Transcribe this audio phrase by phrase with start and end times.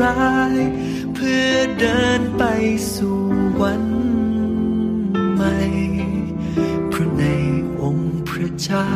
[0.00, 0.56] ร้าย
[1.14, 2.42] เพื่อเดินไป
[2.94, 3.20] สู่
[3.60, 3.84] วัน
[5.34, 5.56] ใหม่
[6.88, 7.24] เพราะใน
[7.82, 8.88] องค์พระเจ้า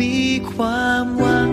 [0.00, 0.16] มี
[0.52, 1.52] ความหวัง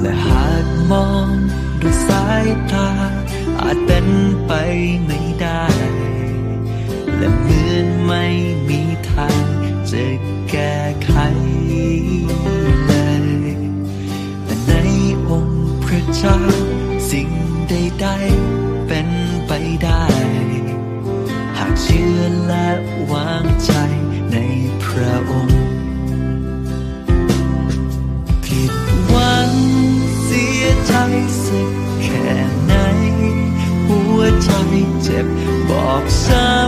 [0.00, 1.28] และหากมอง
[1.80, 2.90] ด้วยสายตา
[3.60, 4.08] อาจเป็น
[4.46, 4.52] ไป
[5.04, 5.64] ไม่ได้
[7.16, 8.24] และเหมือนไม่
[18.02, 18.08] ใด
[18.88, 19.08] เป็น
[19.46, 19.52] ไป
[19.84, 20.04] ได้
[21.58, 22.68] หากเชื่อและ
[23.12, 23.72] วางใจ
[24.32, 24.36] ใน
[24.84, 25.62] พระองค์
[28.44, 28.72] ผิด
[29.08, 29.50] หวัง
[30.24, 30.94] เสียใจ
[31.44, 31.70] สัก
[32.02, 32.30] แค่
[32.64, 32.74] ไหน
[33.86, 34.50] หัวใจ
[35.02, 35.26] เจ็บ
[35.68, 36.61] บอกช้ำ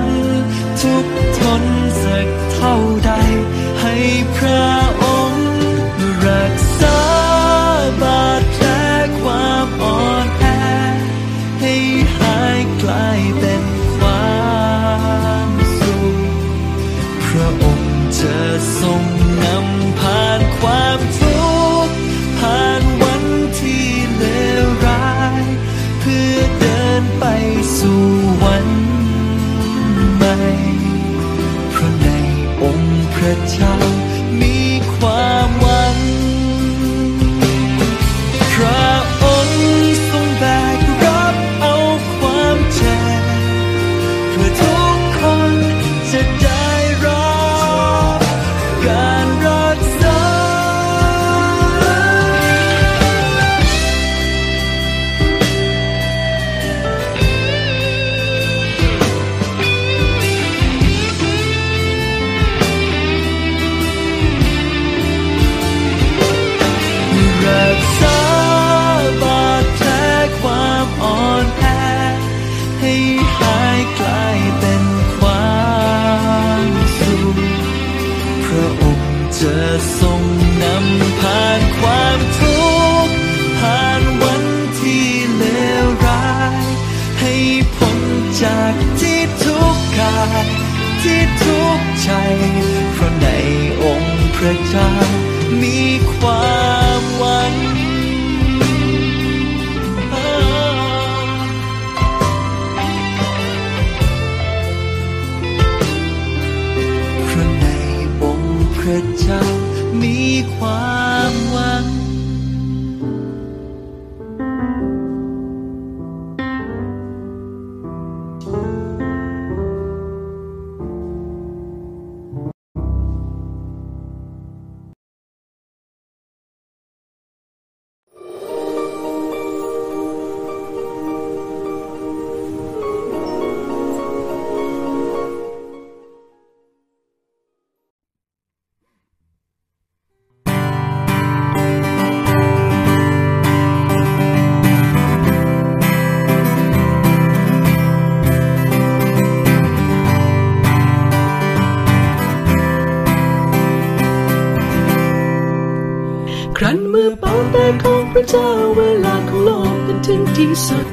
[158.30, 160.86] เจ้าเวลาของโลกกันถึงที่สุด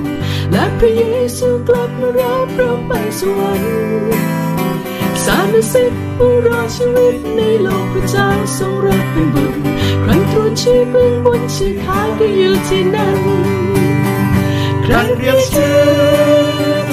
[0.51, 1.03] และพระเย
[1.37, 3.71] ซูกลับมารับเราไปสวรรค์
[5.25, 8.27] สารสิทธิ์ผู้รอดชีวิตในโลกพระเจ้า
[8.57, 9.59] ทรงรับเป็นบุตร
[10.03, 13.19] ครั้นตรวจชีพเบื้องบนชื่อท้ายก็อยู่ที่นั่น
[14.85, 15.81] ครั้นเรียกชื่อ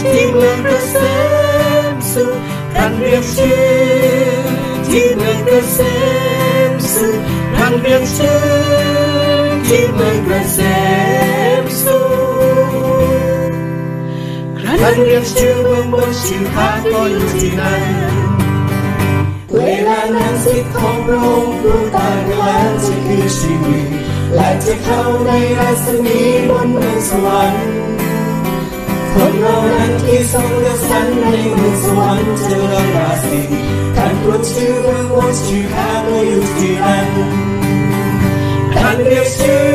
[0.01, 0.97] ที่เมืองเกษ
[1.93, 2.35] มสุข
[2.75, 3.63] ครั้นเรียกชื่อ
[4.87, 5.79] ที่เมืองเกษ
[6.71, 7.17] มสุข
[7.55, 8.37] ครั้นเรียกชื่
[8.85, 8.88] อ
[9.99, 10.59] เมืองกระเกษ
[11.63, 12.01] มสุ
[12.69, 13.53] ข
[14.59, 17.83] ครั้นเรียกชื่อเมืองบนชื่อท้าก็อยู่ที่นั่น
[19.55, 23.87] เวลานั้นสิทธิ์ของพระองค์ผู้ตายไปแล้วจะคือชีวิต
[24.35, 26.19] และจะเข้าในรัศมี
[26.49, 27.67] บนเมืองสวรรค์
[29.13, 33.41] คนเรานั้นที่ทรงเลือกสรรในเมืองสวรรค์จะเลิศราศี
[33.97, 37.48] การตรวจชื่อเมืองบนชื่อข้าก็อยู่ที่นั่น
[38.99, 39.69] การเรียกชื่อ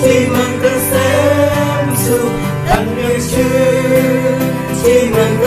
[0.00, 0.92] ที่เมืองเกษ
[1.84, 2.30] มสุข
[2.68, 3.58] การเรียกชื่อ
[4.80, 5.42] ที่เมืองเ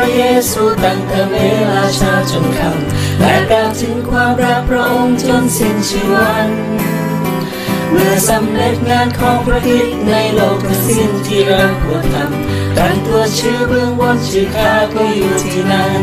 [0.00, 1.36] ระเยซูตั้งแต่เว
[1.70, 6.48] ลาเช้าจนค่ำและกล่าวถึงความรักพระองค์จนสิ้นชีวัน
[7.90, 16.02] เมื่อสำเร็จงานของพระคิดในโลกทั้งสิ้นที่เราควรทำการตัวชื่อเบื้องบนชื่อข้าก็อยู่ที่นั้น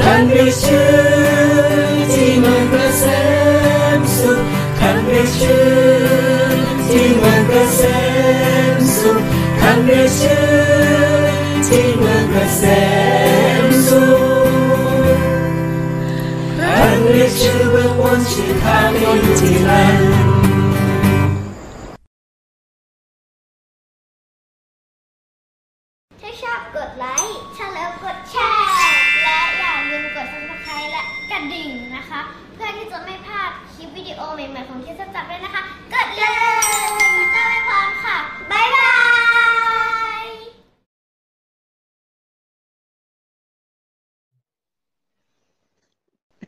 [0.00, 0.92] คันเรียกชื่อ
[2.12, 3.04] ที่เมืองเกษ
[3.98, 4.40] มสุข
[4.78, 5.68] คันเรียกชื่อ
[6.86, 7.82] ที่เมืองเกษมสุขคันเรียกชื่อเกษ
[8.76, 9.20] มสุข
[9.60, 10.40] คันเรียกชื่
[11.30, 11.31] อ
[17.72, 20.11] เบื้องบนชื่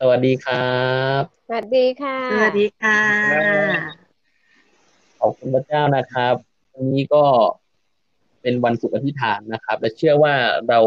[0.09, 0.75] วัสดีครั
[1.21, 2.99] บ สวัสดีค่ะ สวัสดีค่ะ
[5.19, 6.35] ขอบคุณพระเจ้านะครับ
[6.73, 7.23] วันนี้ก็
[8.41, 10.33] เป็นวันสุขอธิษฐานนะครับ และเชื่อว่า
[10.69, 10.79] เรา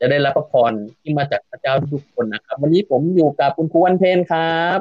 [0.00, 4.78] จะได้รับพระพรที่มาจากพระเจ้าทุกคนนะครับ วันนี้ผมอยู่กับคุณครูวันเพนครับ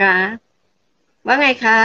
[0.00, 0.16] ค่ะ
[1.26, 1.80] ว่าไงคะ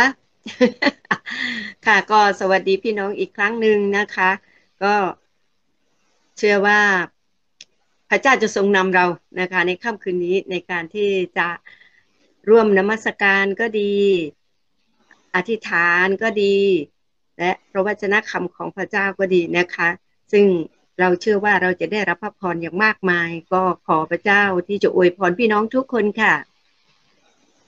[1.86, 4.32] ค่ะ ก็สวัสดีพี่น้องอีกครั้งหนึ่งนะคะ
[4.84, 4.94] ก็
[6.38, 6.80] เชื่อว่า
[7.23, 7.23] พ
[8.14, 9.06] ระเจ้าจะทรงนำเรา
[9.40, 11.48] นะคะ ในค่ำคืนนี้ในการที่จะ
[12.50, 13.94] ร่วมนมัสการก็ดี
[15.36, 16.56] อธิษฐานก็ดี
[17.38, 19.90] และพระวจนะคำของพระเจ้าก็ดีนะคะ
[20.32, 20.46] ซึ่ง
[21.00, 26.34] เราเชื่อว่าเราจะได้รับพระพรอย่างมากมาย ก็ขอพระเจ้าที่จะอวยพรพี่น้องทุกคนค่ะ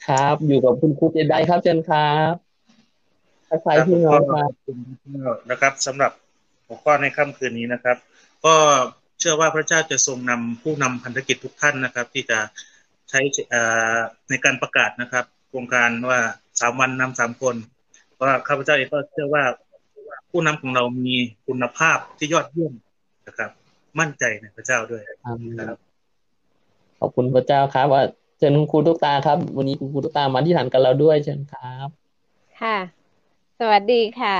[0.07, 2.33] ครับอยู่กับคุณครูเจไดครับเชิญครับ
[3.49, 4.51] ทักทายพี่น้องครับ
[5.49, 6.11] นะครับสำหรับ
[6.67, 7.97] หัวข้อในค่ำคืนนี้นะครับ
[8.45, 8.55] ก็
[9.19, 12.39] เชื่อว่าพระเจ้าจะทรงนำผู้นำพันธกิจทุกท่านนะครับ ที่จะ
[13.09, 13.19] ใช้
[13.49, 13.61] เอ่
[13.95, 13.97] อ
[14.29, 16.19] ในการประกาศนะครับโครงการว่า
[16.59, 17.55] สามวันนำสามคน
[18.13, 19.43] เพราะว่าข้าพเจ้าเองก็เชื่อว่า
[20.29, 21.15] ผู้นำของเรามี
[21.47, 22.73] คุณภาพที่ยอดเยี่ยม
[23.27, 23.51] นะครับ
[23.99, 25.79] มั่นใจในพระเจ้าด้วยอาเมนครับ
[26.99, 28.03] ขอบคุณพระเจ้าครับว่า
[28.37, 31.87] เชิญคุณครูทุกตาครับ วันนี้คุณครูทุกตามาที่ฐานกับเราด้วยเชิญครับ
[32.61, 32.77] ค่ะ
[33.59, 34.37] สวัสดีค่ะ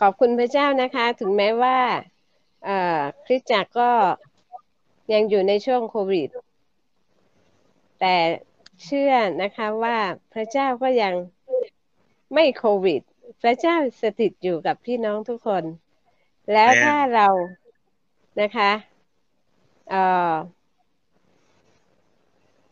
[0.00, 2.15] ขอบคุณพระเจ้านะคะ ถึงแม้ว่าเอ่อ
[3.24, 3.90] คริสตจักรก็
[5.12, 6.28] ยังอยู่ในช่วงโควิด
[8.00, 8.16] แต่
[8.84, 9.96] เชื่อนะคะว่า
[10.32, 11.14] พระเจ้าก็ยัง
[12.34, 13.00] ไม่โควิด
[13.42, 15.64] พระเจ้าสถิตอยู่กับพี่น้องทุกคน
[16.52, 17.28] แล้วถ้าเรา
[18.40, 18.70] นะคะ
[19.90, 20.02] เอ่
[20.32, 20.34] อ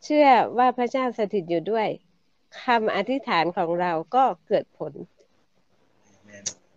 [0.05, 1.89] เชื่อว่าพระเจ้าสถิตอยู่ด้วย
[2.63, 4.93] คำอธิษฐานของเราก็เกิดผล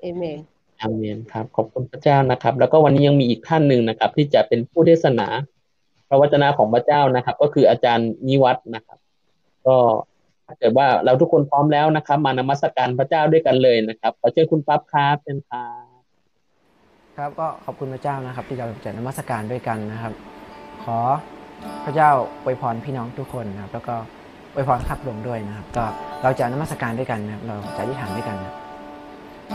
[0.02, 0.40] เอเมน
[0.82, 5.28] อาเมนครับ ขอบคุณพระเจ้านะครับ แล้วก็วันนี้ยังมีอีกท่านหนึ่งนะครับ ที่จะเป็นผู้เทศนา
[6.10, 8.98] พระวจนะของพระเจ้านะครับ ก็คืออาจารย์นิวัฒนะครับ
[9.68, 9.78] ก็
[10.46, 15.88] ถ้าเกิดว่าเราทุกคนพร้อมแล้วนะครับ มานมัสการพระเจ้าด้วยกันเลยนะครับขอเชิญคุณปั๊บครับเชิญครับ
[17.18, 20.14] ครับก็ขอบคุณพระเจ้านะครับ ที่เราจะนมัสการด้วยกันนะครับ
[20.84, 20.98] ขอ
[21.86, 22.10] พระเจ้า
[22.44, 23.96] อวยพรพี่น้องทุกคนนะครับ แล้วก็
[24.54, 25.86] อวยพรข้าพระองด้วยนะครับ ก็
[26.24, 28.67] เราจะนมัสการด้วยกันนะครับเราจะอธิษฐานด้วยกันนะครับ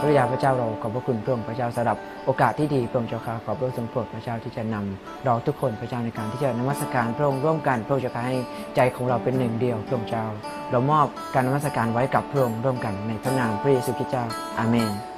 [0.01, 1.97] พระยาพระเจ้าเราขอบพระคุณพระองค์พระเจ้าสำหรับ
[2.27, 8.37] โอกาสที่ดีพระองค์เจ้าข้าขอพระองค์ทรงโปรดพระเจ้าที่จะนำเราทุกคนพระเจ้าในการที่จะนมัสการพระองค์ร่วมกันพระองค์จะให้
[8.77, 10.27] ใจของเราเป็นหนึ่งเดียวพระองค์เจ้า
[10.71, 14.25] เรามอบการนมัสการไว้กับพระองค์ร่วมกันในพระนามพระเยซูคริสต์เจ้า
[14.59, 15.12] อาเมน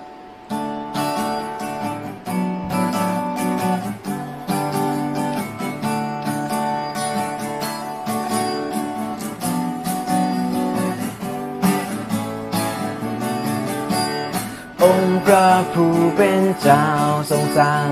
[17.57, 17.91] สร้าง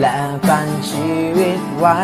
[0.00, 2.00] และปันชีวิตไว้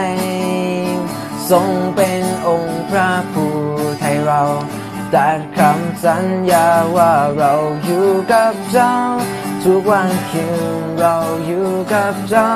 [1.50, 3.56] ทรงเป็นองค์พระผู้
[4.00, 4.42] ไทยเรา
[5.14, 7.52] ตัดคำสัญญาว่าเรา
[7.84, 8.94] อยู่กับเจ้า
[9.64, 10.46] ทุกวันคื
[10.80, 12.52] นเราอยู่กับเจ้า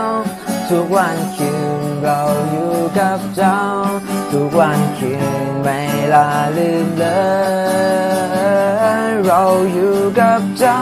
[0.71, 3.61] ทุกวันคืนเราอยู่กับเจ้า
[4.33, 5.13] ทุกวันคื
[5.49, 5.79] นไม่
[6.15, 7.07] ลาลืมเล
[9.09, 9.43] ยเรา
[9.73, 10.81] อยู่กับเจ้า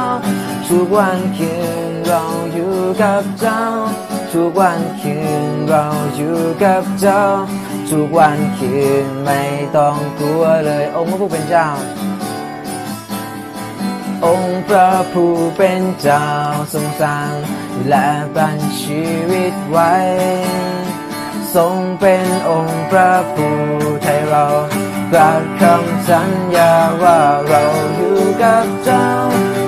[0.69, 1.55] ทุกวันคื
[1.89, 3.65] น เราอยู่กับเจ้า
[4.33, 5.17] ทุกวันคื
[5.49, 5.87] นเรา
[6.17, 7.25] อยู่กับเจ้า
[7.91, 9.43] ทุกวันคืนไม่
[9.77, 11.69] ต้องกลัวเลยองค์พระผู้เป็นเจ้า
[14.27, 16.27] องค์พระผู้เป็นเจ้า
[16.73, 17.33] ทรงสร้าง
[17.89, 19.95] และบันชีวิตไว้
[21.55, 23.59] ทรงเป็นองค์พระผู้
[24.03, 24.47] ไทยเรา
[25.13, 27.63] กราบคำสัญญาว่าเรา
[27.97, 29.07] อยู่กับเจ้า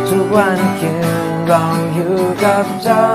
[0.08, 3.06] ทุกวันคืน เราอยู่กับเจ้า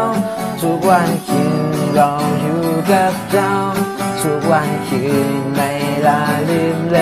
[0.62, 1.43] ทุกวันคื
[1.75, 3.53] นเราอยู่กับเจ้า
[4.22, 5.03] ทุกวันคื
[5.39, 5.72] นไม่
[6.07, 7.00] ลาลืมเล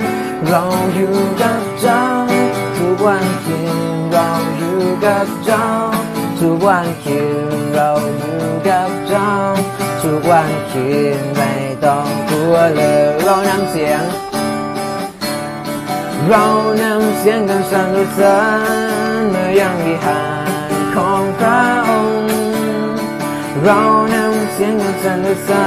[0.00, 0.02] ย
[0.48, 0.62] เรา
[0.94, 2.04] อยู่กับเจ้า
[2.78, 3.60] ทุกวันคื
[3.94, 5.66] นเราอยู่กับเจ้า
[6.40, 7.20] ทุกวันคื
[7.56, 9.32] นเราอยู่กับเจ้า
[10.02, 11.52] ทุกวันคืนไม่
[11.84, 14.02] ต้องกลัวเลยเรานำเสียง
[16.28, 16.46] เรา
[16.82, 18.36] นำเสียงกันสรรเสริ
[19.20, 20.22] ญเมื่อยังวิหา
[20.70, 22.32] รของพระองค์
[23.62, 23.80] เรา
[24.14, 25.66] นำเสียงกันสรรเสริ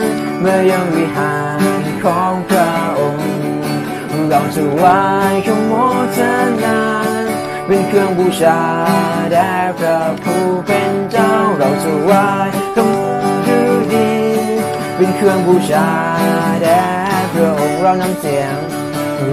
[0.00, 0.02] ญ
[0.40, 1.34] เมื่อยังวิหา
[1.82, 3.30] รของพระองค์
[4.28, 4.84] เราจะไหว
[5.46, 5.72] ขโม
[6.16, 6.18] ท
[6.64, 6.80] นา
[7.66, 8.60] เป็นเครื่องบูชา
[9.32, 12.26] แด่พระผู้เป็นเจ้า เราจะไหว้
[12.76, 12.94] ขโม
[13.46, 13.58] ดู
[13.92, 14.10] ดี
[14.96, 15.88] เป็นเครื่องบูชา
[16.62, 16.82] แด่
[17.32, 18.56] พระองค์เรานำเสียง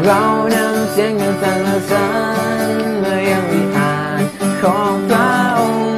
[0.04, 0.22] เรา
[0.56, 2.08] นำเสียงกันสรรเสริ
[2.68, 4.22] ญเมื่อยังวิหาร
[4.62, 5.96] ของพระองค์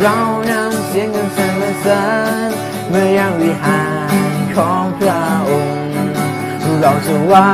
[0.00, 0.18] เรา
[0.50, 2.02] นำเสียงกันสรรเสริ
[2.46, 2.48] ญ
[2.88, 4.14] เมื่อยังวิหาร
[4.56, 5.88] ของพระองค์
[6.80, 7.48] เราจะไหว้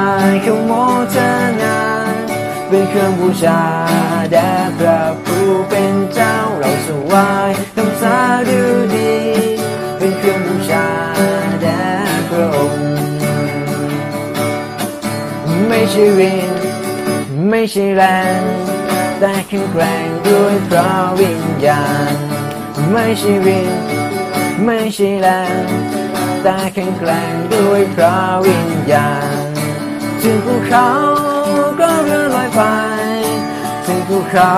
[0.44, 0.72] ขโม
[1.14, 1.16] ท
[1.62, 1.78] นา
[2.68, 3.62] เป็นเครื่องบูชา
[4.32, 7.28] แด่พระผู้เป็นเจ้าเราจะไหว้
[7.76, 8.16] คำสา
[8.48, 8.60] ดู
[8.94, 9.05] ดี
[17.73, 18.02] ใช่แร
[18.38, 18.42] ง
[19.18, 22.14] แต่แข็งแกร่งด้วยพระวิญญาณ
[22.92, 23.70] ไม่ใช่วิน
[24.64, 25.28] ไม่ใช่แร
[25.62, 25.64] ง
[26.42, 29.44] แต่แข็งแกร่งด้วยพระวิญญาณ
[30.23, 30.88] ถึงภูเขา
[31.80, 32.62] ก็เลื่อนลอยไป
[33.87, 34.54] ถึงภูเขา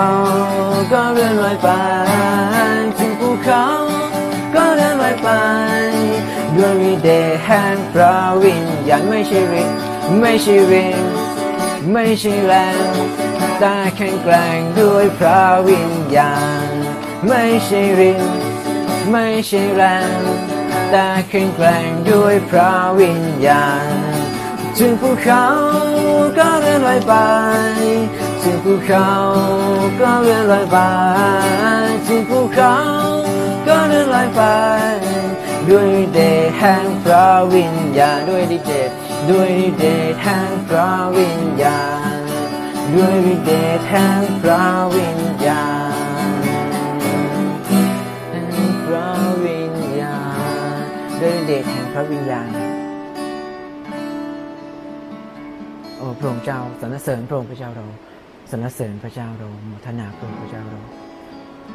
[0.91, 1.69] ก็เลื่อนลอยไป
[2.97, 3.65] ถึงภูเขา
[4.55, 5.29] ก็เลื่อนลอยไป
[6.55, 9.69] ด้วยวิเดชแห่งพระวิญญาณไม่ใช่วิน
[10.19, 11.18] ไม่ใช่วิน
[11.93, 12.53] ไม่ใช่แร
[12.87, 12.89] ง
[13.59, 16.35] แต่แข็งแกร่งด้วยพระวิญญา
[16.67, 16.69] ณ
[17.27, 18.23] ไม่ใช่ริน
[19.11, 19.83] ไม่ใช่แร
[20.17, 20.19] ง
[20.91, 23.87] แต่แข็งแกร่งด้วยพระวิญญาณ
[24.77, 25.45] ถึงภูเขา
[26.37, 27.13] ก็เลื่อนลอยไป
[28.41, 29.09] ถึงภูเขา
[29.99, 30.77] ก็เลื่อนลอยไป
[32.07, 32.77] ถึงภูเขา
[33.67, 34.41] ก็เลื่อนลอยไป
[35.67, 38.89] ด้วยฤทธิ์เดชแห่งพระวิญญาณด้วยฤทธิ์เดช
[39.27, 41.81] ด้วยฤทธิ์เดชแห่งพระวิญญา
[42.17, 42.21] ณ
[42.93, 46.39] ด้วยฤทธิ์เดชแห่งพระวิญญาณ
[48.31, 49.09] แห่งพระ
[49.43, 50.19] วิญญา
[50.75, 50.83] ณ
[51.21, 52.47] ด้วยฤทธิ์เดชแห่งพระวิญญาณ
[55.97, 57.85] โอ้พระองค์เจ้าสรรเสริญพระองค์พระเจ้าเรา
[58.51, 60.81] สรรเสริญพระเจ้าเราโมทนาพระองค์พระเจ้าเรา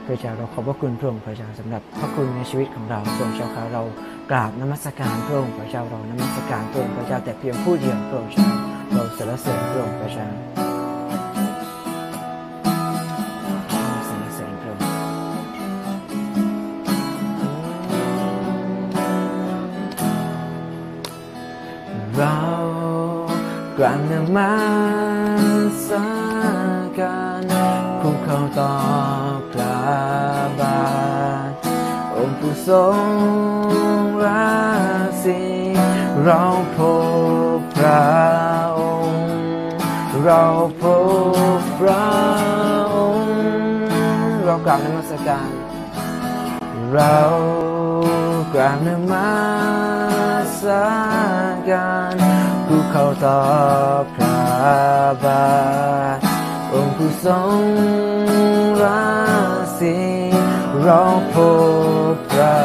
[0.06, 3.82] พระเจ้าเราขอบพระคุณพระองค์พระเจ้าสำหรับพระคุณในชีวิตของเราพระองค์เจ้าค่ะเรา
[4.30, 8.49] กราบนมัสการพระองค์พระเจ้าเรานมัสการพระองค์พระเจ้าแต่เพียงผู้เดียวพระองค์เจ้า
[8.92, 10.28] เราสรรเสริญพระองค์พระเจ้า
[14.08, 14.84] สรรเสริญพระองค์
[22.16, 22.37] เรา
[23.78, 24.52] กราบนมั
[25.87, 25.90] ส
[26.99, 27.18] กา
[27.50, 27.52] ร
[28.00, 29.24] คุกเข่าต่อ
[30.61, 30.83] บา
[31.49, 31.53] ท
[32.17, 33.07] องค์ผู้ทรง
[34.25, 34.55] รา
[35.25, 35.41] ศี
[36.23, 36.43] เรา
[36.76, 36.79] พ
[37.57, 38.05] บพระ
[38.79, 39.26] องค์
[40.23, 40.43] เรา
[40.81, 40.83] พ
[41.59, 42.07] บพระ
[42.95, 43.37] องค์
[44.45, 45.50] เรากราบนมัสการ
[46.93, 47.19] เรา
[48.55, 49.33] กราบนมั
[50.61, 50.64] ส
[51.71, 52.17] การ
[52.67, 53.41] ผู้เข้าต่อ
[54.14, 54.41] พระ
[55.25, 55.47] บา
[56.17, 56.19] ท
[56.73, 57.61] องค์ผู้ทรง
[58.83, 59.24] รา
[59.85, 59.99] ศี
[60.83, 61.00] เรา
[61.33, 61.35] พ
[62.12, 62.59] บพระ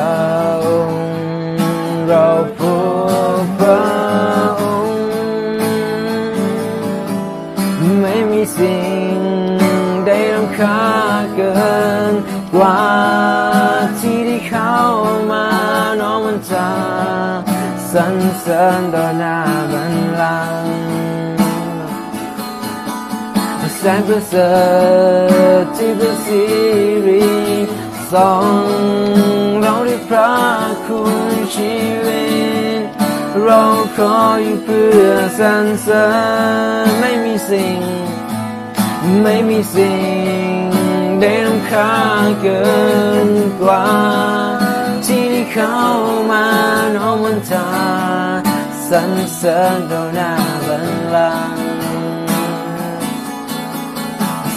[0.65, 1.03] องค์
[2.07, 2.27] เรา
[2.59, 2.61] พ
[3.39, 3.85] บพระ
[4.61, 5.07] องค์
[8.01, 8.83] ไม่มีสิ่
[9.15, 9.19] ง
[10.05, 10.83] ใดรำค่า
[11.35, 11.53] เกิ
[12.11, 12.13] น
[12.53, 12.81] กว่า
[13.99, 14.77] ที่ได้เข้า
[15.31, 15.47] มา
[16.01, 16.69] น้องมันจะ
[17.91, 19.37] สรรเสริญต่อหน้า
[19.71, 20.68] บันลัง
[23.81, 24.53] แสนประเสริ
[25.61, 26.43] ฐที่พระสิ
[27.07, 27.29] ริ
[28.11, 28.45] ทรง
[29.59, 30.33] เราได้พระ
[30.85, 31.01] คุ
[31.33, 32.25] ณชีวิ
[32.79, 32.81] ต
[33.43, 33.63] เรา
[33.97, 36.07] ขออยู่เพื่อสรรเสริ
[36.83, 37.79] ญไม่มีสิ่ง
[39.23, 39.99] ไม่มีสิ่
[40.53, 40.59] ง
[41.19, 41.93] ใดรำค่า
[42.41, 42.63] เกิ
[43.27, 43.29] น
[43.61, 43.85] กว่า
[45.05, 45.79] ที่เข้า
[46.31, 46.45] มา
[46.95, 47.69] น้องมันทา
[48.89, 50.31] สรรเสริญต่อหน้า
[50.67, 51.58] บันลัง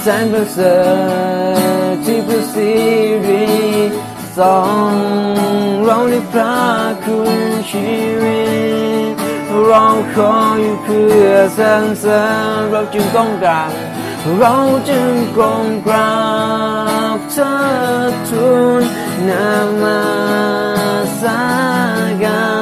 [0.05, 0.77] แสนประเสริ
[1.93, 2.73] ฐที่พระสิ
[3.27, 3.47] ริ
[4.39, 4.53] ทร
[4.91, 4.93] ง
[5.85, 6.57] เราได้พระ
[7.05, 7.41] คุณ
[7.71, 7.93] ชี
[8.23, 8.43] วิ
[9.11, 9.13] ต
[9.67, 12.23] เราขออยู่เพื่อสรรเสริ
[12.59, 13.71] ญเราจึงก้มกาบ
[14.39, 14.57] เรา
[14.89, 16.15] จึงก้มกรา
[17.17, 17.53] บเธอ
[18.29, 18.83] ทูล
[19.29, 19.49] นา
[19.83, 20.01] มา
[21.21, 21.41] สา
[22.23, 22.62] กัน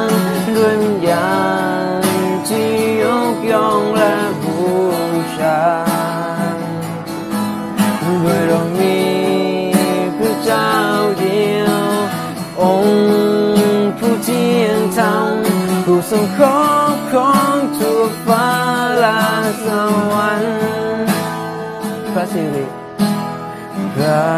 [16.01, 18.47] ผู้ทรงครอบครองทั่วฟ้า
[18.99, 19.21] และ
[19.65, 19.67] ส
[20.11, 21.09] วรรค์
[22.13, 22.65] พระสิริ
[23.95, 24.29] พระ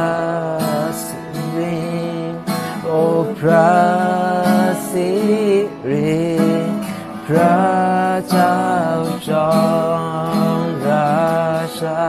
[1.06, 1.20] สิ
[1.58, 1.80] ริ
[2.84, 3.02] โอ้
[3.40, 3.74] พระ
[4.92, 5.12] สิ
[5.90, 6.24] ริ
[7.26, 7.58] พระ
[8.30, 8.60] เจ้า
[9.30, 9.54] จอ
[10.60, 11.24] มรา
[11.80, 12.06] ชา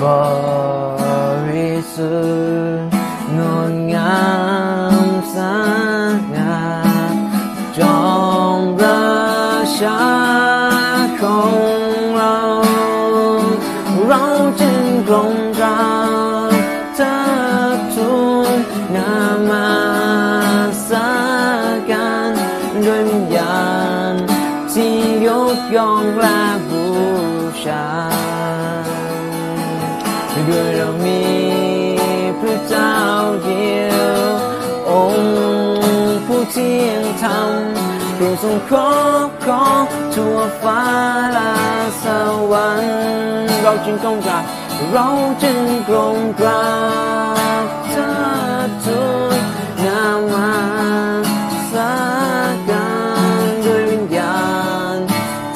[0.00, 0.02] บ
[1.48, 2.71] ริสุทธิ์
[38.44, 39.82] ส่งครอบครอง
[40.14, 40.82] ทั่วฟ้า
[41.32, 41.54] และ
[42.04, 42.06] ส
[42.50, 42.96] วรรค์
[43.62, 44.44] เราจึงกลงกราบ
[44.92, 45.08] เรา
[45.42, 45.58] จึง
[45.88, 46.68] กลงกรา
[47.62, 48.08] บเธอ
[48.84, 49.02] ทุ
[49.36, 49.40] ก
[49.84, 50.52] นามา
[51.72, 51.94] สั
[52.50, 52.90] กกา
[53.44, 54.40] รด้วยวิญญา
[54.94, 54.96] ณ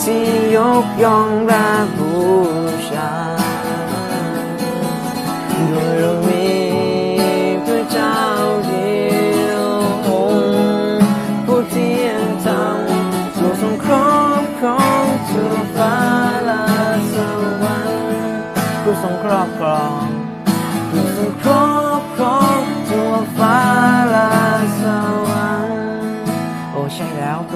[0.03, 0.25] ที่
[0.57, 1.53] ยกย่องแล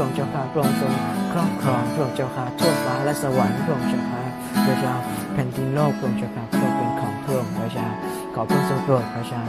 [0.01, 0.93] ระองค์เจ้าค่ะพระองค์ทรง
[1.33, 4.23] ครอบครองพระองค์เจ้าค่ะทั่วฟ้าและสวรรค์พระองค์เจ้าค่ะ
[4.67, 4.95] พระเจ้า
[5.33, 7.89] แผ่นดินโลกพระองค์เจ้าค่ะก็เป็นของพระองค์พระเจ้า
[8.35, 9.43] ขอพระองค์ทรงโปรดพระเจ้า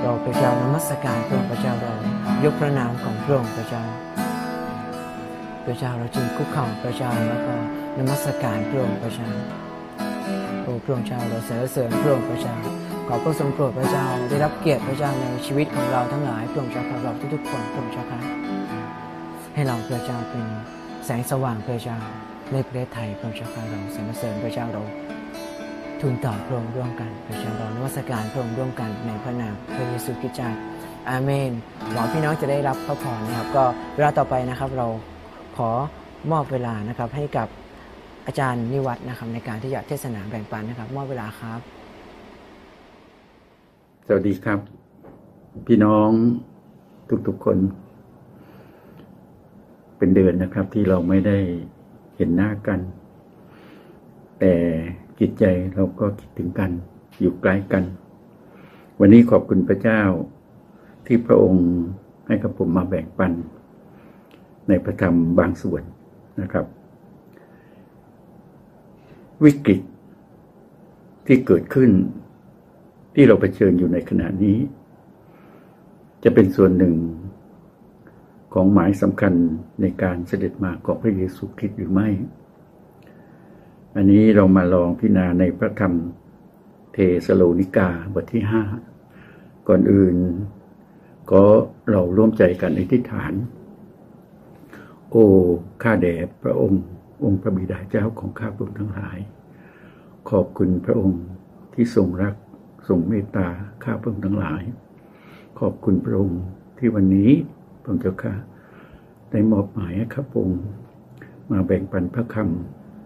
[0.00, 1.94] เราพระเจ้านมัสการพระองค์พระเจ้าเรา
[2.44, 3.82] ยกพระนามของพระองค์พระเจ้า
[5.66, 7.54] พระเจ้าเราจึงคุกเข่าพระเจ้าแล้วก็
[7.98, 9.28] นมัสการพระองค์พระเจ้า
[10.62, 12.56] โอ้พระองค์เจ้าเราสรรเสริญพระองค์พระเจ้า
[13.08, 18.41] ขอพระองค์ทรงโปรดพระเจ้าได้รับเกียรติพระเจ้าในชีวิตของเราทั้งหลายพระองค์เจ้าของเราทุกๆคนพระองค์เจ้าค่ะ
[19.62, 20.46] ให้เราพระเจ้าเป็น
[21.04, 21.98] แสงสว่างพระเจ้า
[22.52, 24.82] ในประเทศไทยพระองค์เจ้าค่ะเราสรรเสริญพระเจ้าเรา
[26.00, 30.50] ทูลต่อพระองค์ร่วมกันพระเจ้าเรานวัสการพระองค์ร่วมกันในพระนามพระเยซูคริสต์เจ้า
[31.10, 31.50] อาเมน
[31.92, 34.86] หวังพี่น้องจะได้รับพระพรนะครับ ก็เวลาต่อไปนะครับเรา
[35.56, 35.70] ขอ
[36.32, 37.48] มอบเวลานะครับให้กับ
[38.26, 41.60] อาจารย์นิวัฒน์นะครับในการที่จะเทศนาแบ่งปันนะครับ มอบเวลาครับ
[44.06, 44.58] สวัสดีครับ
[45.66, 46.10] พี่น้อง
[47.28, 47.58] ทุกๆคน
[50.02, 51.38] เป็นเดือนนะครับ ที่เราไม่ได้
[52.16, 52.80] เห็นหน้ากัน
[54.40, 54.54] แต่
[55.18, 56.70] จิตใจเราก็คิดถึงกัน
[57.20, 57.84] อยู่ใกล้กัน
[58.98, 60.02] วันนี้ขอบคุณพระเจ้า
[61.06, 61.66] ที่พระองค์
[62.26, 63.32] ให้กับผมมาแบ่งปัน
[64.68, 65.82] ในพระธรรมบางส่วน
[66.40, 66.66] นะครับ
[69.44, 69.80] วิกฤต
[71.26, 71.90] ที่เกิดขึ้น
[73.14, 74.58] ที่เราเผชิญอยู่ในขณะนี้
[76.24, 76.94] จะเป็นส่วนหนึ่ง
[78.52, 79.34] ของหมายสำคัญ
[79.80, 82.08] ในการเสด็จมาของพระเยซูคริสต์หรือไม่
[83.96, 85.94] อันนี้เรามาลองพิจารณาในพระธรรม
[86.92, 88.62] เทสโลนิกาบทที่ห้า
[89.68, 90.16] ก่อนอื่น
[91.30, 91.44] ก็
[91.90, 93.32] เราร่วมใจกันอธิษฐาน
[95.10, 95.24] โอ้
[95.82, 96.82] ข้าแด่พระองค์
[97.24, 99.18] องค์พระบิดาเจ้าของข้าพระองค์ทั้งหลาย
[100.30, 101.22] ขอบคุณพระองค์
[101.74, 102.34] ที่ทรงรัก
[102.88, 103.48] ทรงเมตตา
[103.84, 104.62] ข้าพระองค์ทั้งหลาย
[105.60, 106.40] ขอบคุณพระองค์
[106.78, 107.30] ที่วันนี้
[107.82, 108.34] พระองเจ้าข้า
[109.30, 110.62] ได้มอบหมายให้ข้าพระองค์
[111.50, 112.36] มาแบ่งปันพระค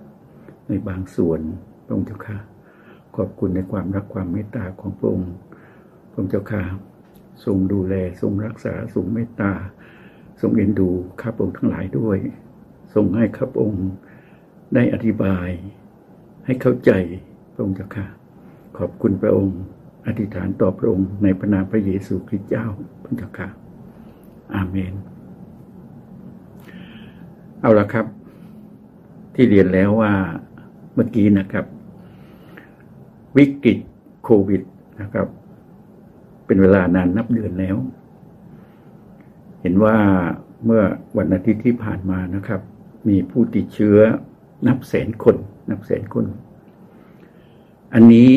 [0.00, 1.40] ำในบางส่วน
[1.84, 2.36] พระองค์เจ้าข้า
[3.16, 5.32] ขอบคุณในความรักความเมตตาของพระองค์
[6.10, 6.62] พระองเจ้าข้า
[7.44, 9.52] ทรงดูแลทรงรักษาทรงเมตตา
[10.40, 12.18] ทรงเอ็นดูข้าพระองค์ทั้งหลายด้วย
[12.94, 13.86] ทรงให้ข้าพระองค์
[14.74, 15.48] ได้อธิบาย
[16.46, 16.90] ให้เข้าใจ
[17.54, 18.06] พระองค์เจ้าค่ะ
[18.78, 19.58] ขอบคุณพระองค์
[20.06, 22.66] อธิษฐานต่อพระองค์ในพระนามพระเยซูคริสต์เจ้า
[23.04, 23.48] พระเจ้าค่ะ
[24.54, 24.94] อาเมน
[27.60, 28.06] เอาละครับ
[29.34, 30.12] ที่เรียนแล้วว่า
[30.94, 31.64] เมื่อกี้นะครับ
[33.36, 33.78] วิกฤต
[34.24, 34.62] โควิด
[35.00, 35.26] นะครับ
[36.46, 37.76] เป็นเวลานานนับเดือนแล้ว
[39.60, 39.96] เห็นว่า
[40.64, 40.82] เมื่อ
[41.16, 42.60] วันอาทิตย์ที่ผ่านมานะครับ
[43.08, 43.98] มีผู้ติดเชื้อ
[44.66, 45.36] นับแสนคน
[45.70, 46.24] นับแสนคน
[47.94, 48.32] อันนี้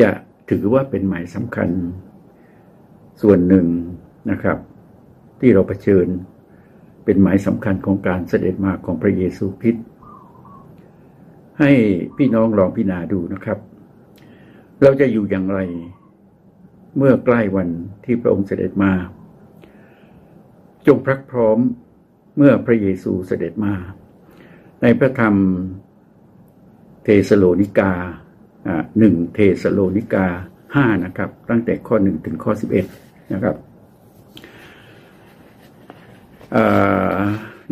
[0.00, 0.10] จะ
[0.50, 1.68] ถือว่าเป็นหมายสำคัญ
[3.22, 3.66] ส่วนหนึ่ง
[4.30, 4.58] นะครับ
[5.40, 6.06] ที่เราเผชิญ
[7.04, 9.84] เป็นหมายสำคัญของการเสด็จมาของพระเยซูคริสต์
[11.60, 11.70] ให้
[12.16, 13.58] พี่น้องลองพิจารณาดูนะครับ
[14.82, 15.58] เราจะอยู่อย่างไร
[16.96, 17.68] เมื่อใกล้วัน
[18.04, 18.92] ที่พระองค์เสด็จมา
[20.86, 21.58] จงพรักพร้อม
[22.36, 23.74] เมื่อพระเยซูเสด็จมา
[24.82, 25.34] ในพระธรรม
[27.04, 27.92] เทสโลนิกา
[28.98, 30.26] หนึ่งเทสโลนิกา
[30.74, 32.86] ห้านะครับ ตั้งแต่ข้อหนึ่งถึงข้อสิบเอ็ด
[33.32, 33.56] นะครับ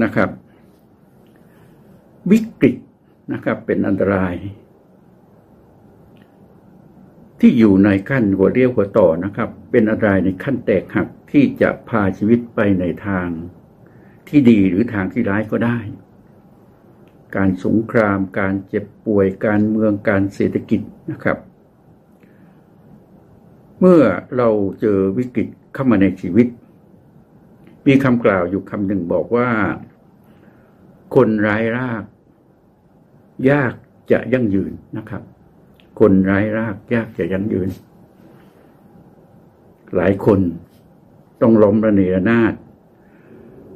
[0.03, 0.31] นะครับ
[2.31, 2.77] วิกฤต
[3.33, 4.35] นะครับ เป็นอันตราย
[7.41, 13.29] ที่อยู่ในขั้นหัวเรียวหัวต่อนะครับ เป็นอันตรายในขั้นแตกหักที่จะพาชีวิตไปในทาง
[14.29, 15.79] ที่ดีหรือทางที่ร้ายก็ได้
[17.37, 20.81] การสงคราม การเจ็บป่วย การเมืองการเศรษฐกิจ
[21.13, 21.39] นะครับ
[23.81, 24.03] เมื่อ
[24.37, 24.49] เรา
[24.81, 26.47] เจอวิกฤตเข้ามาในชีวิต
[27.87, 29.49] มีคำกล่าวอยู่คำหนึ่งบอกว่า
[31.15, 32.05] คนร้ายราก
[33.51, 33.75] ยาก
[34.13, 35.23] จะยั่งยืนนะครับ
[36.01, 37.69] คนร้ายรากยากจะยั่งยืน
[39.97, 40.41] หลายคน
[41.43, 42.55] ต้องล้มระเนระนาด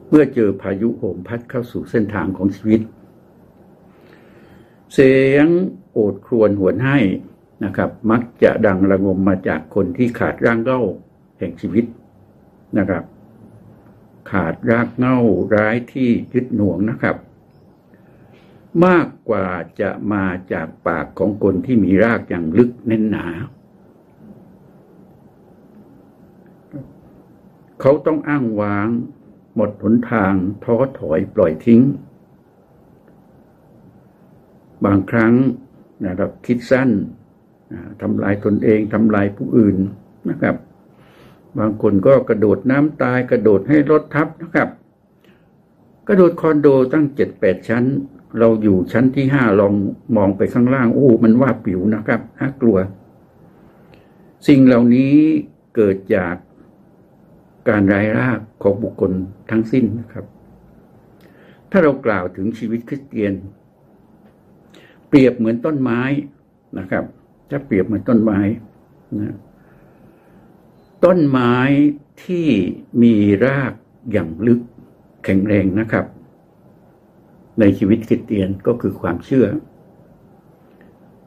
[0.08, 2.80] เมื่อเจอพายุโหมพัดเข้าสู่เส้นทางของชีวิต
[4.92, 5.48] เสียง
[5.92, 6.98] โอดครวญหวนให้
[7.64, 10.80] นะครับ มักจะดังระงมมาจากคนที่ขาดร่างเง่า
[11.38, 11.84] แห่งชีวิต
[12.78, 13.04] นะครับ
[14.30, 15.18] ขาดรากเง่า
[15.54, 17.16] ร้ายที่ยึดหน่วงนะครับ
[18.86, 19.48] มากกว่า
[19.80, 23.26] จะมาจากปากของคนที่มีรากอย่างลึกแน่นหนา
[27.80, 28.88] เขาต้องอ้างว้าง
[29.54, 31.82] หมดหนทางท้อถอยปล่อยทิ้ง
[34.84, 35.34] บางครั้ง
[36.06, 36.90] นะครับคิดสั้น
[38.00, 39.76] ทำลายตนเองทำลายผู้อื่น
[40.30, 40.56] นะครับ
[41.58, 44.68] บางคนก็กระโดดน้ำตายกระโดดให้รถทับนะครับ
[46.08, 47.84] กระโดดคอนโดตั้งเจ็ดแปดชั้น
[48.38, 49.74] เราอยู่ชั้นที่ห้าลอง
[50.16, 52.78] มองไปข้างล่างโอ้มันว่าปิวนะครับน่ากลัว
[54.48, 55.14] สิ่งเหล่านี้
[55.76, 56.34] เกิดจาก
[57.68, 59.12] การรายรากของบุคคล
[59.50, 60.24] ทั้งสิ้นนะครับ
[61.70, 63.34] ถ้าเรากล่าวถึงชีวิตคริสเตียน
[65.08, 66.02] เปรียบเหมือนต้นไม้
[66.78, 67.04] นะครับ
[67.50, 68.40] ถ้าเปรียบเหมือนต้นไม้
[69.20, 69.36] นะ
[71.04, 71.54] ต้นไม้
[72.24, 72.48] ที่
[73.02, 73.72] มีราก
[74.12, 74.60] อย่างลึก
[75.24, 76.06] แข็งแรงนะครับ
[77.60, 79.46] ในชีวิตคริสเตียนก็คือความเชื่อ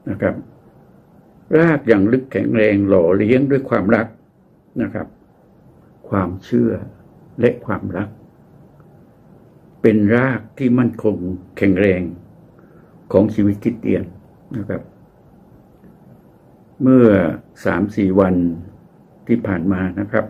[0.09, 0.35] นะครับ
[1.59, 4.07] รากอย่างลึกแข็งแรงหล่อเลี้ยงด้วยความรัก
[4.81, 5.07] นะครับ
[6.09, 6.71] ความเชื่อ
[7.39, 8.09] และความรัก
[9.81, 11.15] เป็นรากที่มั่นคง
[11.57, 12.01] แข็งแรง
[13.11, 14.03] ของชีวิตคริสเตียน
[14.57, 14.81] นะครับ
[16.81, 17.07] เมื่อ
[17.65, 18.35] สามสี่วัน
[19.27, 20.25] ที่ผ่านมานะครับ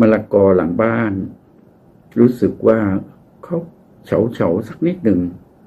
[0.00, 1.12] มะละกอหลังบ้าน
[2.18, 2.78] รู้สึกว่า
[3.44, 3.58] เขา
[4.06, 5.20] เฉาเฉาสักนิดหนึ่ง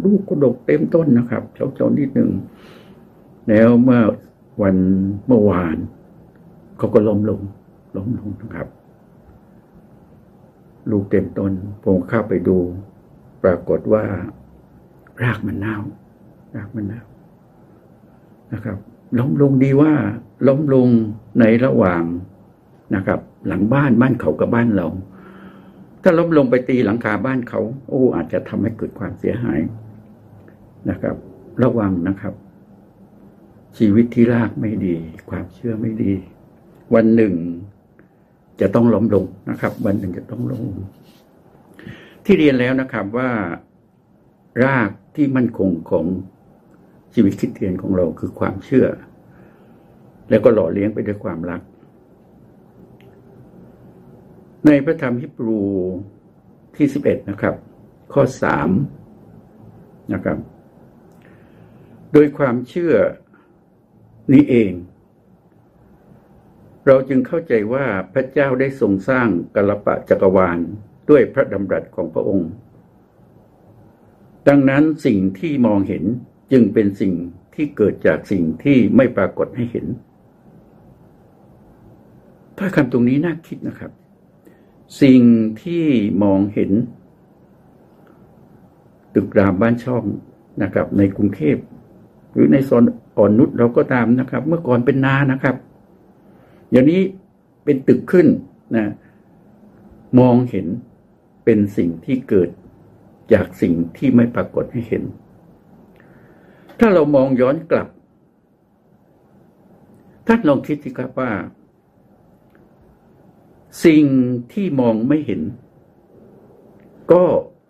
[0.04, 2.30] ลูกก็ดกเต็มต้นนะครับ เฉาเฉานิดหนึ่ง
[3.50, 4.02] แล้วเมื่อ
[4.62, 4.76] วัน
[5.28, 5.78] เมื่อวาน
[6.78, 7.42] เขาก็ล้มลง
[7.98, 8.68] ล้มลงนะครับ
[10.92, 11.52] ลูกเต็มต้น
[11.84, 12.58] ผมเข้าไปดู
[13.44, 14.06] ปรากฏว่า
[15.24, 15.78] รากมันเน่า
[16.56, 17.04] รากมันเน่า
[18.54, 18.78] นะครับ
[19.20, 19.94] ล้มลงดีว่า
[20.48, 20.88] ล้มลง
[21.40, 22.04] ในระหว่าง
[22.96, 24.88] นะครับ หลังบ้านบ้านเขากับบ้านเรา
[26.02, 29.60] ถ้าล้มลงไปตีหลังคาบ้านเขา โอ้อาจจะทำให้เกิดความเสียหาย
[30.90, 31.16] นะครับ
[31.64, 32.34] ระวังนะครับ
[33.78, 34.96] ชีวิตที่รากไม่ดี
[35.30, 36.14] ความเชื่อไม่ดี
[36.96, 37.34] วันหนึ่ง
[38.62, 40.66] จะต้องล้มลงนะครับ วันหนึ่งจะต้องล้ม
[42.26, 43.30] ที่เรียนแล้วนะครับว่า
[44.66, 46.06] รากที่มั่นคงของ
[47.16, 48.88] ชีวิตคิดเตียนของเราคือความเชื่อ
[50.30, 51.62] แล้วก็หล่อเลี้ยงไปด้วยความรัก
[54.68, 55.64] ในพระธรรมฮิบรู
[56.76, 57.56] ที่สิบเอ็ดนะครับ
[58.14, 58.70] ข้อสาม
[60.14, 60.38] นะครับ
[62.14, 62.96] โดยความเชื่อ
[64.34, 64.72] นี้เอง
[66.86, 70.60] เราจึงเข้าใจว่าพระเจ้าได้ทรงสร้างกลปะจักรวาล
[71.10, 72.50] ด้วยพระดำรัสของพระองค์
[74.48, 76.04] ดังนั้นสิ่งที่มองเห็น
[76.52, 77.14] จึงเป็นสิ่ง
[77.56, 79.86] ที่เกิดจากสิ่งที่ไม่ปรากฏให้เห็น
[82.58, 83.92] ถ้าคำตรงนี้น่าคิดนะครับ
[85.02, 85.22] สิ่ง
[85.64, 85.86] ที่
[86.24, 86.72] มองเห็น
[89.14, 90.04] ตึกรามบ้านช่อง
[90.64, 91.58] นะครับ ในกรุงเทพ
[92.32, 92.84] หรือในโซน
[93.18, 95.56] อ่อนนุชเราก็ตามนะครับ เมื่อก่อนเป็นนานะครับ
[96.70, 97.02] เดี๋ยวนี้
[97.64, 98.28] เป็นตึกขึ้น
[98.76, 98.86] นะ
[100.20, 100.68] มองเห็น
[101.46, 102.50] เป็นสิ่งที่เกิด
[103.34, 105.04] จากสิ่งที่ไม่ปรากฏให้เห็น
[106.80, 107.88] ถ้าเรามองย้อนกลับ
[110.28, 111.32] ท่านลองคิดสิครับว่า
[113.86, 114.06] สิ่ง
[114.54, 115.42] ที่มองไม่เห็น
[117.12, 117.26] ก็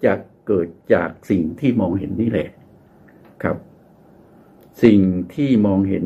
[0.05, 0.13] จะ
[0.47, 2.49] เกิดจากสิ่งที่มองเห็นนี่แหละ
[3.43, 3.57] ครับ
[4.83, 4.99] สิ่ง
[5.35, 6.05] ที่มองเห็น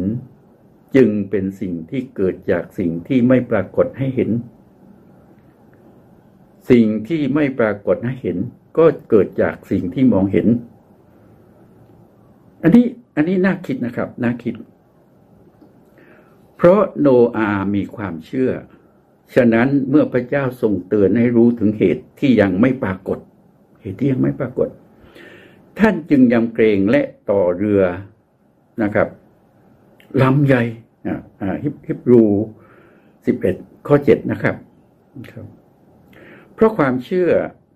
[0.95, 4.29] จึงเป็นสิ่งที่เกิดจากสิ่งที่ไม่ปรากฏให้เห็น
[6.69, 8.37] สิ่งที่ไม่ปรากฏให้เห็น
[8.77, 10.47] ก็เกิดจากสิ่งที่มองเห็น
[12.63, 14.53] อันนี้อันนี้น่าคิดนะครับ น่าคิด
[16.57, 18.51] เพราะโนอามีความเชื่อ
[19.35, 23.19] ฉะนั้นเมื่อพระเจ้าทรงเตือนให้รู้ถึงเหตุที่ยังไม่ปรากฏ
[23.81, 24.67] เหตุที่ยังไม่ปรากฏ
[25.79, 27.83] ท่านจึงยำเกรงและต่อเรือ
[28.83, 29.07] นะครับ
[30.21, 30.63] ลำใหญ่
[31.63, 32.23] ฮิบฮิบรู
[33.25, 33.55] สิบเอ็ด
[33.87, 34.55] ข้อเจ็ดนะครับ
[35.31, 35.45] ครับ
[36.53, 37.29] เพราะความเชื่อ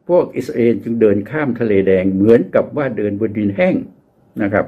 [0.07, 3.75] พวกอิสราเอลจึงเดินข้ามทะเลแดงเหมือนกับว่าเดินบนดินแห้ง
[4.41, 4.65] นะครับ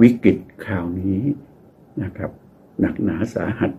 [0.00, 1.20] วิกฤตคราวนี้
[2.02, 2.30] นะครับ
[2.80, 3.72] หนักหนาสาหัส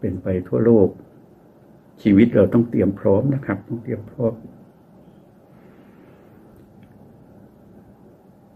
[0.00, 0.88] เป็นไปทั่วโลก
[2.02, 4.34] ชีวิตเราต้องเตรียมพร้อมนะครับ ต้องเตรียมพร้อม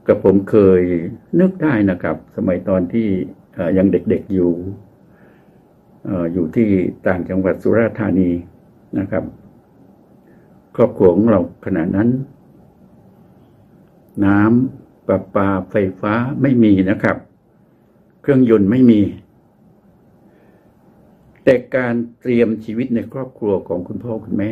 [0.06, 0.82] กับผมเคย
[1.40, 3.08] นึกได้นะครับ สมัยตอนที่
[3.76, 4.52] ยังเด็กๆอยู่
[6.32, 6.68] อยู่ที่
[7.06, 8.30] ต่างจังหวัดสุราษฎร์ธานี
[8.98, 9.24] นะครับ
[10.76, 12.08] ครอบครัวของเราขณะนั้น
[14.24, 17.16] น้ำประปาไฟฟ้าไม่มีนะครับ
[18.22, 19.00] เครื่องยนต์ไม่มี
[21.44, 24.50] แต่การเตรียมชีวิตในครอบครัวของคุณพ่อคุณแม่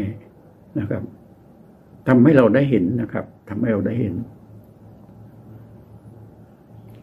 [0.78, 1.02] นะครับ
[2.08, 4.14] ทำให้เราได้เห็นนะครับทำให้เราได้เห็น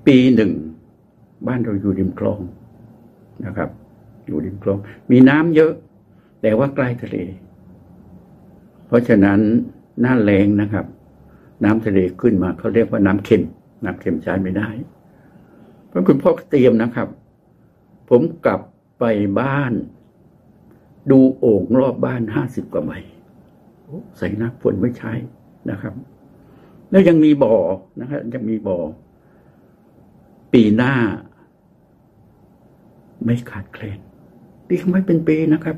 [0.08, 0.52] ปีหนึ่ง
[1.48, 2.40] บ้านเราอยู่ริมคลอง
[3.46, 3.70] นะครับ
[4.26, 4.78] อยู่ริมคลอง
[5.12, 5.74] มีน้ำเยอะ
[6.42, 7.18] แต่ว่าใกล้ทะเล
[8.88, 9.40] เพราะฉะนั้น
[10.02, 10.86] หน้าแรงนะครับ
[11.64, 13.44] น้ำทะเลขึ้นมาเขาเรียกว่าน้ำเค็ม
[13.84, 14.70] น้ำเค็มใช้ไม่ได้
[15.88, 17.08] เพราะคุณพ่อเตรียมนะครับ
[18.10, 18.62] ผมกลับ
[19.00, 19.04] ไป
[19.40, 19.74] บ้าน
[21.12, 22.92] ดูโอ่งรอบบ้านห้าสิบกว่าใบ
[24.18, 25.14] ใส่น้ำฝนไม่ใช้
[25.70, 25.94] นะครับ
[26.92, 27.56] แล้วยังมีบ่อ
[28.00, 28.78] นะครับยังมีบ่อ
[30.54, 30.94] ปีหน้า
[33.26, 34.00] ไม่ขาดแคลน
[34.68, 35.78] ปีไม่เป็นปีนะครับ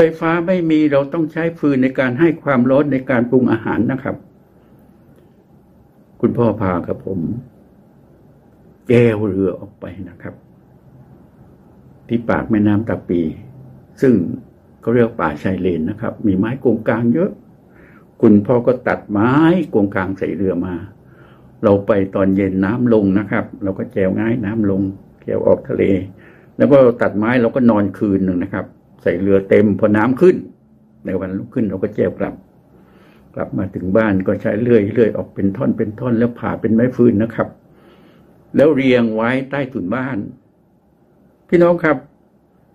[0.00, 4.16] ฟฟ้าไม่มีเราต้องใช้ฟืนในการให้ความร้อนในการปรุงอาหารนะครับ
[6.20, 7.20] คุณพ่อพากับผม
[8.88, 10.34] แกวเรือออกไปนะครับ
[12.08, 13.20] ที่ปากแม่น้ำตาปี
[14.00, 14.14] ซึ่ง
[14.80, 17.30] เขาเรียกป่าชายเลนนะครับ มีไม้กงกลางเยอะ
[18.22, 19.32] คุณพ่อก็ตัดไม้
[19.74, 20.74] กงกลางใส่เรือมา
[21.64, 24.82] เราไปตอนเย็นน้ำลงนะครับ เราก็แจวง่ายน้ำลง
[25.24, 25.82] แจวออกทะเล
[26.56, 28.66] แล้วก็ตัดไม้เราก็นอนคืนหนึ่งนะครับ
[29.02, 30.36] ใส่เรือเต็มพอน้ำขึ้น
[31.06, 32.34] ในวันลุกขึ้นเราก็แจวกลับ
[33.34, 37.48] กลับมาถึงบ้านก็ใช้เลื่อยเลื่อยออกเป็นท่อนเป็นท่อนแล้วผ่าเป็นไม้ฟืนนะครับ
[38.56, 40.18] แล้วเรียงไว้ใต้ถุนบ้าน
[41.48, 41.96] พี่น้องครับ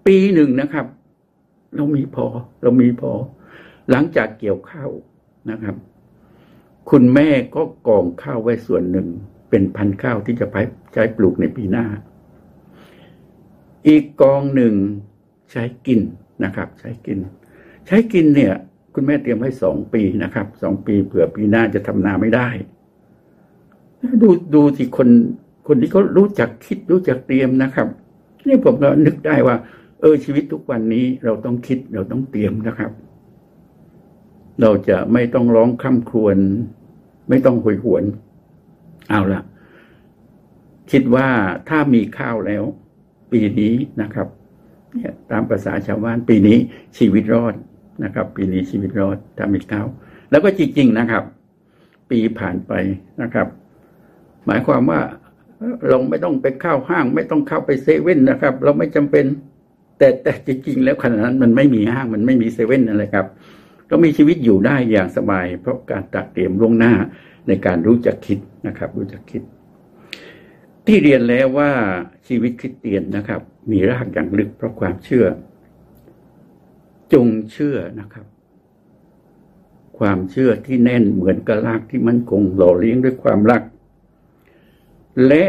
[0.05, 0.85] ปีหนึ่งนะครับ
[1.75, 2.25] เรามีพอ
[2.61, 3.11] เรามีพอ
[3.89, 4.89] หลังจากเกี่ยวข้าว
[5.51, 5.75] นะครับ
[6.89, 9.07] คุณแม่ก็กองข้าวไว้ส่วนหนึ่ง
[9.49, 10.55] เป็นพันข้าวที่จะไป
[10.93, 11.85] ใช้ปลูกในปีหน้า
[13.87, 14.75] อีกกองหนึ่ง
[15.51, 15.99] ใช้กิน
[16.43, 17.19] นะครับ ใช้กิน
[17.87, 18.53] ใช้กินเนี่ย
[18.93, 22.49] คุณแม่เตรียมไว้สองปีนะครับสองปีเผื่อปีหน้าจะทำนาไม่ได้
[24.21, 25.09] ดูดูที่คน
[25.67, 27.87] คนที่เขารู้จักคิดรู้จักเตรียมนะครับ
[28.47, 29.55] นี่ผมก็นึกได้ว่า
[30.01, 32.91] เออชีวิตทุกวันนี้เราต้องคิดเราต้องเตรียมนะครับ
[34.61, 36.37] เราจะไม่ต้องร้องคร่ำครวญ
[37.29, 38.03] ไม่ต้องหวยหวน
[39.09, 39.41] เอาละ
[40.91, 41.27] คิดว่า
[41.69, 42.63] ถ้ามีข้าวแล้ว
[43.31, 44.27] ปีนี้นะครับ
[44.95, 46.57] เนี่ยตามภาษาชาวบ้านปีนี้
[46.97, 47.53] ชีวิตรอด
[48.03, 49.83] นะครับ ปีนี้ชีวิตรอดถ้ามีข้า
[50.31, 51.23] แล้วก็จริง ๆนะครับ
[52.09, 52.73] ปีผ่านไป
[53.21, 53.47] นะครับ
[54.45, 54.99] หมายความว่า
[55.87, 59.25] เราไม่ต้องไปเข้าห้าง ไม่ต้องเข้าไปเซเว่นนะครับ เราไม่จำเป็น
[59.97, 63.25] แต่แต่จริง ๆ แล้วขณะนั้นมันไม่มีห้างมันไม่มีเซเว่นอะไรครับ
[63.89, 66.93] ก็มีชีวิตอยู่ได้อย่างสบาย เพราะการตัดเตรียมล่วงหน้า
[67.47, 69.41] ในการรู้จักคิดนะครับ รู้จักคิด
[70.85, 71.71] ที่เรียนแล้วว่า
[72.27, 75.25] ชีวิตคริสเตียนนะครับ มีรากอย่างลึกเพราะความเชื่อ
[77.13, 78.25] จงเชื่อนะครับ
[79.99, 83.61] ความเชื่อที่แน่นเหมือนกระลากที่มั่นคงหล่อเลี้ยงด้วยความรัก
[85.27, 85.43] และ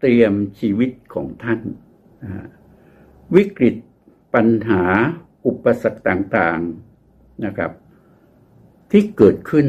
[0.00, 1.60] เตรียมชีวิตของท่าน
[3.34, 3.74] วิกฤต
[4.34, 4.82] ปัญหา
[5.46, 7.72] อุปสรรคต่างๆนะครับ
[8.90, 9.66] ที่เกิดขึ้น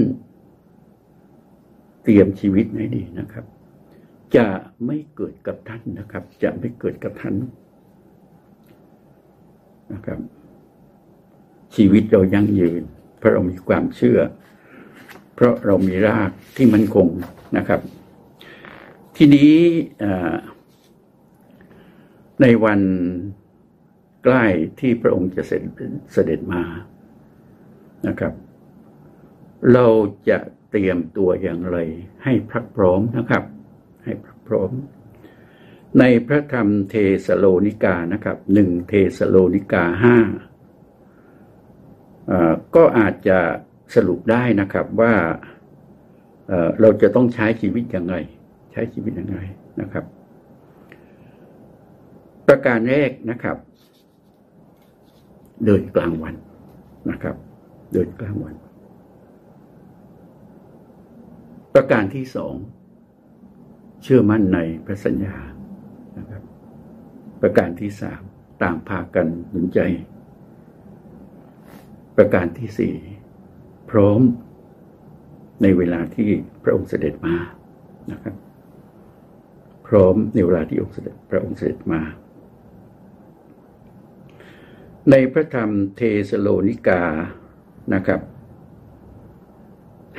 [2.04, 3.46] เตรียมชีวิตให้ดีนะครับ
[4.38, 4.48] จะ
[4.86, 7.36] ไม่เกิดกับท่านนะครับ จะไม่เกิดกับท่าน
[9.94, 10.20] นะครับ
[11.76, 12.84] ชีวิตเรายั่งยืน
[13.18, 14.20] เพราะเรามีความเชื่อ
[15.36, 17.08] เพราะเรามีรากที่มั่นคง
[17.58, 17.82] นะครับ
[19.18, 19.54] ทีนี้
[22.42, 22.82] ในวัน
[24.24, 24.46] ใกล้
[24.80, 25.44] ที่พระองค์จะ
[26.14, 26.62] เสด็จมา
[28.08, 28.34] นะครับ
[29.74, 29.88] เรา
[30.30, 30.38] จะ
[30.70, 31.78] เตรียมตัวอย่างไร
[32.24, 33.44] ให้พรักพร้อมนะครับ
[34.04, 34.14] ให้
[34.48, 34.72] พร้อม
[36.00, 40.18] ในพระธรรมเทสโลนิกานะครับหนึ่งเทสโลนิกาห้า
[42.76, 43.40] ก็อาจจะ
[43.96, 45.14] สรุปได้นะครับว่า
[46.80, 48.16] เราจะต้องใช้ชีวิตยังไง
[48.72, 49.38] ใช้ชีวิตยังไง
[49.82, 50.06] นะครับ
[52.48, 53.58] ประการแรกนะครับ
[55.66, 56.36] เดินกลางวัน
[57.10, 57.36] นะครับ
[57.94, 58.56] เดินกลางวัน
[61.74, 62.56] ประการที่สอง
[64.04, 65.36] เชื่อมั่นในพระสัญญา
[66.18, 66.42] นะครับ
[67.42, 68.22] ประการที่สาม
[68.64, 69.80] ต่างพากันหนุนใจ
[72.18, 72.96] ประการที่สี่
[73.92, 74.22] พร้อม
[75.62, 76.30] ในเวลาที่
[76.64, 77.36] พระองค์เสด็จมา
[78.12, 78.36] นะครับ
[79.88, 82.02] พร้อมในเวลาที่องค์เสด็จพระองค์เสด็จมา
[85.12, 87.04] ในพระธรรมเทสโลนิกา
[87.94, 88.22] นะครับ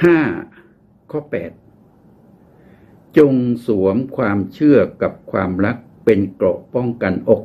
[0.05, 0.18] ห้า
[1.11, 1.51] ข้อแปด
[3.18, 3.35] จง
[3.66, 7.42] สวมความเชื่อกับความรักเป็นเกราะป้องกันอก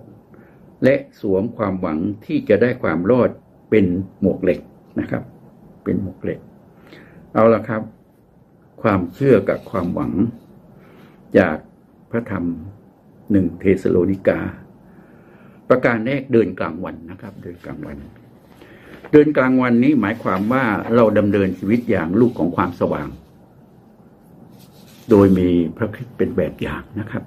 [0.84, 3.30] และสวมความหวังที่จะได้ความรอด
[3.70, 3.86] เป็น
[4.22, 4.60] หมวกเหล็ก
[5.00, 5.24] นะครับ
[5.84, 6.40] เป็นหมวกเหล็ก
[7.34, 7.82] เอาละครับ
[8.82, 10.14] ความเชื่อกับความหวัง
[11.38, 11.58] จาก
[12.12, 12.46] พระธรรม
[13.32, 14.40] หนึ่งเทสโลนิกา
[15.70, 17.98] ประการแรกเดินกลางวันนะครับ เดินกลางวัน
[19.12, 23.08] เดินกลางวันนี้หมายความว่าเราดำเนินชีวิตอย่างลูกของความสว่าง
[25.10, 27.24] โดยมีพระคิดเป็นแบบอย่างนะครับ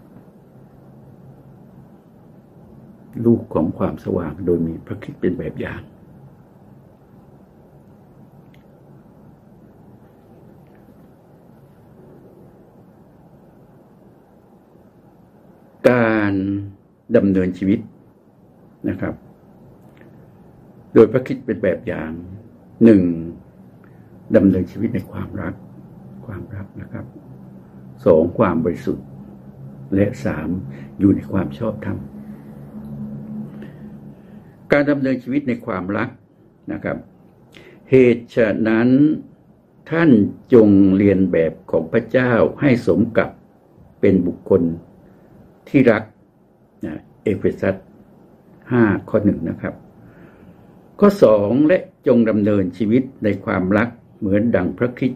[3.24, 5.80] ลูกของความสว่างโดยมีพระคิดเป็นแบบอย่าง
[15.90, 16.32] การ
[17.16, 17.80] ดำเนินชีวิต
[18.88, 19.14] นะครับ
[20.94, 22.10] โดยพระคิดเป็นแบบอย่าง
[22.84, 23.02] หนึ่ง
[24.36, 25.54] ดำเนินชีวิตในความรัก
[26.26, 27.04] ความรักนะครับ
[28.04, 29.06] สองความบริสุทธิ์
[29.94, 30.48] และสาม
[30.98, 31.98] อยู่ในความชอบธรรม
[34.72, 36.08] การดำเนินชีวิตในความรัก
[36.72, 36.96] นะครับ
[37.90, 38.88] เหตุฉะนั้น
[39.90, 40.10] ท่าน
[40.54, 43.30] จงเรียนแบบของพระเจ้าให้สมกับ
[44.00, 44.62] เป็นบุคคล
[45.68, 46.02] ที่รัก
[46.84, 47.76] นะเอเฟซัส
[48.72, 49.74] ห้าข้อหนึ่งนะครับ
[50.98, 53.88] ข้อสองและจงดำเนินชีวิตในความรัก
[54.18, 55.12] เหมือนดังพระคิด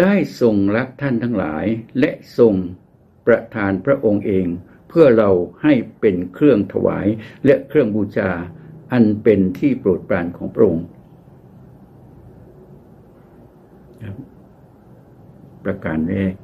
[0.00, 1.64] ได้ทรงรักท่านทั้งหลาย
[2.00, 2.54] และทรง
[3.26, 4.46] ประทานพระองค์เอง
[4.88, 5.30] เพื่อเรา
[5.62, 7.06] ให้เป็นเครื่องถวาย
[7.44, 8.30] และเครื่องบูชา
[8.92, 10.86] อันเป็นที่โปรดปรานของพระองค์
[15.64, 16.34] ประการแรก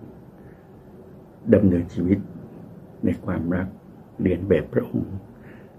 [1.55, 2.19] ดำเนินชีวิต
[3.05, 3.67] ในความรัก
[4.21, 5.13] เรียนแบบพระองค์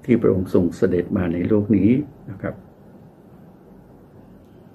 [0.03, 1.89] ที่พระองค์ทรงเสด็จมาในโลกนี้
[2.29, 2.55] นะครับ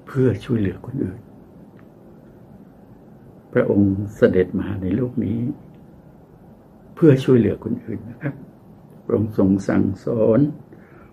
[0.06, 1.20] เพื่อช่วยเหลือคนอื่น
[3.52, 5.40] พระองค์เสด็จมาในโลกนี้
[6.94, 8.34] เพื่อช่วยเหลือคนอื่นนะครับ
[9.04, 10.40] พระองค์ทรงสั่งสอน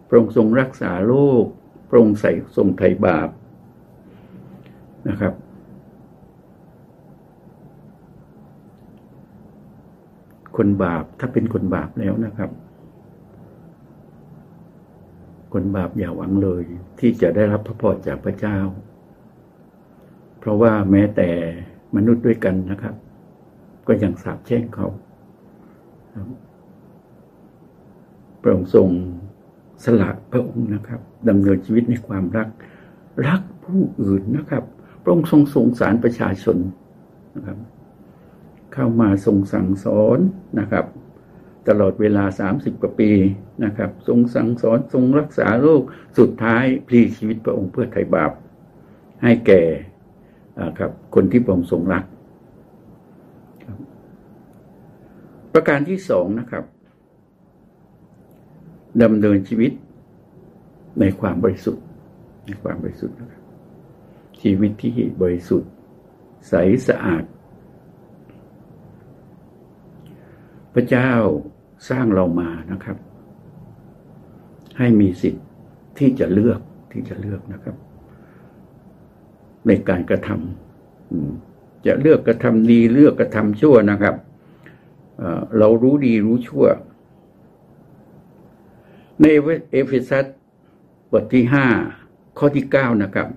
[0.08, 1.46] พระองค์ทรงรักษาโลก
[1.90, 3.30] พระองค์ใส่ทรงไถ่บาป
[5.10, 5.34] นะครับ
[10.58, 12.52] คนบาปถ้าเป็นคนบาปแล้วนะครับ
[15.54, 16.64] คนบาปอย่าหวังเลย
[17.00, 18.58] ที่จะได้รับพระพรจากพระเจ้า
[20.40, 21.30] เพราะว่าแม้แต่
[21.96, 22.96] มนุษย์ด้วยกันนะครับ
[23.88, 24.88] ก็ยังสาบแช่งเขา
[28.42, 28.90] พระองค์ทรง
[29.84, 32.48] สละพระองค์นะครับดำเนินชีวิตในความรัก
[33.28, 34.64] รักผู้อื่นนะครับ
[35.02, 36.58] พระองค์ทรงสงสารประชาชน
[37.36, 37.58] นะครับ
[38.74, 40.20] เข้ามาทรงสั่งสอน
[40.60, 40.86] นะครับ
[41.68, 43.12] ตลอดเวลาสามสิบกว่าปี
[43.64, 45.82] นะครับ ทรงสั่งสอนทรงรักษาโรค
[46.20, 48.32] สุดท้ายพลีชีวิตพระองค์เพื่อไถ่บาป
[49.24, 49.62] ให้แก่
[50.80, 52.04] ครับคนที่พระองค์ทรงรัก
[55.54, 56.64] ประการที่สองนะครับ
[59.04, 59.72] ดำเนินชีวิต
[61.00, 61.84] ในความบริสุทธิ์
[62.46, 63.44] ในความบริสุทธิ์นะครับ
[64.42, 65.72] ชีวิตที่บริสุทธิ์
[66.50, 66.54] ใส
[66.88, 67.24] สะอาด
[70.74, 71.12] พระเจ้า
[71.90, 72.98] สร้างเรามานะครับ
[74.78, 75.46] ให้มีสิทธิ์
[75.98, 76.60] ที่จะเลือก
[76.92, 77.76] ที่จะเลือกนะครับ
[79.68, 84.16] ในการกระทำจะเลือกกระทำดีเลือกกระทำชั่วนะครับ
[85.58, 86.66] เรารู้ดีรู้ชั่ว
[89.22, 89.26] ใน
[89.72, 90.26] เอเฟซัส
[91.12, 91.68] บทที่ห้า
[92.38, 93.30] ข้อที่เก้านะครับ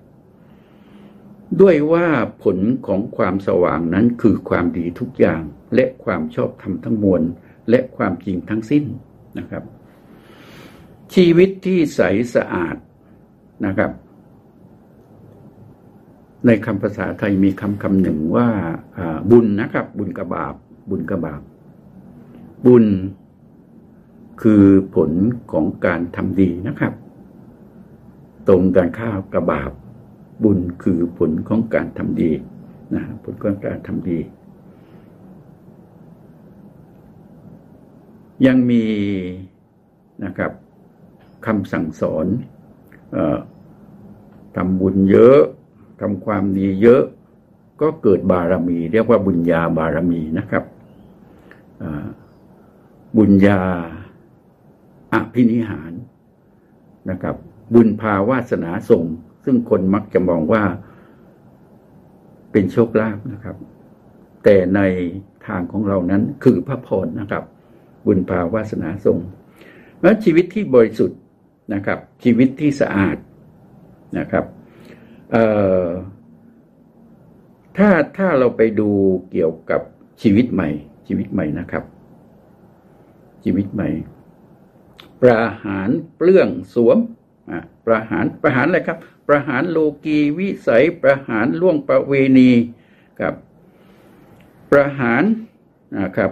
[1.61, 2.07] ด้วยว่า
[2.43, 5.43] ผลของความสว่างนั้นคือความดีทุกอย่าง
[5.75, 7.23] และความชอบธรรมทั้งมวล
[7.71, 8.85] และความจริงทั้งสิ้น
[9.39, 9.65] นะครับ
[11.15, 12.01] ชีวิตที่ใส
[12.35, 12.77] สะอาด
[13.67, 13.91] นะครับ
[16.47, 18.49] ในคำภาษาไทยมีคำคำหนึ่งว่า
[19.31, 20.55] บุญนะครับ บุญกับบาป
[20.91, 21.43] บุญกับบาป
[22.67, 22.85] บุญ
[24.43, 24.65] คือ
[24.95, 25.11] ผล
[25.53, 26.93] ของการทำดีนะครับ
[28.49, 29.73] ตรงกันข้าวกับบาป
[30.45, 32.31] บุญคือผลของการทำดี
[32.95, 34.19] นะผลของการทำดี
[38.47, 38.85] ยังมี
[40.25, 40.53] นะครับ
[41.47, 42.27] คำสั่งสอน
[43.15, 43.17] อ
[44.57, 45.41] ทำบุญเยอะ
[46.01, 47.03] ทำความดีเยอะ
[47.81, 50.65] ก็เกิดบารมี เรียกว่าบุญญาบารมีนะครับ
[53.17, 53.61] บุญญา
[55.13, 55.93] อภินิหาร
[57.11, 57.37] นะครับ
[57.75, 59.05] บุญภาวาสนาส่ง
[59.45, 60.63] ซึ่งคนมักจะมองว่า
[62.53, 63.57] เป็นโชคลาภนะครับ
[64.45, 64.81] แต่ใน
[65.47, 67.45] ทางของเรานั้นคือพระพรนะครับ
[68.07, 69.19] บุญภาวาสนาส่ง
[69.97, 71.21] เพราะชีวิตที่บริสุทธิ์
[71.75, 73.17] นะครับ ชีวิตที่สะอาด
[74.19, 74.45] นะครับ
[75.31, 75.45] เอ่
[75.85, 75.89] อ
[77.77, 78.91] ถ้าถ้าเราไปดู
[79.31, 79.81] เกี่ยวกับ
[80.23, 80.69] ชีวิตใหม่
[81.07, 81.85] ชีวิตใหม่นะครับ
[83.45, 83.89] ชีวิตใหม่
[85.23, 86.99] ประหารเปลื้องสวม
[87.87, 92.51] ประหารประหารอะไรครับ ประหารโลกีวิสัย ประหารล่วงประเวณี
[93.21, 93.35] ครับ
[94.71, 95.23] ประหาร
[95.99, 96.31] นะครับ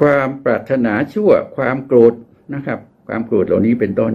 [0.00, 2.14] ความปรารถนาชั่วความโกรธ
[2.54, 4.12] นะครับ ความโกรธเหล่านี้เป็นต้น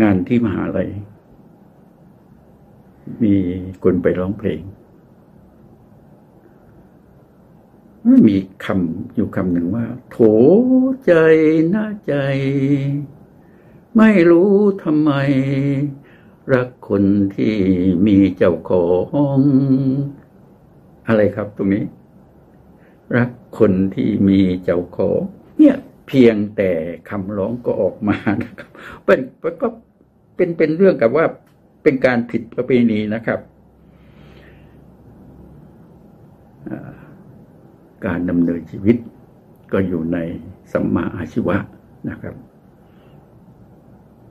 [0.00, 0.90] งานที่มหาลัย
[3.22, 3.34] มี
[3.82, 4.62] คนไปร้องเพลง
[8.28, 10.16] มีคำอยู่คำหนึ่งว่า โถ
[11.06, 11.12] ใจ
[11.74, 12.14] น่าใจ
[13.96, 14.50] ไม่รู้
[14.82, 15.10] ทำไม
[16.52, 17.54] รักคนที่
[18.06, 18.86] มีเจ้าขอ
[19.36, 19.38] ง
[21.06, 21.84] อะไรครับตรงนี้
[23.16, 25.20] รักคนที่มีเจ้าของ
[25.58, 25.76] เนี่ย
[26.12, 26.70] เพียงแต่
[27.10, 28.70] คำร้องก็ออกมานะครับ
[29.04, 29.20] เป็น
[29.62, 29.68] ก็
[30.36, 31.24] เป็นเป็นเรื่องกับว่า
[31.82, 33.40] เป็นการผิดประเพณีนะครับ
[38.06, 38.96] การดำเนินชีวิต
[39.72, 40.18] ก็อยู่ใน
[40.72, 41.56] สัมมาอาชีวะ
[42.10, 42.34] นะครับ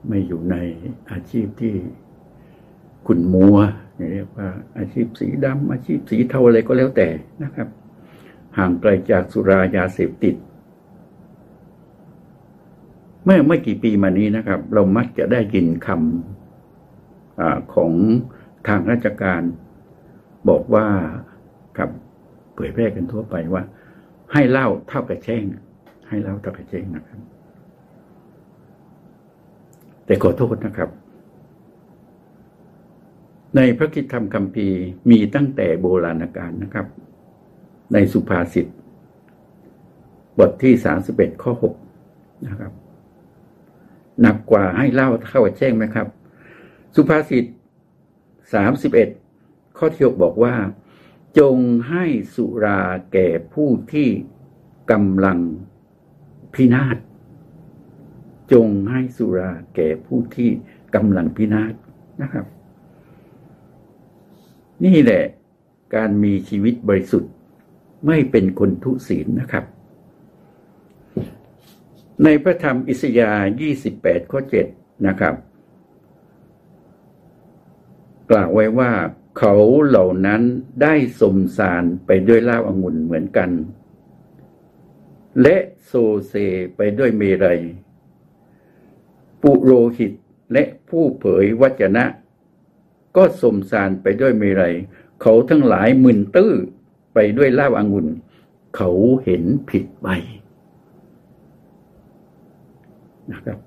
[0.08, 0.56] ไม่อยู่ใน
[1.10, 1.74] อาชีพที่
[3.06, 3.56] ขุนมัว
[4.12, 7.08] เรียกว่าอาชีพสีดำอาชีพสีเทาอะไรก็แล้วแต่
[7.44, 7.68] นะครับ
[8.58, 10.34] ห่างไกลจากสุรายาเสพติด
[13.24, 17.42] เมื่อไม่กี่ปีมานี้นะครับ เรามักจะได้ยินคำอ
[17.74, 17.92] ของ
[18.68, 19.42] ทางราชการ
[20.48, 20.86] บอกว่า
[21.76, 21.90] ครับ
[22.56, 23.62] ผยแพร่กันทั่วไปว่า
[24.32, 25.44] ให้เล่าเท่ากับแช่ง
[26.08, 27.20] ให้เล่าเท่ากับแช่งนะครับ
[30.06, 30.90] แต่ขอโทษนะครับ
[33.56, 34.66] ในพระคิดธรรมคำพี
[35.10, 36.86] มีตั้งแต่โบราณกาลนะครับ
[37.92, 38.66] ในสุภาษิต
[40.38, 41.74] บทที่สามสิบเอ็ดข้อหก
[42.48, 42.72] นะครับ
[44.20, 46.06] หนักกว่าให้เล่าเท่าแช่งไหมครับ
[46.94, 47.44] สุภาษิต
[48.54, 49.08] สามสิบเอ็ด
[49.78, 50.54] ข้อที่หกบอกว่า
[51.38, 51.56] จง
[51.88, 52.04] ให้
[52.34, 52.80] สุรา
[53.12, 54.08] แก่ผู้ที่
[54.92, 55.38] กำลัง
[56.54, 56.96] พินาศ
[58.52, 60.50] จงให้สุราแก่ผู้ที่
[60.94, 61.74] กำลังพินาศ
[62.22, 62.46] นะครับ
[64.84, 65.24] นี่แหละ
[65.94, 67.32] การมีชีวิตบริสุทธิ์
[68.06, 69.64] ไม่เป็นคนทุศีลนะครับ
[72.24, 73.46] ในพระธรรมอิสยาห์
[73.86, 74.40] 28 ข้อ
[74.72, 75.34] 7 นะครับ
[78.30, 78.92] กล่าวไว้ว่า
[79.38, 79.54] เขา
[79.86, 80.42] เหล่านั้น
[80.82, 83.50] ได้สมสารไปด้วยลาบองุ่นเหมือนกัน
[85.42, 85.92] และโซ
[86.26, 86.34] เซ
[86.76, 87.60] ไปด้วยเมรัย
[89.42, 90.12] ปุโรหิต
[90.52, 92.04] และผู้เผยวจนะ
[93.16, 94.74] ก็สมสารไปด้วยเมรัย
[95.22, 96.52] เขาทั้งหลายมึนตื้อ
[97.14, 98.06] ไปด้วยลาบองุ่น
[98.76, 98.90] เขา
[99.24, 100.08] เห็นผิดไป
[103.32, 103.58] นะครับ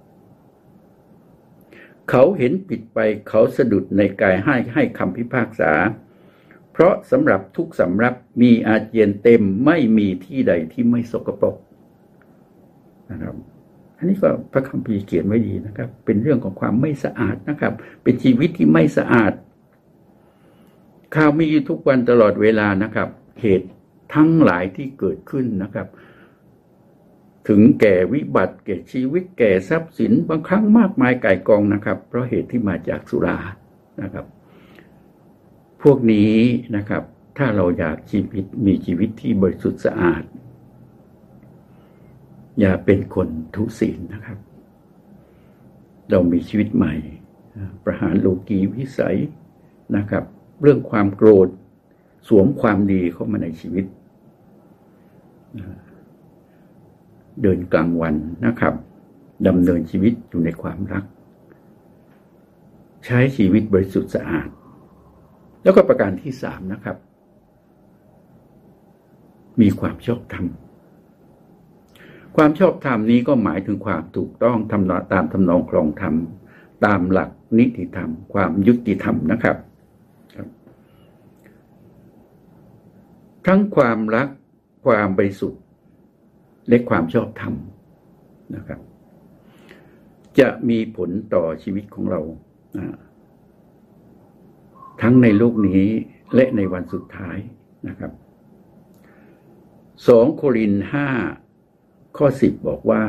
[2.10, 3.00] เขาเห็นผิดไป
[3.30, 5.72] เขาสะดุดในกายให้ให้คำพิพากษา
[6.72, 11.56] เพราะสำหรับทุกสำรับมีอาเจียนเต็มไม่มีที่ใดที่ไม่สกปรก
[13.12, 13.36] นะครับ
[13.98, 19.34] อันนี้ก็พระคัมภีร์เขียนไว้ดีนะครับ เป็นเรื่องของความไม่สะอาดนะครับ เป็นชีวิตที่ไม่สะอาด
[21.16, 23.10] ข่าวมีอยู่ทุกวันตลอดเวลานะครับ
[23.42, 23.68] เหตุ
[24.16, 25.88] ทั้งหลายที่เกิดขึ้นนะครับ
[27.48, 33.38] ถึงแก่วิบัติแก่ชีวิตแก่ทรัพย์สินบางครั้งมากมายไก่กองนะครับ เพราะเหตุที่มาจากสุรา
[34.02, 34.26] นะครับ
[35.82, 36.34] พวกนี้
[36.76, 37.04] นะครับ
[37.38, 40.24] ถ้าเราอยากชีวิตมีชีวิตที่บริสุทธิ์สะอาด
[42.60, 44.38] อย่าเป็นคนทุศีลนะครับ
[46.10, 46.94] เรามีชีวิตใหม่
[47.84, 49.18] ประหารโลกีวิสัย
[49.98, 50.24] นะครับ
[50.62, 51.48] เรื่องความโกรธ
[52.28, 53.86] สวมความดีเข้ามาในชีวิต
[57.42, 58.16] เดินกลางวัน
[58.46, 58.74] นะครับ
[59.48, 61.04] ดำเนินชีวิตอยู่ในความรัก
[63.06, 64.50] ใช้ชีวิตบริสุทธิ์สะอาด
[65.64, 66.98] แล้วก็ประการที่สามนะครับ
[69.62, 70.46] มีความชอบธรรม
[72.36, 76.16] ความชอบธรรมนี้ก็หมายถึงความถูกต้องทำตามทำนองครองธรรม
[76.86, 77.30] ตามหลัก
[77.60, 79.58] นิติธรรม ความยุติธรรมนะครับ
[83.48, 84.28] ทั้งความรัก
[84.86, 85.63] ความบริสุทธิ์
[86.68, 87.54] และความชอบธรรม
[88.56, 88.80] นะครับ
[90.40, 92.22] จะมีผลต่อชีวิตของเรา
[95.02, 95.88] ทั้งในโลกนี้
[96.36, 97.38] และในวันสุดท้าย
[97.88, 98.12] นะครับ
[100.08, 101.08] สองโครินห้า
[102.18, 103.04] ข้อสิบบอกว่า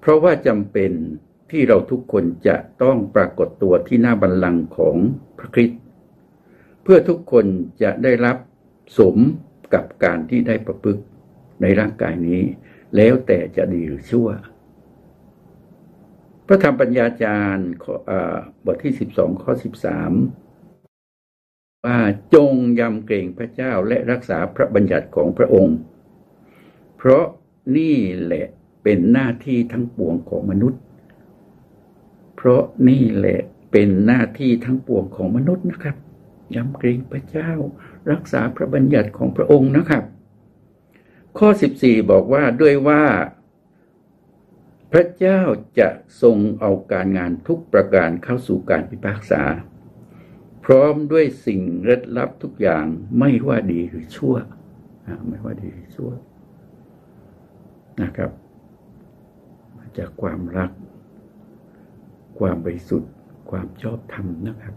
[0.00, 0.92] เพราะว่าจำเป็น
[1.50, 4.96] ที่เราทุกคนจะต้องปรากฏตัวที่หน้าบัลลังก์ของ
[5.38, 5.80] พระคริสต์
[6.82, 7.46] เพื่อทุกคน
[7.82, 8.36] จะได้รับ
[8.98, 9.16] สม
[9.74, 11.02] กับการที่ได้ประพฤติ
[11.62, 12.42] ในร่างกายนี้
[12.96, 14.28] แล้วแต่จะดีหรือชั่ว
[16.46, 17.68] พระธรรมปัญญาจารย์
[18.64, 20.12] บทที่สิบสองข้อสิบสาม
[21.84, 21.98] ว่า
[22.34, 25.76] จงยำเกรงพระเจ้าและรักษาพระบัญญัติของพระองค์
[26.96, 27.24] เพราะ
[27.76, 28.46] นี่แหละ
[28.82, 30.80] เป็นหน้าที่ทั้งปวงของมนุษย์
[32.36, 33.40] เพราะนี่แหละ
[33.72, 35.96] เป็นหน้าที่ทั้งปวงของมนุษย์นะครับ
[36.54, 37.50] ยำเกรงพระเจ้า
[38.12, 40.04] รักษาพระบัญญัติของพระองค์นะครับ
[41.38, 41.48] ข้อ
[41.80, 43.02] 14 บอกว่าด้วยว่า
[44.92, 45.40] พระเจ้า
[45.78, 45.88] จะ
[46.22, 49.42] ทรงเอาการงานทุกประการเข้าสู่การพิพากษา
[50.64, 52.84] พร้อมด้วยสิ่งเร็ดลับทุกอย่าง
[53.18, 54.34] ไม่ว่าดีหรือชั่ว
[55.28, 56.10] ไม่ว่าดีหรือชั่ว
[58.02, 58.30] นะครับ
[59.76, 60.70] มาจากความรัก
[62.38, 63.12] ความบริสุทธิ์
[63.50, 64.74] ความชอบธรรมนะครับ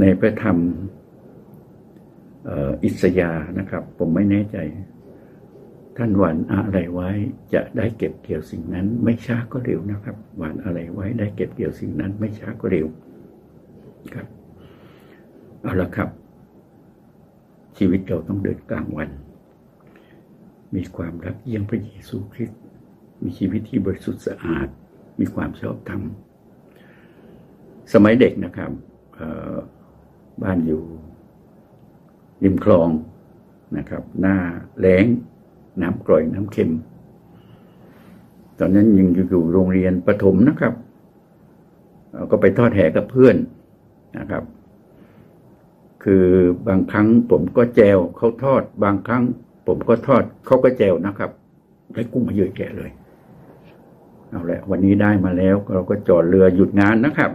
[0.00, 0.56] ในพระธรรม
[2.84, 4.58] อิสยานะครับ ผมไม่แน่ใจ
[5.96, 7.10] ท่านหวานอะไรไว้
[7.54, 12.86] จะได้เก็บเกี่ยวสิ่งนั้น ไม่ช้าก็เร็วนะครับ หวานอะไรไว้ได้เก็บเกี่ยวสิ่งนั้น ไม่ช้าก็เร็ว
[14.14, 14.26] ครับ
[15.62, 16.08] เอาละครับ
[17.78, 19.10] ชีวิตเราต้องเดินกลางวัน
[20.74, 22.60] มีความรักเยี่ยงพระเยซูคริสต์
[23.22, 24.68] มีชีวิตที่บริสุทธิ์สะอาด
[25.20, 26.02] มีความชอบธรรม
[27.92, 28.70] สมัยเด็กนะครับ
[30.42, 30.82] บ้านอยู่
[32.44, 32.88] ริมคลอง
[33.76, 34.36] นะครับ หน้า
[34.80, 35.04] แล้ง
[35.82, 36.70] น้ำกร่อยน้ำเค็ม
[38.58, 40.74] ตอนนั้นยังอยู่โรงเรียนประถมนะครับ
[42.30, 43.36] ก็ไปทอดแหกับเพื่อน
[44.18, 44.44] นะครับ
[46.04, 46.26] คือ
[46.68, 49.22] บางครั้งผมก็แจวเขาทอด บางครั้ง
[49.66, 51.30] ผมก็ทอดเขาก็แจวนะครับ
[51.94, 52.90] ได้กุ้งมาเยอะแยะเลย
[54.28, 57.30] เอาละวันนี้ได้มาแล้วเราก็จอดเรือหยุดงานนะครับ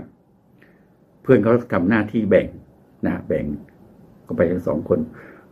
[1.22, 2.48] เพื่อนเขาทำหน้าที่แบ่ง
[3.06, 3.46] นะแบ่ง
[4.28, 5.00] ก็ไปกันสองคน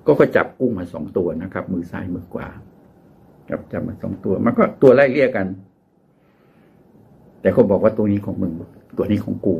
[0.05, 2.47] ก็ก็จับกุ้งมาสองตัวนะครับ มือซ้ายมือขวา
[3.49, 5.47] จับจับมาสองตัว มันก็ตัวไล่เรียกกัน
[7.41, 8.53] แต่เขาบอกว่าตัวนี้ของมึง
[8.97, 9.55] ตัวนี้ของกู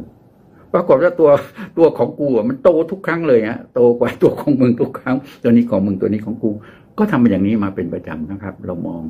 [0.74, 1.30] ปรากฏว่าตัว
[1.78, 6.50] ตัวของกูมันโตทุกครั้งเลยฮะโตกว่าตัวของมึงทุกครั้ง ตัวนี้ของมึงตัวนี้ของกู
[6.98, 9.04] ก็ทำอย่างนี้มาเป็นประจำนะครับ เรามอง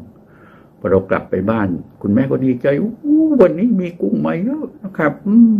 [0.79, 1.67] พอเรากลับไปบ้าน
[2.01, 2.93] คุณแม่ก็ดีใจอู้
[3.41, 5.53] วันนี้มีกุ้งมาเยอะนะครับอืม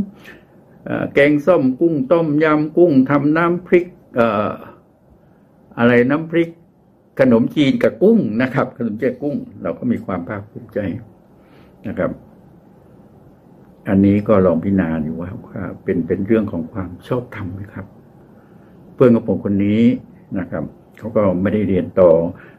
[1.14, 3.86] แกงส้มกุ้งต้มยำกุ้งทำน้ำพริก
[4.16, 4.52] เอ่อ
[5.78, 6.50] อะไรน้ำพริก
[7.20, 10.80] ขนมจีนกับกุ้งนะครับ ขนมจีนกุ้ง เราก็มีความภาคภูมิใจ
[11.88, 12.12] นะครับ
[13.88, 15.30] อันนี้ก็ลองพิจารณาดูว่า
[15.84, 17.86] เป็นเป็นเรื่องของความชอบธรรมไหมครับ
[18.94, 19.82] เพื่อนของผมคนนี้
[20.40, 20.64] นะครับ
[20.98, 22.12] เขาก็ไม่ได้เรียนต่อ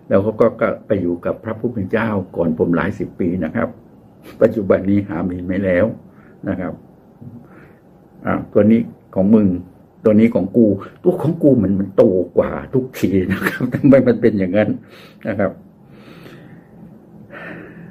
[0.09, 0.47] แล้วเขาก็
[0.87, 3.69] ไปอยู่กับพระผู้เป็นเจ้าก่อนผมหลายสิบปีนะครับ
[4.43, 5.87] ปัจจุบันนี้หามีไม่แล้ว
[6.49, 6.73] นะครับ
[8.27, 8.81] อ่าตัวนี้
[9.15, 9.47] ของมึง
[10.05, 10.67] ตัวนี้ของกู
[11.03, 12.03] ตัวของกูมันมันโต
[12.37, 14.71] กว่าทุกทีนะครับทำไมมันเป็นอย่างนั้น
[15.29, 15.53] นะครับ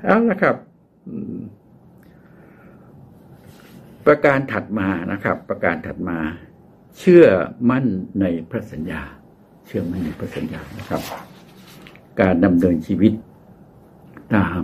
[0.05, 0.55] เอาละครับ
[4.05, 6.17] ประการถัดมานะครับ ประการถัดมา
[6.99, 7.25] เชื่อ
[7.69, 7.85] มั่น
[8.21, 9.01] ในพระสัญญา
[9.65, 11.01] เชื่อมั่นในพระสัญญานะครับ
[12.21, 13.13] การดำเนินชีวิต
[14.35, 14.61] ตาม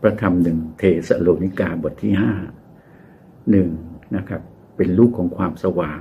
[0.00, 2.32] พระธรรมหนึ่งเทสโลนิกาบทที่ห้า
[3.50, 3.68] หนึ่ง
[4.16, 4.42] นะครับ
[4.76, 6.00] เป็นลูกของความสว่าง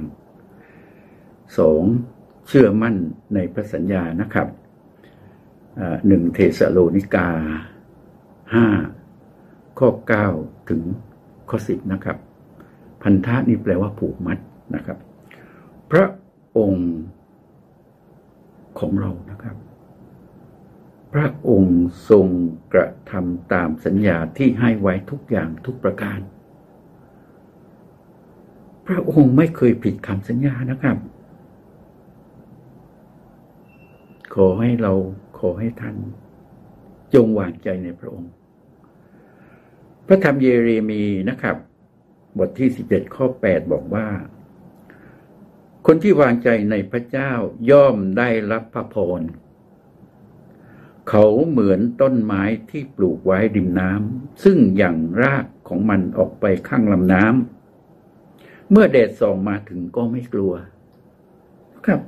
[1.58, 1.84] สอง
[2.48, 2.96] เชื่อมั่น
[3.34, 4.48] ในพระสัญญานะครับ
[6.08, 7.30] หนึ่งเทสโลนิกา
[8.54, 8.66] ห้า
[9.80, 10.28] ข้อเก้า
[10.70, 10.82] ถึง
[11.50, 12.18] ข้อสิบนะครับ
[13.04, 14.38] พันธะนี่แปลว่าผูกมัด
[14.76, 14.98] นะครับ
[15.92, 16.06] พระ
[16.58, 16.90] องค์
[18.80, 19.56] ของเรานะครับ
[21.14, 21.80] พระองค์
[22.10, 22.28] ทรง
[22.74, 26.20] กระทำตามสัญญาที่ให้ไว้ทุกอย่างทุกประการ
[28.88, 30.98] พระองค์ไม่เคยผิดคำสัญญานะครับ
[34.34, 34.94] ขอให้เรา
[35.40, 35.96] ขอให้ท่าน
[37.14, 38.32] จงวางใจในพระองค์
[40.08, 41.58] พระธรรมเยเรมีนะครับ
[42.38, 44.08] บทที่11ข้อ8บอกว่า
[45.88, 47.32] คนที่วางใจในพระเจ้า
[47.70, 49.22] ย่อมได้รับพระพร
[51.10, 60.54] เขาเหมือนต้นไม้ที่ปลูกไว้ริมน้ำซึ่งอย่างรากของมันออกไปข้างลำน้ำเมื่อแดดส่องมาถึงก็ไม่กลัว
[61.86, 62.02] ครับ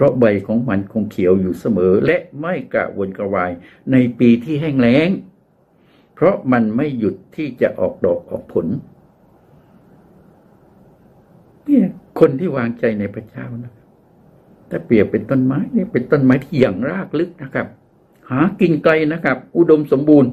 [0.00, 3.50] ราะใบของมันคงเขียวอยู่เสมอ และไม่กระวนกระวาย
[3.92, 5.08] ในปีที่แห้งแล้ง
[6.14, 8.66] เพราะมันไม่หยุดที่จะออกดอกออกผล
[11.64, 11.86] เนี่ย
[12.20, 13.72] คนที่วางใจในพระเจ้านะ
[14.70, 17.66] ถ้าเปรียบเป็นต้นไม้นี่เป็นต้นไม้ที่อย่างรากลึกนะครับ
[18.30, 20.30] หากินไกลนะครับ อุดมสมบูรณ์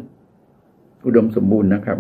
[1.06, 2.00] อุดมสมบูรณ์นะครับ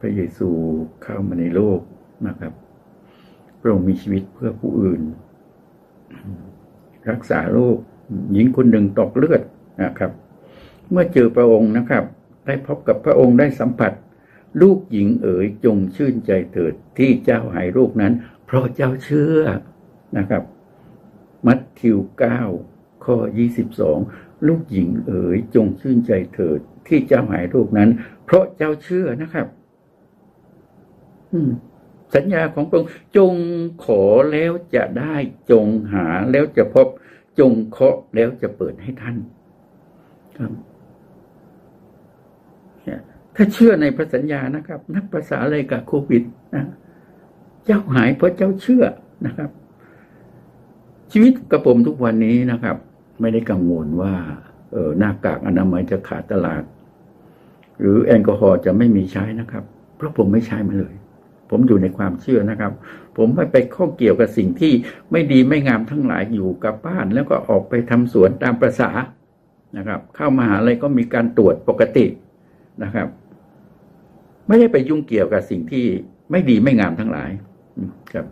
[0.00, 0.48] พระเยซู
[1.02, 1.80] เข้ามาในโลก
[2.26, 2.52] นะครับ
[3.60, 5.00] พระองค์มีชีวิตเพื่อผู้อื่น
[7.10, 7.76] รักษาโรค
[8.32, 9.42] หญิงคนหนึ่งตกเลือด
[9.82, 10.12] นะครับ
[10.90, 12.04] เมื่อเจอพระองค์นะครับ
[12.44, 13.92] ได้พบกับพระองค์ได้สัมผัส
[14.62, 18.12] ลูกหญิงเอ๋ยจงชื่นใจเถิดที่เจ้าหายโรคนั้น
[18.46, 19.40] เพราะเจ้าเชื่อ
[20.18, 20.42] นะครับ
[21.46, 22.40] มัทธิวเก้า
[23.04, 23.98] ข้อยี่สิบสอง
[24.46, 27.90] ลูกหญิงเอ๋ยจงชื่นใจเถิดที่เจ้าหายโรคนั้น
[28.24, 29.46] เพราะเจ้าเชื่อนะครับ
[32.14, 33.34] สัญญาของพระองค์จง
[33.84, 34.02] ขอ
[34.32, 35.14] แล้วจะได้
[35.50, 36.86] จงหาแล้วจะพบ
[37.38, 39.16] จงเคาะแล้วจะเปิดให้ท่าน
[40.38, 40.52] ครับ
[43.34, 46.22] ถ้าเชื่อในพระสัญญานะครับ นักภาษาอะไรกับโควิด
[46.54, 46.66] นะ
[47.64, 48.84] เจ้าหายเพราะเจ้าเชื่อ
[49.26, 49.50] นะครับ
[51.12, 52.76] ชีวิตกระผมทุกวันนี้นะครับ
[53.20, 54.14] ไม่ได้กังวลว่า
[54.72, 56.62] เออหน้ากากอนามัยจะขาดตลาด
[57.80, 59.64] หรือแอลกอฮอล์จะไม่มีใช้นะครับ
[59.96, 60.94] เพราะผมไม่ใช้มาเลย
[61.50, 62.72] ผมอยู่ในความเชื่อนะครับ
[63.16, 64.72] ผมไม่ไปข้อเกี่ยวกับสิ่งที่
[65.10, 68.90] ไม่ดีไม่งามทั้งหลายอยู่กับบ้าน แล้วก็ออกไปทำสวนตามประษา
[69.76, 72.06] นะครับ เข้ามาหาอะไรก็มีการตรวจปกติ
[72.82, 73.08] นะครับ
[74.46, 75.84] ไม่ได้ไปยุ่งเกี่ยวกับสิ่งที่
[76.30, 77.30] ไม่ดีไม่งามทั้งหลาย
[78.12, 78.26] ครับ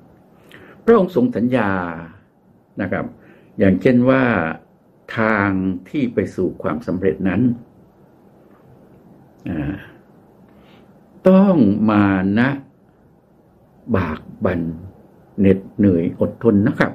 [0.85, 1.71] พระองค์ทรงสัญญา
[2.83, 3.05] นะครับ
[3.59, 4.23] อย่างเช่นว่า
[5.19, 5.51] ทาง
[5.89, 7.43] ที่ไปสู่ความสำเร็จนั้น
[11.29, 11.57] ต้อง
[11.91, 12.05] มา
[12.39, 12.49] นะ
[13.97, 14.61] บากบัน
[15.39, 16.93] เหน็ดเหนื่อยอดทนนะครับ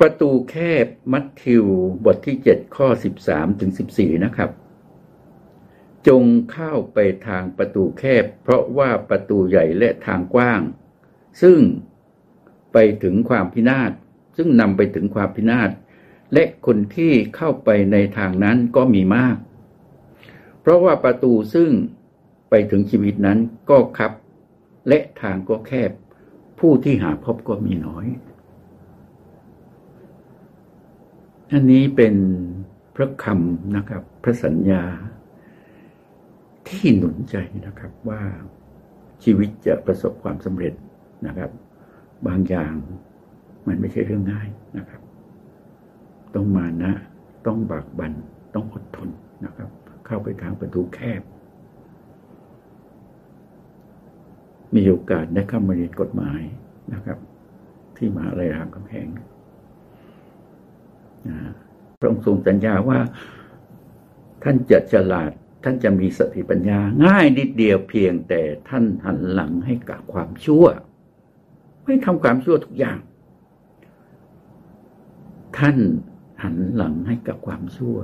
[0.00, 1.64] ประตูแคบมัทธิว
[2.04, 2.88] บทที่7ข้อ
[3.24, 4.50] 13ถึง14นะครับ
[6.08, 10.60] จงเข้าไปทางประตูแคบ เพราะว่าประตูใหญ่และทางกว้าง
[11.42, 11.58] ซึ่ง
[12.72, 13.92] ไปถึงความพินาศ
[14.36, 15.70] ซึ่งนำไปถึงความพินาศ
[16.32, 19.36] และคนที่เข้าไปในทางนั้นก็มีมาก
[20.60, 21.70] เพราะว่าประตูซึ่ง
[22.54, 23.38] ไปถึงชีวิตนั้น
[23.70, 24.12] ก็คับ
[24.88, 25.90] และทางก็แคบ
[26.58, 28.06] ผู้ที่หาพบก็มีน้อย
[31.52, 32.14] อันนี้เป็น
[32.96, 34.82] พระคำนะครับ พระสัญญา
[36.68, 37.36] ที่หนุนใจ
[37.66, 38.22] นะครับว่า
[39.24, 40.74] ชีวิตจะประสบความสำเร็จ
[41.26, 41.50] นะครับ
[42.26, 42.74] บางอย่าง
[43.66, 44.48] มันไม่ใช่เรื่องง่าย
[44.78, 45.00] นะครับ
[46.34, 46.92] ต้องมานะ
[47.46, 48.12] ต้องบากบัน
[48.54, 49.08] ต้องอดทน
[49.44, 49.68] นะครับ
[50.06, 51.22] เข้าไปทางประตูแคบ
[54.74, 56.40] มีโอกาสได้เข้ามาเรียนกฎหมาย
[56.92, 57.18] นะครับ
[57.96, 59.08] ที่มหาลัยรามคำแหง
[61.98, 62.98] พระองค์ทรงสัญญาว่า
[64.42, 65.30] ท่านจะฉลาด
[65.64, 70.64] ท่านจะมีสติปัญญา ง่ายนิดเดียวเพียงแต่ท่านหันหลังให้กับความชั่ว
[71.84, 72.98] ไม่ทำความชั่วทุกอย่าง
[75.58, 75.76] ท่าน
[76.42, 77.96] หันหลังให้กับความชั่ว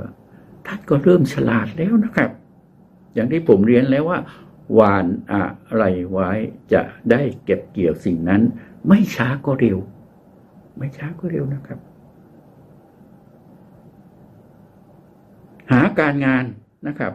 [0.66, 2.31] ท่านก็เริ่มฉลาดแล้วนะครับ
[3.14, 4.19] อย่างที่ผมเรียนแล้วว่า
[4.79, 5.45] วานอะ
[5.77, 6.31] ไรไว้
[6.73, 8.43] จะได้เก็บเกี่ยวสิ่งนั้น
[8.89, 9.79] ไม่ช้าก็เร็ว
[10.79, 11.79] ไม่ช้าก็เร็วนะครับ
[15.73, 16.45] หาการงาน
[16.87, 17.12] นะครับ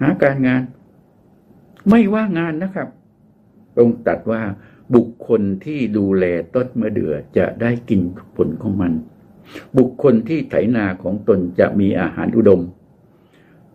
[0.00, 0.62] หาการงาน
[1.88, 2.88] ไม่ว่างานนะครับ
[3.76, 4.42] ตรงตัดว่า
[4.94, 8.00] บุคคลที่ดูแลต้นมะเดื่อจะได้กิน
[8.36, 8.92] ผลของมัน
[9.78, 12.60] บุคคลที่ไถนาของตนจะมีอาหารอุดม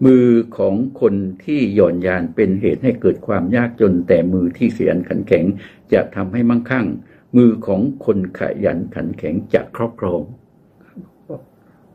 [0.04, 0.26] มือ
[0.58, 5.46] ของคนที่หย่อนยานเป็นเหตุให้เกิดความยากจน แต่มือที่เสียนขันแข็ง
[5.93, 6.86] จะทำให้มั่งคั่ง
[7.38, 10.22] มือของคนขยันขันแข็งจะครอบครอง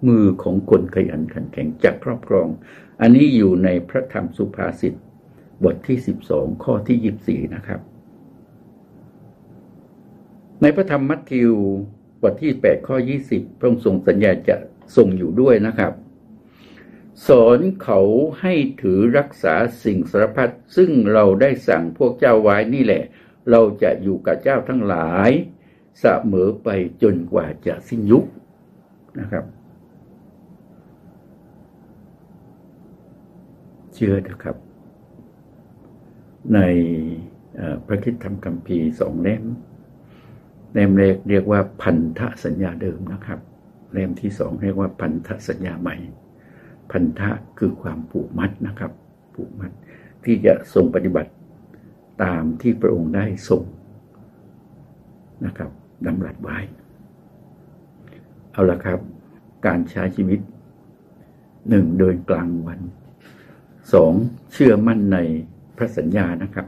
[0.08, 2.48] มือของคนขยันขันแข็งจะครอบครอง
[3.00, 4.94] อันนี้อยู่ในพระธรรมสุภาษิต
[5.64, 7.80] บทที่สิบสองข้อที่ยีิบสี่นะครับ
[10.62, 11.52] ในพระธรรมมัทธิว
[12.22, 12.96] บทที่8ข้อ
[13.28, 14.56] 20พระองค์ทรงสัญญาจะ
[14.96, 15.92] ทรงอยู่ด้วยนะครับ
[17.28, 18.00] สอนเขา
[18.40, 19.54] ให้ถือรักษา
[19.84, 23.04] สิ่งสารพัดซึ่งเราได้สั่งพวกเจ้าไว้นี่แหละ
[23.50, 25.30] เราจะอยู่กับเจ้าทั้งหลาย
[26.00, 26.68] เสมอไป
[27.02, 28.24] จนกว่าจะสิ้นยุค
[29.20, 29.44] นะครับ
[33.94, 34.56] เชื่อนะครับ
[36.54, 36.58] ใน
[37.86, 39.44] พระคิดธรรมคัมภีร์สองเล่ม
[40.72, 43.40] เล่มแรกเรียกว่าพันธสัญญาเดิมนะครับ
[43.92, 45.96] เล่มที่สองเรียกว่าพันธสัญญาใหม่
[46.90, 48.92] พันธะคือความผูกมัดนะครับ
[49.34, 49.70] ผูกมัด
[50.24, 51.32] ที่จะทรงปฏิบัติ
[52.22, 53.62] ตามที่พระองค์ได้ทรง
[55.46, 55.70] นะครับ
[56.06, 56.58] ดำรัสไว้
[58.52, 58.98] เอาละครับ
[59.66, 60.40] การใช้ชีวิต
[61.68, 62.80] หนึ่งเดินกลางวัน
[63.92, 64.12] สอง
[64.52, 65.18] เชื่อมั่นใน
[65.76, 66.66] พระสัญญานะครับ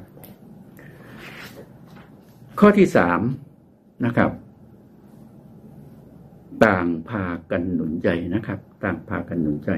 [2.61, 3.21] ข้อที่สาม
[4.05, 4.31] นะครับ
[6.67, 9.71] ต่างพากันหนุนใจนะครับ ต่างพากันหนุนใจ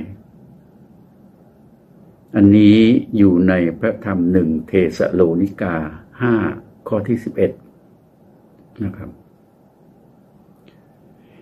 [2.37, 2.79] อันนี้
[3.17, 5.77] อยู่ในพระธรรมหนึ่งเทสโลนิกา
[6.21, 6.35] ห้า
[6.89, 7.53] ข้อที่สิบเอ็ด
[8.85, 9.11] นะครับ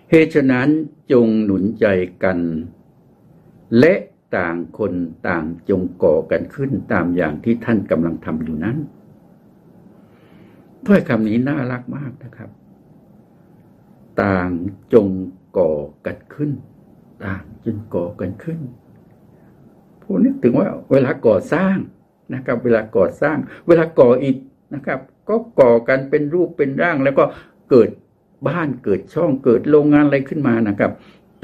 [0.09, 0.69] เหตุฉะนั้น
[1.11, 1.85] จงหนุนใจ
[2.23, 2.39] กัน
[3.79, 3.93] และ
[4.37, 4.93] ต่างคน
[5.27, 8.77] ต่างจงก่อกันขึ้นตามอย่างที่ท่านกำลังทำอยู่นั้น
[10.85, 12.49] ถ้อยคำนี้น่ารักมากนะครับ
[14.23, 14.49] ต่าง
[14.93, 15.07] จง
[15.57, 15.73] ก่อ
[16.05, 16.51] กันขึ้น
[17.25, 18.59] ต่างจงก่อกันขึ้น
[20.03, 21.75] ผู้นึกถึงว่าเวลาก่อสร้าง
[22.35, 23.37] นะครับ เวลาก่อสร้าง
[23.67, 24.37] เวลาก่ออิฐ
[24.75, 24.99] นะครับ
[25.29, 27.23] ก็ก่อกันเป็นรูปเป็นร่าง แล้วก็
[27.69, 27.89] เกิด
[28.47, 30.91] บ้านเกิดช่องเกิดโรงงานอะไรขึ้นมานะครับ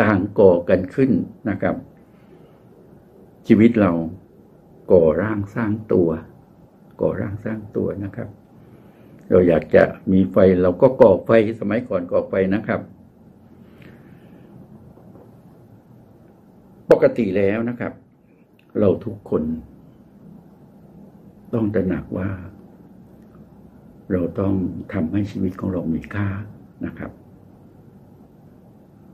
[0.01, 1.11] ต่างก่อกันขึ้น
[1.49, 1.75] นะครับ
[3.47, 3.91] ชีวิตเรา
[4.91, 6.09] ก่อร่างสร้างตัว
[7.01, 8.29] ก่อร่างสร้างตัวนะครับ
[9.29, 11.29] เราอยากจะมีไฟเราก็ก่อไฟ
[11.59, 12.81] สมัยก่อนก่อไฟนะครับ
[16.91, 17.93] ปกติแล้วนะครับ
[18.79, 19.43] เราทุกคน
[21.53, 22.29] ต้องตระหนักว่า
[24.11, 24.53] เราต้อง
[24.93, 26.27] ทำให้ชีวิตของเรามีค่า
[26.85, 27.11] นะครับ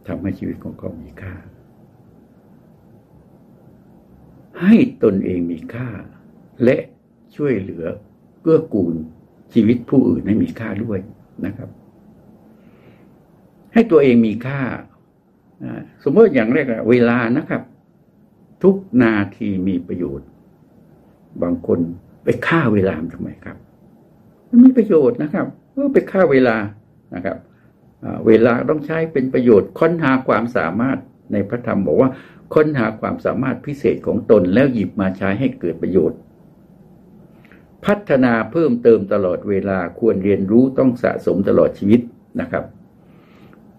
[0.07, 1.33] ทำให้ชีวิตของเขามีค่า
[4.61, 5.87] ให้ตนเองมีค่า
[6.63, 6.77] และ
[7.35, 7.85] ช่วยเหลือ
[8.41, 8.95] เกื้อกูล
[9.53, 10.99] ชีวิตผู้อื่นให้มีค่าด้วย
[11.45, 11.69] นะครับ
[13.73, 14.59] ให้ตัวเองมีค่า
[16.03, 17.61] สมมติอย่างแรกเวลานะครับ
[18.63, 20.27] ทุกนาทีมีประโยชน์
[21.43, 21.79] บางคน
[22.23, 23.57] ไปฆ่าเวลาทำไมครับ
[24.49, 26.57] มันมีประโยชน์นะครับเมื่อไปฆ่าเวลา
[27.15, 27.37] นะครับ
[28.27, 30.97] เวลาต้องใช้เป็นประโยชน์ค้นหาความสามารถ
[31.31, 32.09] ในพระธรรมบอกว่า
[32.55, 36.19] ค้นหาความสามารถพิเศษของตนแล้วหยิบมาใช้ให้เกิดประโยชน์
[37.85, 42.01] พัฒนาเพิ่มเติมตลอดเวลาควรเรียนรู้ต้องสะสมตลอดชีวิต
[42.41, 42.63] นะครับ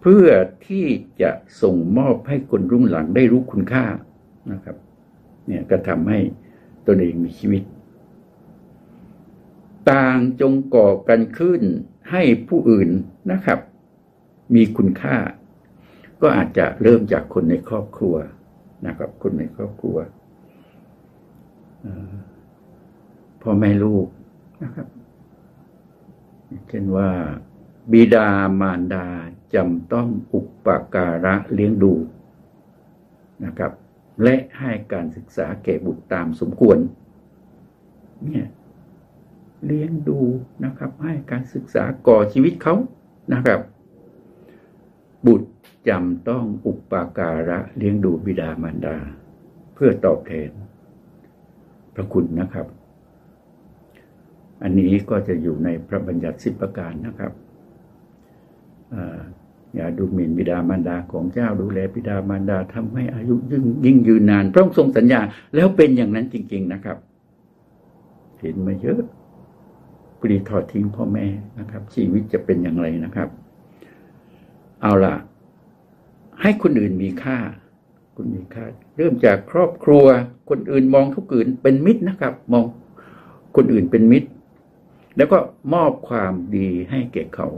[0.00, 0.28] เพื่อ
[0.66, 0.86] ที่
[1.20, 1.30] จะ
[1.62, 3.84] ส่งมอบให้คนรุ่นหลังได้รู้คุณค่า
[4.52, 4.76] นะครับ
[5.46, 6.18] เนี่ยก็ทำให้
[6.86, 7.62] ตนเองมีชีวิต
[9.90, 11.62] ต่างจงก่อกันขึ้น
[12.10, 12.88] ให้ผู้อื่น
[13.32, 13.58] นะครับ
[14.54, 15.16] มีคุณค่า
[16.20, 18.16] ก็อาจจะเริ่มจากคนในครอบครัว
[18.86, 19.96] นะครับ คนในครอบครัว
[23.42, 24.06] พ่อแม่ลูก
[24.62, 24.88] นะครับ
[26.68, 27.10] เช่นว่า
[27.92, 28.28] บิดา
[28.60, 29.06] มารดา
[29.54, 31.92] จำต้องอุปการะเลี้ยงดู
[33.44, 33.72] นะครับ
[34.22, 36.78] และให้การศึกษาแก่บุตรตามสมควร
[38.24, 38.46] เนี่ย
[39.66, 40.18] เลี้ยงดู
[40.64, 42.74] นะครับ ให้การศึกษาก่อชีวิตเขา
[43.32, 43.60] นะครับ
[45.26, 45.48] บุตร
[45.88, 48.96] จำต้องอุปการะเลี้ยงดูบิดามารดา
[49.74, 50.50] เพื่อตอบแทน
[51.94, 52.66] พระคุณนะครับ
[54.62, 57.32] อันนี้ก็จะอยู่ในพระบัญญัติสิบประการนะครับ
[59.76, 65.20] อย่าดูหมิ่นบิดามารดาของเจ้าดูแลบิดามารดาทำให้อายุยิ่งยิ่งยืนนาน พระองค์ทรงสัญญา
[65.54, 66.96] แล้วเป็นอย่างนั้นจริง ๆนะครับ
[68.40, 69.00] เห็นมาเยอะ
[70.20, 71.26] ปรีทอดทิ้งพ่อแม่
[71.58, 73.28] นะครับ ชีวิตจะเป็นอย่างไรนะครับ
[74.82, 75.14] เอาล่ะ
[76.40, 77.38] ให้คนอื่นมีค่า
[78.14, 78.64] คุณมีค่า
[78.96, 80.06] เริ่มจากครอบครัว
[80.50, 82.64] คนอื่นมองทุกอื่นเป็นมิตรนะครับ มอง
[83.56, 84.28] คนอื่นเป็นมิตร
[85.16, 85.38] แล้วก็
[85.74, 87.48] มอบความดีให้แก่เขา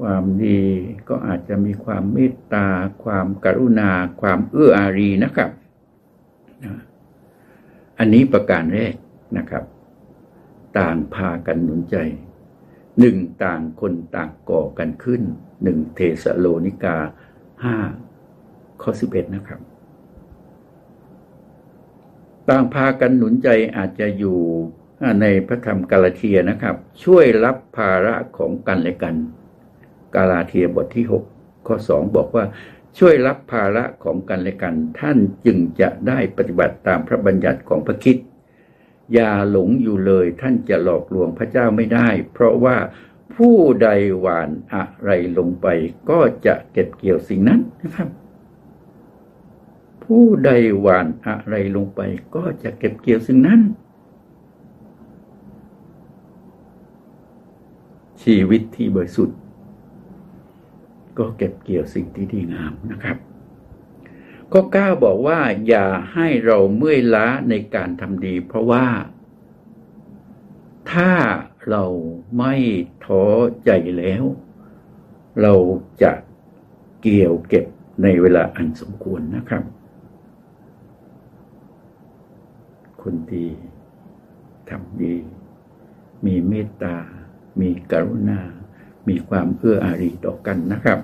[0.00, 0.60] ความดี
[1.08, 2.66] ก็อาจจะมีความเมตตา
[3.04, 3.90] ความกรุณา
[4.20, 5.50] ความเอื้ออารีนะครับ
[7.98, 8.94] อันนี้ประการแรก
[9.38, 9.64] นะครับ
[10.78, 11.96] ต่างพากันหนุนใจ
[13.00, 15.22] หนึ่งต่างคนต่างก่อกันขึ้น
[15.62, 16.96] หนึ่งเทสโลนิกา
[17.64, 17.76] ห้า
[18.82, 19.60] ข้อสิบเอ็ดนะครับ
[22.48, 24.38] ต่างพากันหนุนใจอาจจะอยู่
[25.20, 29.14] ในพระธรรมกาลเทียนะครับ ช่วยรับภาระของกันและกัน
[30.14, 32.44] กาลาเทียบทที่ 6 ข้อ 2 บอกว่า
[32.98, 38.16] ช่วยรับภาระของกันและกัน ท่านจึงจะได้ปฏิบัติตามพระบัญญัติของพระคิด
[39.12, 42.76] อย่าหลงอยู่เลยท่านจะหลอกลวงพระเจ้าไม่ได้ เพราะว่า
[43.34, 43.88] ผู้ใด
[44.20, 45.66] หวานอะไรลงไป
[46.10, 48.08] ก็จะเก็บเกี่ยวสิ่งนั้นนะครับ
[50.04, 50.50] ผู้ใด
[50.80, 52.00] หวานอะไรลงไป
[52.34, 53.60] ก็จะเก็บเกี่ยวสิ่งนั้น
[58.22, 59.38] ชีวิตที่บริสุทธิ์
[61.18, 63.16] ก็เก็บเกี่ยวสิ่งที่ดีงามนะครับ
[64.52, 68.86] ข้อ 9 บอกว่า อย่าให้เราเมื่อยล้าในการทำดี เพราะว่า
[70.92, 71.12] ถ้า
[71.68, 71.84] เรา
[72.38, 72.54] ไม่
[73.04, 73.24] ท้อ
[73.64, 74.24] ใจแล้ว
[75.42, 75.54] เรา
[76.02, 76.12] จะ
[77.02, 77.66] เกี่ยวเก็บ
[78.02, 79.64] ในเวลาอันสมควรนะครับ
[83.02, 83.46] คนดี
[84.70, 85.14] ทำดี
[86.26, 86.96] มีเมตตา
[87.60, 88.40] มีกรุณา
[89.10, 90.98] มีความเอื้ออารีต่อกันนะครับ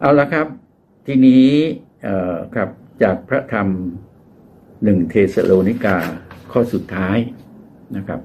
[0.00, 0.46] เอาละครับ
[1.06, 1.48] ทีนี้
[2.54, 2.68] ครับ
[3.02, 3.68] จากพระธรรม
[4.84, 5.96] หนึ่งเทสโลนิกา
[6.52, 7.18] ข้อสุดท้าย
[7.96, 8.20] นะครับ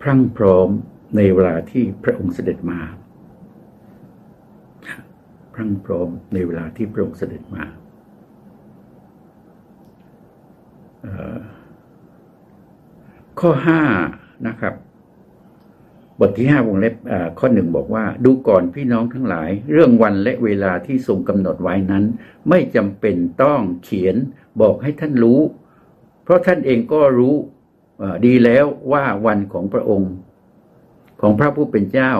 [0.00, 0.68] พรั่งพร้อม
[1.16, 2.80] ในเวลาที่พระองค์เสด็จมา
[5.54, 7.64] พรั่งพร้อมในเวลาที่พระองค์เสด็จมา
[13.40, 13.82] ข้อห้า
[14.48, 14.74] นะครับ
[16.18, 16.94] บทที่ห้าวงเล็บ
[17.38, 22.04] ข้อหนึ่งบอกว่า ดูก่อนพี่น้องทั้งหลาย เรื่องวันและเวลาที่ทรงกำหนดไว้นั้น
[22.48, 24.16] ไม่จำเป็นต้องเขียน
[24.60, 25.40] บอกให้ท่านรู้
[26.24, 27.34] เพราะท่านเองก็รู้
[28.26, 30.12] ดีแล้วว่าวันของพระองค์
[31.20, 32.12] ของพระผู้เป็นเจ้า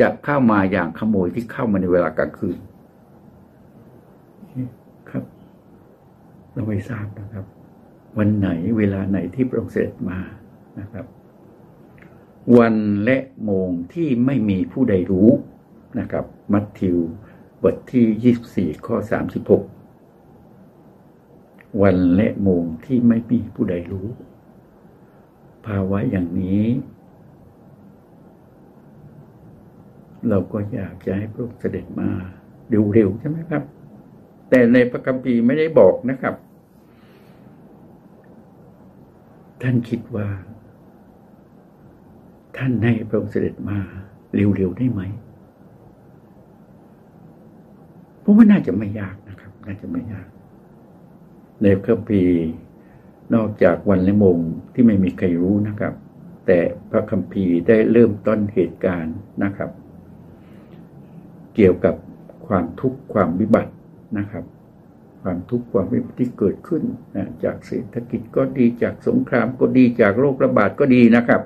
[0.00, 2.58] จะเข้ามาอย่างขโมยที่เข้ามาในเวลากลางคืน
[5.10, 5.24] ครับ
[6.52, 7.44] เราไม่ทราบนะครับ
[8.18, 8.48] วันไหน
[8.78, 10.18] เวลาไหนที่พระองค์เสด็จมา
[10.80, 11.06] นะครับ
[12.58, 12.74] วัน
[13.04, 15.30] และโมงที่ไม่มีผู้ใดรู้
[16.00, 16.98] นะครับ มัทธิว
[17.62, 18.96] บทที่ 24 ข้อ
[20.14, 24.08] 36 วันและโมงที่ไม่มีผู้ใดรู้
[25.66, 26.64] ภาวะอย่างนี้
[30.28, 32.08] เราก็อยากจะให้พระองค์เสด็จมา
[32.92, 33.62] เร็วๆใช่ไหมครับ
[34.50, 36.34] แต่ในพระคัมภีร์ไม่ได้บอกนะครับ
[39.62, 40.28] ท่านคิดว่า
[42.58, 43.78] ท่านให้พระองค์เสด็จมา
[44.34, 45.00] เร็วๆได้ไหม
[48.22, 50.26] ผมว่าน่าจะไม่ยากนะครับ น่าจะไม่ยาก
[51.62, 52.36] ในพระคัมภีร์
[53.34, 54.38] นอกจากวันและโมง
[54.72, 55.94] ที่ไม่มีใครรู้นะครับ
[56.46, 56.58] แต่
[56.90, 59.70] พระคัมภีร์ได้เริ่มต้นเหตุการณ์นะครับ
[61.54, 61.94] เกี่ยวกับ
[62.46, 63.72] ความทุกข์ความวิบัติ
[64.18, 64.44] นะครับ
[65.22, 66.82] ความทุกข์ความวิบัติที่เกิดขึ้น
[67.16, 71.42] นะจากเศรษฐกิจก็ดีจากสงครามก็ดีจากโรคระบาดก็ดีนะครับ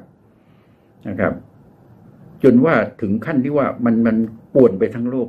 [1.09, 1.33] นะครับ
[2.43, 4.17] จนว่าถึงขั้นที่ว่ามันมัน
[4.55, 5.29] ป่วนไปทั้งโลก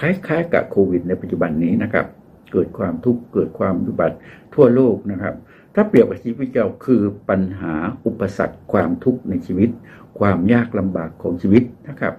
[0.00, 2.06] คล้ายๆกับโควิดในปัจจุบันนี้นะครับ
[2.52, 4.16] เกิดความทุกข์เกิดความวิบัติ
[4.54, 5.34] ทั่วโลกนะครับ
[5.74, 7.74] ถ้าเปรียบกับชีวิตเราคือปัญหา
[8.06, 9.70] อุปสรรคความทุกข์ในชีวิต
[10.18, 12.14] ความยากลำบากของชีวิตนะครับ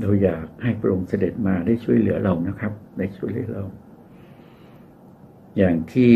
[0.00, 3.64] เราอยากให้พระองค์เสด็จมาได้ช่วยเหลือเรานะครับ ได้ช่วยเหลือเรา
[5.56, 6.14] อย่างที่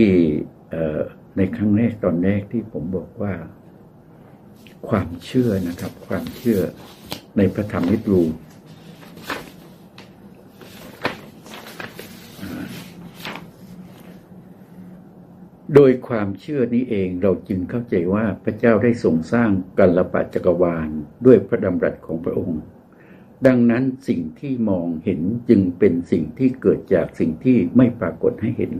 [1.36, 3.34] ในครั้งแรกตอนแรกที่ผมบอกว่า
[4.88, 6.60] ความเชื่อนะครับ ความเชื่อ
[7.36, 8.22] ในพระธรรมนิรู
[15.74, 20.88] โดยความเชื่อนี้เองเราจึงเข้าใจว่าพระเจ้าได้ทรงสร้างกัลปะจักรวาล
[21.26, 22.60] ด้วยพระดำรัสของพระองค์
[23.46, 28.72] ดังนั้นสิ่งที่มองเห็นจึงเป็นสิ่งที่เกิดจากสิ่งที่ไม่ปรากฏให้เห็น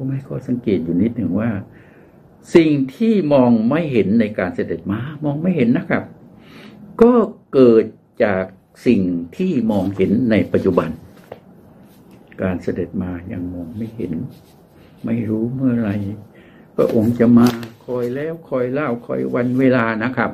[0.00, 1.50] ผมให้ข้อสังเกตอยู่นิดหนึ่งว่า
[2.54, 6.02] สิ่งที่มองไม่เห็นในการเสด็จมามองไม่เห็นนะครับ
[7.02, 7.12] ก็
[7.54, 7.84] เกิด
[8.24, 8.44] จาก
[8.86, 9.00] สิ่ง
[9.36, 10.90] ที่มองเห็นในปัจจุบัน
[12.42, 14.12] การเสด็จมายังมองไม่เห็น
[15.04, 15.90] ไม่รู้เมื่อไร
[16.76, 17.46] พระองค์จะมา
[17.86, 20.30] คอยแล้วคอยเล่าคอยวันเวลานะครับ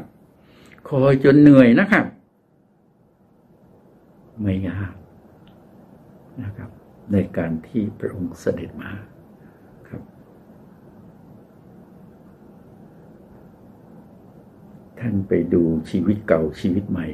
[0.90, 2.04] คอยจนเหนื่อยนะครับ
[4.42, 4.94] ไม่ยาก
[6.42, 6.70] นะครับ
[7.12, 8.90] ในการที่พระองค์เสด็จมา
[15.06, 17.06] ท่านไปดูชีวิตเก่าชีวิตใหม่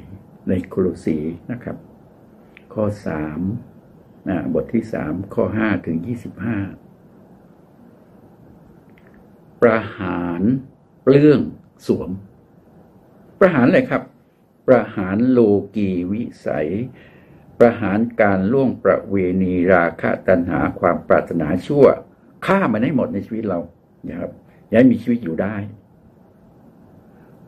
[0.49, 1.17] ในโคลสี
[1.53, 1.77] นะครับ
[2.75, 3.41] ข้อสาม
[4.55, 6.59] บทที่สามข้อห้าถึงยี่สิบห้า
[9.63, 10.43] ประหาร
[11.03, 11.41] เปลื้อง
[11.87, 12.11] สวม
[13.41, 14.03] ประหารอะไรครับ
[14.67, 15.41] ปประหารโล
[15.77, 16.69] กีวิสัย
[17.59, 21.87] ประหารการล่วงประเวณีราคะตัณหาความปรารถนาชั่ว
[22.47, 23.61] ฆ่ามันให้หมดในชีวิตเรา
[24.09, 24.31] นะครับ
[24.73, 25.57] ย้ายมีชีวิตอยู่ได้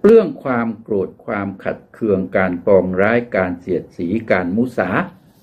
[0.05, 4.91] เรื่องความโกรธความขัดเคืองการปองร้ายการเสียดสีการมุสา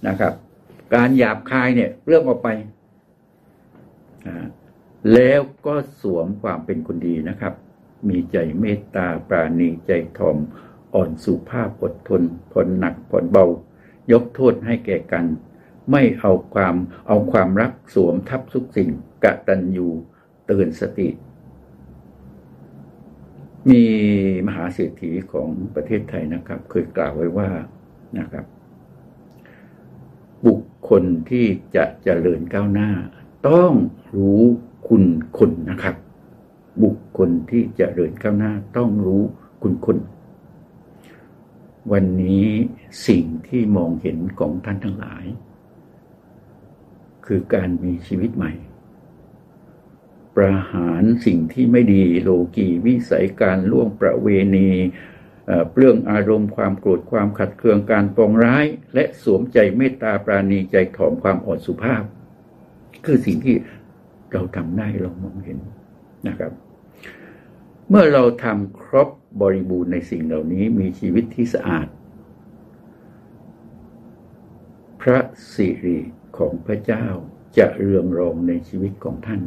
[0.08, 0.34] นะครับ
[0.96, 2.50] การหยาบคายเนี่ยเรื่องออกไป
[5.14, 7.54] แล้วก็สวมความเป็นคนดีนะครับ
[8.10, 10.38] มีใจเมตตาปราณีใจทอม
[10.94, 13.46] อ่อนสุภาพอดทนผ่อนหนักผ่อนเบา
[14.12, 15.26] ยกโทษให้แก่กัน
[15.92, 16.76] ไม่เอาความ
[17.08, 18.90] เอาความรักสวมทับทุกสิ่ง
[19.24, 19.88] กะตันยู
[20.48, 21.10] เตือนสติ
[23.70, 23.84] มี
[24.48, 27.50] มหาเศรษฐีของประเทศไทยนะครับ เคยกล่าวไว้ว่า
[28.20, 28.46] นะครับ
[30.46, 31.46] บุคคลที่
[31.76, 32.92] จะเจริญก้าวหน้า
[33.50, 33.72] ต้อง
[34.16, 34.42] รู้
[34.88, 35.04] คุณ
[35.38, 35.96] คนนะครับ
[36.84, 39.22] บุคคลที่จะเจริญก้าวหน้า ต้องรู้
[39.62, 39.98] คุณคน
[41.92, 42.48] วันนี้
[43.08, 45.26] สิ่งที่มองเห็นของท่านทั้งหลาย
[47.26, 48.52] คือการมีชีวิตใหม่
[50.40, 54.70] ประหารสิ่งที่ไม่ดีโลกีวิสัยการล่วงประเวณี
[55.76, 62.04] เรื่องอารมณ์ความโกรธความขัดเคืองการปองร้าย และสวมใจเมตตาปราณีใจถ่อมความอ่อนสุภาพ
[63.06, 63.56] คือสิ่งที่
[64.32, 65.60] เราทำได้เรามองเห็น
[66.28, 66.52] นะครับ
[67.90, 69.10] เมื่อเราทำครบ
[69.42, 71.88] บริบูรณ์ในสิ่งเหล่านี้มีชีวิตที่สะอาด
[75.02, 75.20] พระ
[75.54, 76.00] สิริ
[76.38, 77.06] ของพระเจ้า
[77.58, 79.42] จะเรืองรองในชีวิตของท่าน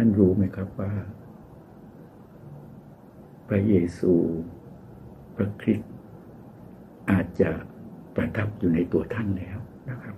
[0.00, 0.92] ท่านรู้ไหมครับว่า
[3.48, 4.12] พระเยซู
[5.36, 5.92] พระคริสต์
[7.10, 7.50] อาจจะ
[8.14, 9.58] ประทับอยู่ในตัวท่านแล้ว
[9.90, 10.16] นะครับ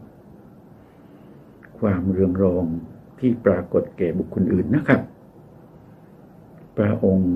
[1.79, 2.65] ความเรืองรอง
[3.19, 5.01] ที่ปรากฏแก่บุคคลอื่นนะครับ
[6.77, 7.33] พระองค์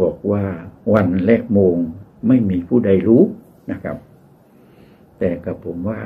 [0.00, 0.44] บอกว่า
[0.94, 1.76] วันและโมง
[2.28, 3.22] ไม่มีผู้ใดรู้
[3.72, 3.96] นะครับ
[5.18, 6.00] แต่กับผมว่า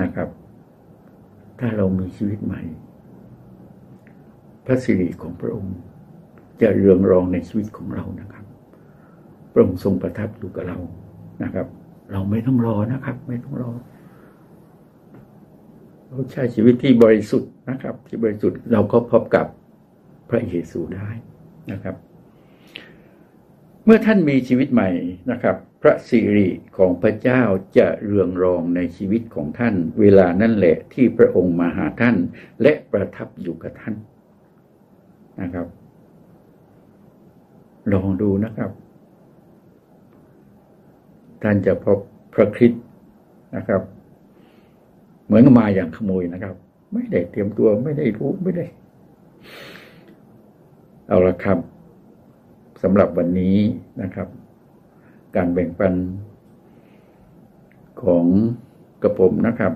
[0.00, 0.28] นะครับ
[1.58, 2.62] ถ้าเรามีชีวิตใหม่
[4.68, 5.76] ระสิริของพระองค์
[6.60, 8.44] จะเรืองรองในชีวิตของเรานะครับ
[9.52, 10.78] พระองค์ทรงประทับอยู่กับเรา
[11.42, 11.66] นะครับ
[12.12, 13.70] เราไม่ต้องรอนะครับ ไม่ต้องรอ
[16.08, 19.46] เราใช้ชีวิตที่บริสุทธิ์นะครับ ที่บริสุทธิ์เราก็พบกับ
[20.30, 21.10] พระเยซูได้
[21.72, 21.96] นะครับ
[23.84, 24.90] เมื่อท่านมีชีวิตใหม่
[25.30, 27.42] นะครับ พระสิริของพระเจ้า
[27.78, 32.16] จะเรืองรองในชีวิตของท่าน เวลานั่นแหละที่พระองค์มาหาท่าน
[32.62, 33.94] และประทับอยู่กับท่าน
[35.42, 35.66] นะครับ
[37.92, 38.70] ลองดูนะครับ
[41.42, 41.98] ท่านจะพบ
[42.34, 42.82] พระคริสต์
[43.56, 43.82] นะครับ
[45.24, 46.54] เหมือนมาอย่างขโมยนะครับ
[46.92, 48.66] ไม่ได้เตรียมตัวไม่ได้รู้ไม่ได้
[51.06, 51.58] เอาละครับ
[52.82, 53.56] สำหรับวันนี้
[54.02, 54.28] นะครับ
[55.36, 55.94] การแบ่งปัน
[58.02, 58.24] ของ
[59.02, 59.72] กระผมนะครับ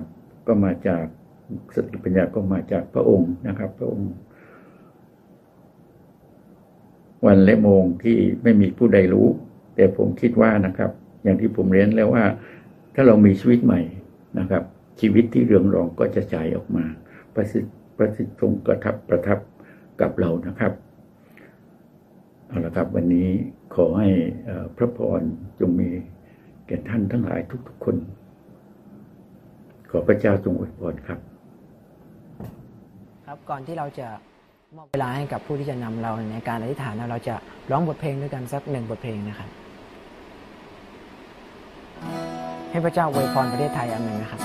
[0.47, 1.05] ก็มาจาก
[1.75, 4.11] สติปัญญาก็มาจากพระองค์นะครับ พระองค์
[7.25, 9.27] วันและโมงที่ไม่มีผู้ใดรู้
[9.75, 10.91] แต่ผมคิดว่านะครับ
[11.23, 12.25] อย่างที่ผมเรียนแล้วว่า
[12.95, 13.81] ถ้าเรามีชีวิตใหม่
[14.39, 14.63] นะครับ
[14.99, 16.85] ชีวิตที่เรืองรองก็จะฉายออกมา
[17.35, 19.39] ประสิทธิ์ประสิทธิ์ทรงประทับประทับ
[20.01, 20.73] กับเรานะครับ
[22.47, 23.29] เอาละครับ วันนี้
[23.75, 24.09] ขอให้
[24.77, 25.21] พระพร
[25.59, 25.89] จงมี
[26.67, 27.95] แก่ท่านทั้งหลายทุกๆคน
[29.89, 31.19] ขอพระเจ้าทรงอวยพรครับ
[33.25, 34.07] ครับก่อนที่เราจะ
[34.79, 37.35] มอบเวลาให้กับผู้ที่จะนำเราในการอธิษฐานเราจะ
[37.71, 39.49] ร้องบทเพลงด้วยกันสักหนึ่งบทเพลงนะครับ
[42.71, 44.41] ให้พระเจ้าอวยพรประเทศไทยอันหนึ่งนะครับ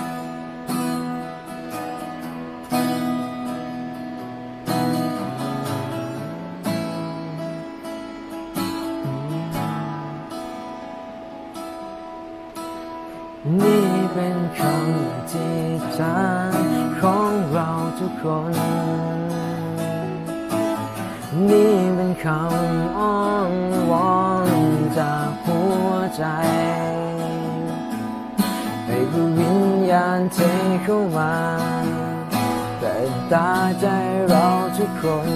[13.61, 16.19] นี่เป็นคำอธิษฐา
[16.51, 16.67] น
[17.01, 17.69] ของเรา
[17.99, 19.08] ทุกคน
[21.47, 23.53] นี่เป็นคำอ้อน
[23.91, 24.19] วอ
[24.49, 24.51] น
[24.99, 26.25] จากหัวใจ
[28.87, 29.61] ให้ผู้วิญ
[29.91, 30.39] ญาณเท
[30.85, 31.35] เข้ามา
[32.81, 32.95] แต่
[33.33, 33.87] ตาใจ
[34.29, 35.29] เราทุกคน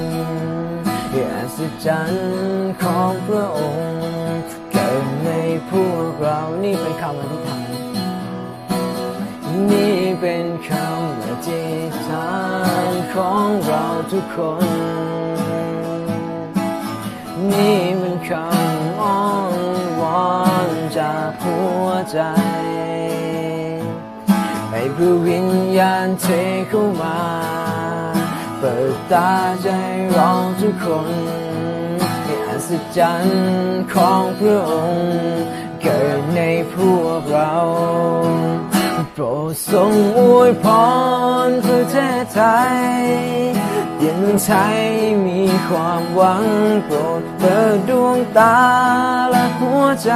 [1.12, 2.12] อย่าสิจัน
[2.82, 3.94] ของพระองค์
[4.72, 5.28] เกิดใน
[5.70, 7.70] พวกเรานี่เป็นคำอธิษฐาน
[9.70, 12.30] นี่เป็นคำอธิษฐา
[12.90, 15.31] นของเราทุกคน
[17.50, 19.22] นี่เป็นคำอ้อ
[19.52, 19.54] น
[20.00, 20.32] วอ
[20.68, 22.20] นจากหัวใจ
[24.70, 26.26] ให้ผู้วิญญาณเท
[26.68, 27.20] เข้ามา
[28.58, 29.32] เปิดตา
[29.62, 29.68] ใจ
[30.12, 30.30] เรา
[30.60, 31.10] ทุกคน
[32.68, 35.10] ศจรรย์ของพระองค์
[35.82, 36.40] เกิดใน
[36.74, 37.54] พวกเรา
[39.12, 40.66] โปรดทรงอวยพ
[41.46, 42.40] รประเทศไท
[42.72, 42.76] ย
[44.06, 44.66] ยังใช้
[45.26, 46.44] มีความหวัง
[46.84, 48.58] โปรดเปิดดวงตา
[49.30, 50.12] และหัวใจ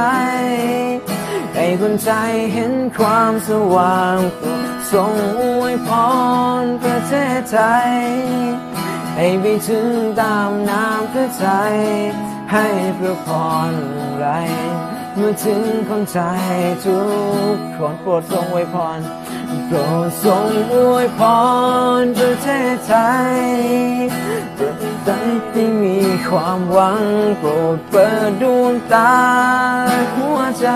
[1.55, 2.11] ให้คนใจ
[2.53, 5.89] เห็นความสว่างโปรดทรงอวยพ
[6.61, 7.57] รประเทศไท
[7.87, 7.89] ย
[9.15, 9.89] ให้ไปถึง
[10.21, 11.75] ตามน้ำพระทัย
[12.51, 12.65] ให้
[12.97, 13.27] พระพ
[13.69, 13.71] ร
[14.17, 14.27] ไหล
[15.15, 16.45] เมื่อถึงคนไทย
[16.85, 16.99] ทุ
[17.55, 18.99] กคนโปรดทรงอวยพร
[19.67, 19.77] โปร
[20.07, 21.21] ดทรงอวยพ
[22.01, 22.93] รประเทศไท
[23.31, 23.37] ย
[24.57, 27.03] ประเทศไทยที่มีความหวัง
[27.39, 29.15] โปรดเปิดดวงตา
[30.15, 30.69] หัวใจ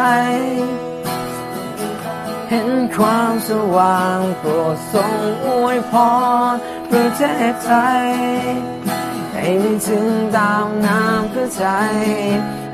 [2.50, 5.16] เห็นความสว่างโปรดทรง
[5.46, 5.94] อวยพ
[6.52, 6.54] ร
[6.90, 8.06] ประเทศไทย
[9.34, 10.08] ให้มีถึง
[10.38, 11.64] ดาวน้ำพระใจ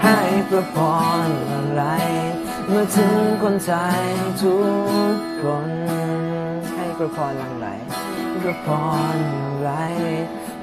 [0.04, 0.18] ให้
[0.50, 0.76] ประพ
[1.26, 1.84] รอะไหล
[2.70, 4.01] เมื่อถึงคนไทย
[4.41, 4.55] ทุ
[5.13, 5.70] กคน
[6.76, 7.68] ให้ประพรหลังไหล
[8.43, 8.68] ประพ
[9.15, 9.18] ร
[9.61, 9.70] ไหล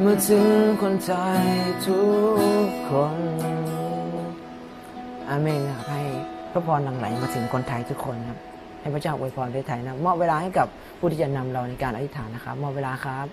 [0.00, 0.46] เมื่อถึง
[0.82, 1.44] คนไทย
[1.86, 2.02] ทุ
[2.64, 3.18] กคน
[5.28, 6.02] อาเมนครับให้
[6.52, 8.38] พระพรหลังไหลมาถึงคนไทยทุกคนครับ
[8.80, 10.66] ให้พระเจ้าอวยพรประเทศไทยนะมอบเวลาให้กับ
[10.98, 13.26] ผู้ที่จะนำเราในการอธิษฐานนะครับมอบเวลาครับ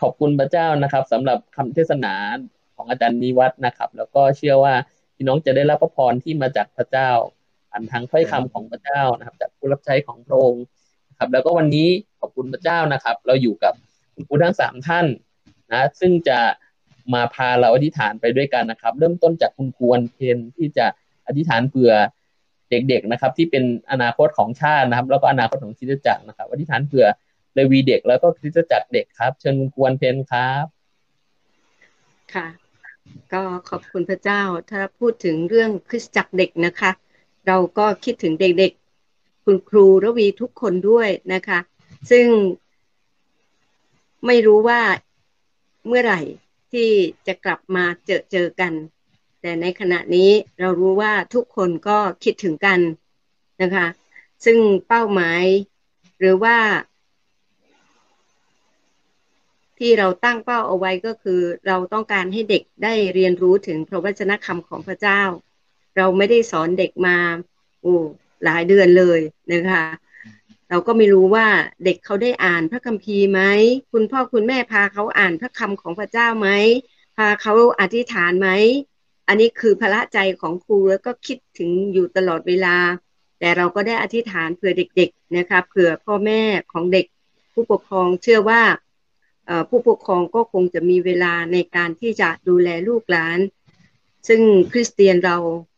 [0.00, 2.14] ขอบคุณพระเจ้านะครับสำหรับคำเทศนา
[2.76, 4.74] ของอาจารย์นิวัฒนะครับ แล้วก็เชื่อว่า
[5.24, 7.10] พี่น้องจะได้รับพระพรที่มาจากพระเจ้า
[7.70, 10.64] ผ่านทางถ้อยคำของพระเจ้านะครับ จากผู้รับใช้ของพระองค์
[11.10, 11.88] นะครับ แล้วก็วันนี้
[12.20, 13.74] ขอบคุณพระเจ้านะครับ เราอยู่กับ
[14.14, 15.06] คุณครูทั้งสามท่าน
[15.72, 16.38] นะ ซึ่งจะ
[17.14, 20.86] มาพาเราอธิษฐานไปด้วยกันนะครับ เริ่มต้นจากคุณครูวันเพนที่จะ
[21.26, 21.92] อธิษฐานเผื่อ
[22.70, 27.06] เด็กๆนะครับ ที่เป็นอนาคตของชาตินะครับ แล้วก็อนาคตของคริสตจักรนะครับอธิษฐานเผื่อ
[27.54, 30.64] เลวีเด็กแล้วก็คริสตจักรเด็กครับ เชิญคุณครูวันเพนครับ
[32.34, 32.63] ค่ะ
[33.32, 36.90] ก็ขอบคุณพระเจ้า ถ้าพูดถึงเรื่องคริสตจักรเด็กนะคะ
[37.46, 41.58] เราก็คิดถึงเด็กๆ คุณครูระวีทุกคนด้วยนะคะ
[42.10, 42.26] ซึ่ง
[44.26, 44.80] ไม่รู้ว่า
[45.86, 46.20] เมื่อไหร่
[46.72, 46.88] ที่
[47.26, 48.72] จะกลับมาเจอเจอกัน
[49.40, 50.30] แต่ในขณะนี้
[50.60, 52.80] เรารู้ว่าทุกคนก็คิดถึงกัน
[53.62, 53.86] นะคะ
[54.44, 55.42] ซึ่งเป้าหมาย
[56.18, 56.56] หรือว่า
[59.78, 65.22] ที่เราตั้งเป้าเอาไว้ก็คือ เราต้องการให้เด็กได้เรียนรู้ถึงพระวจนะคำของพระเจ้า
[65.96, 67.16] เราไม่ได้สอนเด็กมา
[67.82, 67.96] โอ้
[68.44, 69.20] หลายเดือนเลย
[69.52, 69.84] นะคะ
[70.70, 71.46] เราก็ไม่รู้ว่า
[71.84, 73.40] เด็กเขาได้อ่านพระคัมภีร์ไหม
[73.92, 76.48] คุณพ่อคุณแม่พาเขาอ่านพระคำของพระเจ้าไหม
[77.16, 78.48] พาเขาอธิษฐานไหม
[79.28, 82.76] อันนี้คือพระใจของครูแล้วก็คิดถึงอยู่ตลอดเวลา
[83.38, 87.06] แต่เราก็ได้อธิษฐานเผื่อเด็กๆนะคะเผื่อพ่อแม่ของเด็ก
[87.52, 88.62] ผู้ปกครองเชื่อว่า
[89.68, 93.38] ผู้ปกครองก็คงจะมีเวลาในการที่จะดูแลลูกหลาน
[94.28, 94.40] ซึ่ง
[94.72, 95.36] คริสเตียนเรา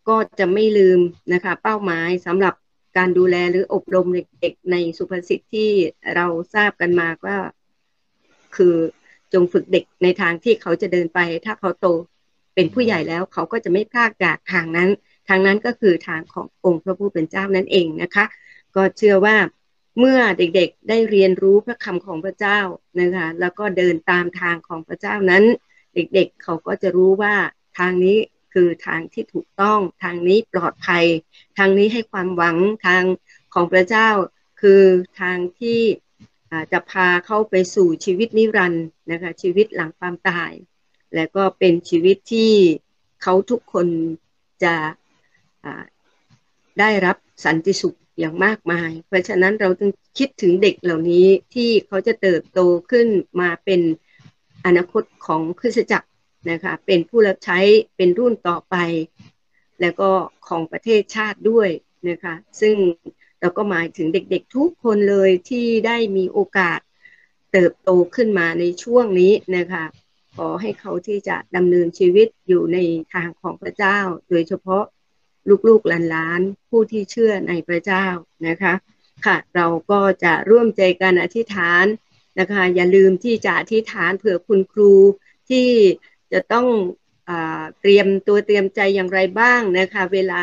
[0.09, 1.01] ก็จะไม่ลืม
[1.33, 2.55] นะคะเป้าหมายสำหรับ
[2.97, 4.07] การดูแลหรืออบรม
[4.41, 5.71] เด็กๆในสุภาษิตที่
[6.15, 7.37] เราทราบกันมาก็
[8.57, 8.75] คือ
[9.33, 11.87] จงฝึกเด็กในทางที่เขาจะเดินไป ถ้าเขาโต
[12.55, 14.91] เป็นผู้ใหญ่แล้ว เขาก็จะไม่พลากจากทางนั้น
[15.29, 18.25] ทางนั้นก็คือทางขององค์พระผู้เป็นเจ้านั่นเองนะคะ
[18.77, 19.37] ก็เชื่อว่า
[19.99, 22.61] เมื่อเด็กๆได้เรียนรู้พระคำของพระเจ้า
[23.01, 25.45] นะคะ แล้วก็เดินตามทางของพระเจ้านั้น
[25.95, 27.35] เด็กๆเขาก็จะรู้ว่า
[27.79, 28.19] ทางนี้
[28.53, 31.05] คือทางที่ถูกต้องทางนี้ปลอดภัย
[31.59, 32.57] ทางนี้ให้ความหวัง
[32.87, 33.03] ทาง
[33.55, 34.09] ของพระเจ้า
[34.61, 34.83] คือ
[35.21, 35.81] ทางที่
[36.73, 40.53] จะพาเข้าไปสู่ชีวิตนิรันดร์นะคะชีวิตหลังความตาย
[41.15, 42.53] และก็เป็นชีวิตที่
[43.23, 43.87] เขาทุกคน
[44.65, 44.77] จะ
[46.79, 52.61] ได้รับสันติสุข อย่างมากมาย เพราะฉะนั้นเราต้องคิดถึงเด็กเหล่านี้ที่เขาจะเติบโต
[52.91, 53.09] ขึ้น
[53.41, 53.81] มาเป็น
[54.67, 56.09] อนาคตของคริสตจักร
[56.51, 57.59] นะคะเป็นผู้รับใช้
[57.97, 58.77] เป็นรุ่นต่อไป
[59.81, 60.11] แล้วก็
[60.49, 61.69] ของประเทศชาติด้วย
[62.09, 62.77] นะคะซึ่ง
[63.41, 66.81] เราก็หมายถึงเด็กๆทุกคนเลยที่ได้มีโอกาส
[67.53, 69.85] เติบโตขึ้นมาในช่วงนี้นะคะ
[70.37, 72.79] ขอให้เขาที่จะดำเนินชีวิตอยู่ใน
[73.15, 73.99] ทางของพระเจ้า
[74.31, 74.85] โดยเฉพาะ
[75.69, 78.07] ลูกๆหลานๆผู้ที่เชื่อในพระเจ้า
[78.49, 78.75] นะคะ
[79.27, 81.85] ค่ะเราก็จะร่วมใจกันอธิษฐาน
[82.39, 84.93] นะคะอย่าลืมที่จะอธิษฐานเผื่อคุณครู
[85.51, 85.69] ที่
[86.33, 86.67] จะต้อง
[87.29, 87.31] อ
[87.81, 90.43] เตรียมตัวเตรียมใจอย่างไรบ้างนะคะเวลา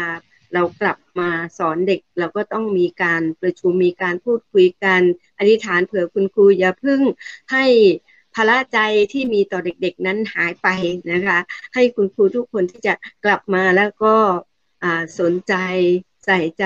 [0.54, 5.02] เรากลับมาสอนเด็กเราก็ต้องมีการประชุมมีการพูดคุยกัน
[5.40, 7.02] อธิษฐานเผื่อคุณครูอย่าเพิ่ง
[7.52, 7.66] ให้
[8.36, 8.80] ภาระใจ
[9.14, 10.68] ที่มีต่อเด็กๆนั้นหายไป
[11.12, 11.40] นะคะ
[11.74, 12.94] ให้คุณครูทุกคนที่จะ
[13.26, 14.16] กลับมาแล้วก็
[15.20, 15.54] สนใจ
[16.26, 16.66] ใส่ใจ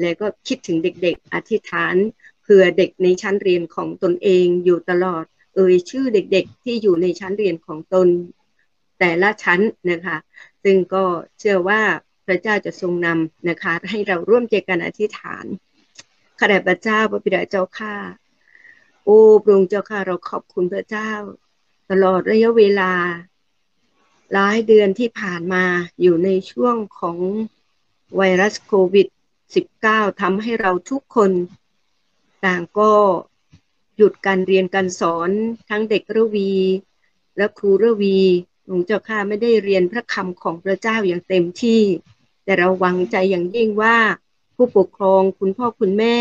[0.00, 1.94] แล้วก็คิดถึงเด็กๆ อธิษฐาน
[2.42, 8.08] เผื่อเด็กในชั้นเรียนของตนเองอยู่ตลอด เอ่ยชื่อเด็กๆ ที่อยู่ในชั้นเรียนของตน
[8.98, 9.60] แต่ละชั้น
[9.90, 10.16] นะคะ
[10.64, 11.04] ซึ่งก็
[11.38, 11.80] เชื่อว่า
[12.26, 15.44] พระเจ้าจะทรงนำนะคะ ให้เราร่วมใจกันอธิษฐาน
[16.38, 17.94] ข้าแต่พระเจ้าพระบิดาเจ้าข้า
[19.04, 21.10] โอ้พระองค์เจ้าข้าเราขอบคุณพระเจ้า
[21.90, 22.92] ตลอดระยะเวลา
[24.32, 25.64] หลายเดือนที่ผ่านมา
[26.00, 27.18] อยู่ในช่วงของ
[28.16, 29.08] ไวรัสโควิด
[29.64, 31.32] -19 ทำให้เราทุกคน
[32.44, 32.92] ต่างก็
[33.96, 35.30] หยุดการเรียนการสอน
[35.68, 36.52] ทั้งเด็กระวี
[37.36, 38.18] และครูระวี
[38.66, 41.82] หลวงเจ้าข้าไม่ได้เรียนพระคำของพระเจ้าอย่างเต็มที่
[42.44, 43.98] แต่เราหวังใจอย่างยิ่งว่า
[44.56, 46.16] ผู้ปกครองคุณพ่อคุณแม่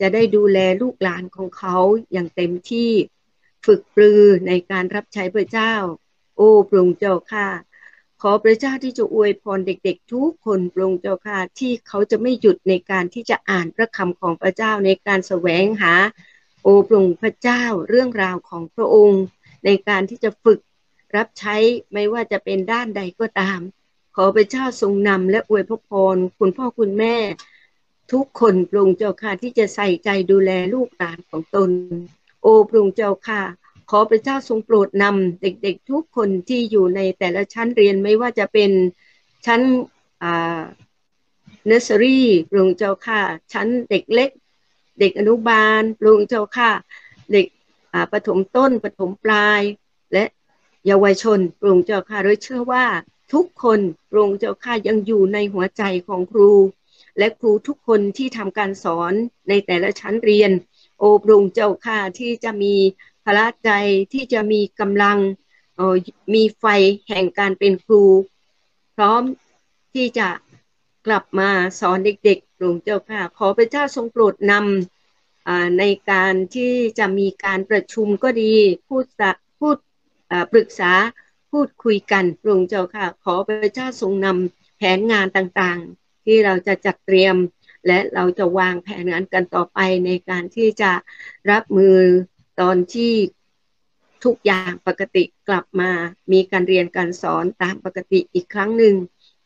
[0.00, 1.76] จะได้ดูแลลูกหลานของเขา
[2.12, 2.90] อย่างเต็มที่
[3.66, 5.74] ฝึกปรือในการรับใช้พระเจ้า
[6.36, 7.48] โอ้พระองค์เจ้าค่ะ
[8.22, 15.94] ขอพระเจ้าที่จะอวยพรเด็ก ๆ ทุกคนพระองค์เจ้าค่ะ ที่เขาจะไม่หยุดในการที่จะอ่านพระคำของพระเจ้าในการแสวงหา
[16.62, 19.22] โอ้พระองค์พระเจ้าเรื่องราวของพระองค์
[19.64, 20.60] ในการที่จะฝึก
[21.16, 21.56] รับใช้
[21.92, 23.60] ไม่ว่าจะเป็นด้านใดก็ตาม
[24.16, 27.16] ขอพระเจ้าทรงนำและอวยพรคุณพ่อคุณแม่
[28.12, 31.70] ทุกคนปรุงเจ้าค่ะที่จะใส่ใจดูแลลูกหลานของตน
[32.42, 33.42] โอ้ปรุงเจ้าค่ะ
[33.94, 38.70] ขอพระเจ้าทรงโปรดนำเด็กๆทุกคนที่อยู่ในแต่ละชั้นเรียนไม่ว่าจะเป็น
[39.46, 39.60] ชั้น
[41.66, 43.20] เนสซอรี่ปรุงเจ้าค่ะ
[43.52, 44.30] ชั้นเด็กเล็ก
[45.00, 46.70] เด็กอนุบาลปรุงเจ้าค่ะ
[47.32, 47.46] เด็ก
[48.12, 49.62] ประถมต้นประถมปลาย
[50.12, 50.24] และ
[50.86, 52.86] เยาวชนพระองค์เจ้าค่ะโดยเชื่อว่า
[53.32, 53.78] ทุกคน
[54.10, 56.52] พระองค์เจ้าค่ะยังอยู่ในหัวใจของครู
[57.18, 59.12] และครูทุกคนที่ทำการสอน
[59.48, 60.50] ในแต่ละชั้นเรียน
[60.98, 62.74] โอพระองค์เจ้าค่ะที่จะมี
[63.24, 63.70] พละใจ
[64.12, 65.18] ที่จะมีกำลัง
[66.34, 66.64] มีไฟ
[67.08, 68.04] แห่งการเป็นครู
[68.96, 69.22] พร้อม
[69.94, 70.28] ที่จะ
[71.06, 71.50] กลับมา
[71.80, 78.52] สอนเด็กๆพระองเจ้าค่ะ ขอพระเจ้าทรงโปรดนำในการที่จะมีการประชุมก็ดี
[78.88, 79.06] พูด
[79.60, 79.76] พูด
[80.52, 80.92] ปรึกษา
[81.50, 87.36] พูดคุยกันพระองเจ้าค่ะ ขอพระเจ้าทรงนำแผนงานต่างๆ ที่เราจะจัดเตรียม
[87.86, 90.92] และเราจะวางแผนงานกันต่อไปในการที่จะ
[91.50, 91.96] รับมือ
[92.60, 93.12] ตอนที่
[94.24, 95.90] ทุกอย่างปกติกลับมา
[96.32, 98.94] มีการเรียนการสอนตามปกติอีกครั้งหนึ่ง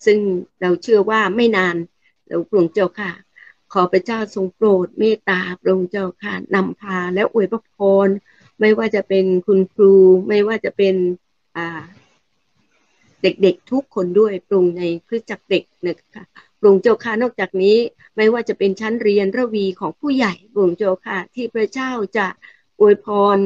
[0.05, 0.19] ซึ่ง
[0.61, 1.77] เราเชื่อว่าไม่นาน
[2.27, 3.13] เราพระองค์เจ้าค่ะ
[3.73, 7.47] ขอพระเจ้าทรงโปรดเมตตาพระองค์เจ้าค่ะนำพาและอวย
[7.77, 8.09] พร
[8.61, 9.95] ไม่ว่าจะเป็นคุณครู
[10.29, 10.95] ไม่ว่าจะเป็น
[13.23, 16.25] เด็กๆทุกคนด้วยปรุงในพืชจักรเด็กนะคะ
[16.61, 17.77] ปรุงเจ้าค่ะนอกจากนี้
[18.17, 22.27] ไม่ว่าจะเป็นชั้นเรียนระวีของผู้ใหญ่ปรุงเจ้าค่ะที่พระเจ้าจะ
[22.81, 23.39] อวยพร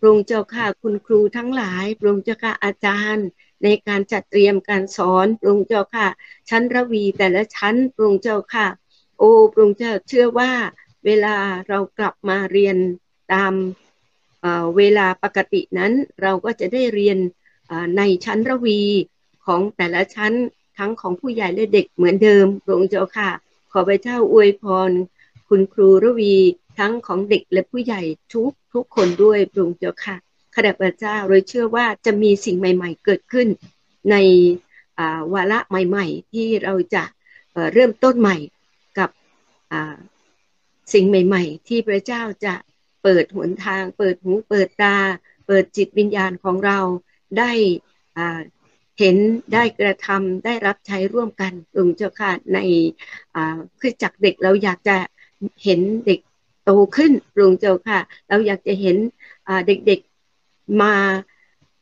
[0.00, 3.26] ปรุงเจ้าค่ะคุณครูทั้งหลายปรุงเจ้าค่ะอาจารย์
[3.62, 6.06] ในการจัดเตรียมการสอนปรุงเจ้าค่ะ
[6.48, 8.66] ชั้นระวีแต่ละชั้นปรุงเจ้าค่ะ
[9.18, 10.52] โอ้ปรุงเจ้าเชื่อว่า
[11.04, 11.36] เวลา
[11.68, 12.76] เรากลับมาเรียน
[13.32, 13.52] ตาม
[14.76, 15.92] เวลาปกตินั้น
[16.22, 17.18] เราก็จะได้เรียน
[17.96, 18.80] ในชั้นระวี
[19.46, 20.32] ของแต่ละชั้น
[20.78, 23.30] ทั้งของผู้ใหญ่และเด็กเหมือนเดิมพระองค์เจ้าค่ะ
[23.72, 24.90] ขอพระเจ้าอวยพร
[25.48, 26.34] คุณครูระวี
[26.78, 28.02] ทั้งของเด็กและผู้ใหญ่
[28.34, 30.16] ทุก ทุกคนด้วยพระองค์เจ้าค่ะ
[30.54, 33.48] ขณะพระเจ้าเราเชื่อว่าจะมีสิ่งใหม่ ๆ เกิดขึ้น
[34.10, 34.16] ใน
[35.34, 37.04] วาระใหม่ ๆ ที่เราจะ
[37.72, 38.36] เริ่มต้นใหม่
[38.98, 39.10] กับ
[40.92, 42.54] สิ่งใหม่ ๆ ที่พระเจ้าจะ
[43.02, 44.96] เปิดหนทาง เปิดหูเปิดตา
[45.46, 46.78] เปิดจิตวิญญาณของเรา
[47.38, 47.52] ได้
[48.98, 49.16] เห็น
[49.52, 52.58] ได้กระทำได้รับใช้ร่วมกันหลวงเจ้าค่ะใน
[53.80, 54.96] คือจากเด็กเราอยากจะ
[55.64, 56.20] เห็นเด็ก
[56.64, 58.96] โตขึ้นหลวงเจ้าค่ะ เราอยากจะเห็น
[59.66, 60.94] เด็กๆมา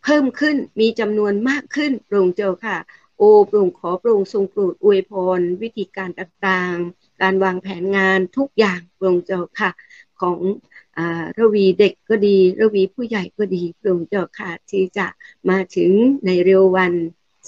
[0.02, 2.76] เพิ่มขึ้นมีจำนวนมากขึ้นหลวงเจ้าค่ะ
[3.18, 9.70] โอปรุงขอปรุงทรงโปรดอวยพร วิธีการต่างๆ การวางแผนงานทุกอย่างหลวงเจ้าค่ะ
[10.20, 10.38] ของ
[11.38, 15.06] ระวีเด็กก็ดี ระวีผู้ใหญ่ก็ดีพระองค์เจ้าค่ะ ที่จะ
[15.50, 15.90] มาถึง
[16.24, 16.92] ในเร็ววัน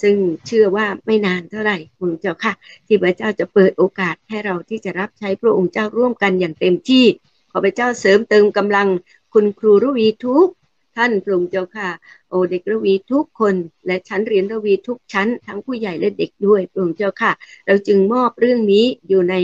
[0.02, 0.16] ซึ่ง
[0.46, 2.52] เชื่อว่าไม่นานเท่าไหร่องค์เจ้าค่ะ
[2.86, 7.04] ที่พระเจ้าจะเปิดโอกาสให้เราที่จะรับใช้พระองค์เจ้าร่วมกันอย่างเต็มที่
[7.50, 8.88] ขอพระเจ้าเสริมเติมกำลัง
[9.32, 10.48] คุณครูรวีทุก
[10.96, 11.88] ท่านพระองค์เจ้าค่ะ
[12.30, 13.54] โอเด็กระวีทุกคน
[13.86, 17.32] และชั้นเรียนระวีทุกชั้น ทั้งผู้ใหญ่และเด็กด้วยพระองค์เจ้าค่ะ
[17.66, 19.36] เราจึงมอบเรื่องนี้อยู่ใน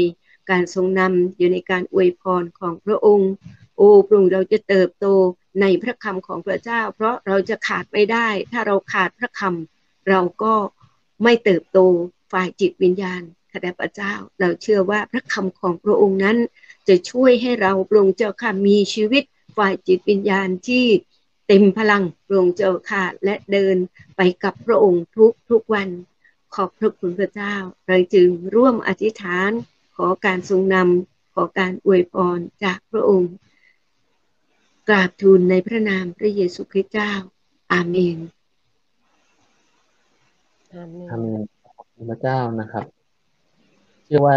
[0.50, 3.30] การทรงนำอยู่ในการอวยพรของพระองค์
[3.76, 5.06] โอ้พระองค์เราจะเติบโต
[5.60, 9.79] ในพระคำของพระเจ้า เพราะเราจะขาดไม่ได้ ถ้าเราขาดพระคำ
[10.10, 10.54] เราก็
[11.22, 11.78] ไม่เติบโต
[12.32, 16.38] ฝ่ายจิตวิญญาณข้าแต่พระเจ้า เราเชื่อว่าพระคำของพระองค์นั้น
[16.88, 19.22] จะช่วยให้เราพระองค์เจ้าค่ะมีชีวิต
[19.56, 20.86] ฝ่ายจิตวิญญาณที่
[21.46, 23.76] เต็มพลังพระองค์เจ้าค่ะและเดิน
[24.16, 25.88] ไปกับพระองค์ทุกทุกวัน
[26.54, 27.54] ขอบพระคุณพระเจ้า
[27.88, 29.50] เราจึงร่วมอธิษฐาน
[29.96, 33.32] ขอการทรงนำขอการอวยพรจากพระองค์
[34.88, 37.12] กราบทูลในพระนามพระเยซูคริสต์เจ้า
[37.72, 38.18] อาเมน
[41.10, 41.40] อาเมน
[42.10, 42.84] พระเจ้านะครับ
[44.04, 44.34] เชื่อว่า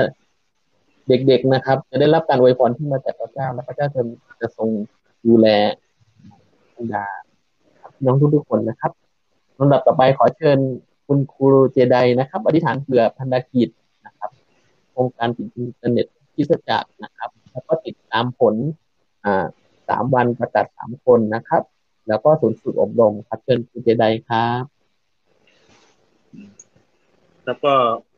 [1.07, 4.01] เด็กๆนะครับ จะได้รับการอวยพรที่มาจากพระเจ้า และพระเจ้าจะ
[4.41, 4.69] จะทรง
[5.27, 5.47] ดูแล
[6.75, 7.05] บรรดา
[8.05, 8.91] น้องทุกๆคนนะครับ
[9.59, 10.59] ลำดับต่อไปขอเชิญ
[11.07, 13.69] คุณครูเจไดนะครับ อธิษฐานเผื่อพันธกิจ
[14.05, 14.31] นะครับ
[14.91, 18.55] โครงการติดอินเทอร์เน็ตคริสจักรนะครับ แล้วก็ติดตามผล
[19.25, 19.45] อ่า
[19.89, 21.63] สามวันประกาศสามคนนะครับ
[22.07, 24.72] แล้วก็ศูนย์ฝึกอบรมครับเชิญครูเจไดครับ
[27.45, 27.73] แล้วก็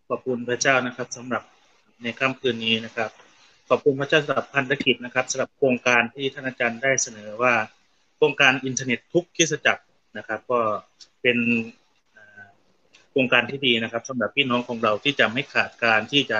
[0.09, 1.43] ขอบคุณพระเจ้านะครับสำหรับ
[2.03, 3.09] ในค่ำคืนนี้นะครับ
[3.69, 7.53] ขอบคุณพระเจ้าสำหรับพันธกิจนะครับสำหรับโครงการที่ท่านอาจารย์ได้เสนอว่า
[8.15, 9.83] โครงการอินเทอร์เน็ตทุกคริสตจักร
[10.17, 10.59] นะครับ ก็
[11.21, 11.37] เป็น
[13.09, 16.39] โครงการที่ดีนะครับสำหรับพี่น้องของเราที่จะไม่ขาดการที่จะ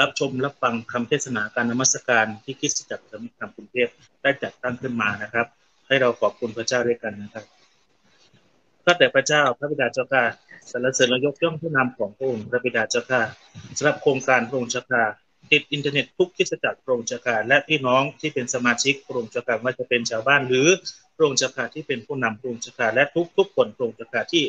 [0.00, 3.88] รับชมรับฟังคำเทศนาการนมัสการที่คริสตจักรสามัคคีธรรมกรุงเทพ
[4.22, 5.46] ได้จัดตั้งขึ้นมานะครับ
[5.86, 7.44] ให้เราขอบคุณพระเจ้าด้วยกันนะครับ
[8.88, 10.22] ข้าแต่พระเจ้าพระบิดาเจ้าข้า
[10.70, 13.20] สรรเสริญและยกย่องพระนามของพระองค์พระบิดาเจ้าข้า
[13.76, 15.02] สำหรับโครงการพระองค์เจ้าข้า
[15.52, 20.68] ติดอินเทอร์เน็ตทุกคริสตจักรพระองค์เจ้าข้าและพี่น้องที่เป็นสมาชิกพระองค์เจ้าข้าว่าจะเป็นชาวบ้านหรือ
[21.16, 24.44] พระองค์เจ้าข้าที่เป็นผู้นำพระองค์เจ้าข้าและทุกทุกๆคนพระองค์เจ้าข้าที่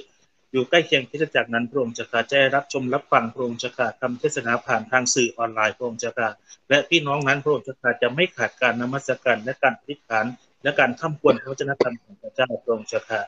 [0.52, 6.30] อยู่ใกล้เคียงคริสตจักรนั้นพระองค์เจ้าข้าจะได้รับชมรับฟังพระองค์เจ้าข้าคำเทศนาผ่านทางสื่อออนไลน์พระองค์เจ้าข้า
[6.70, 10.26] และพี่น้องนั้นพระองค์เจ้าข้าจะไม่ขาดการนมัสการและการอธิษฐาน
[10.64, 13.20] และการข้ามควรพระวจนะธรรมของพระเจ้าพระองค์เจ้าข้า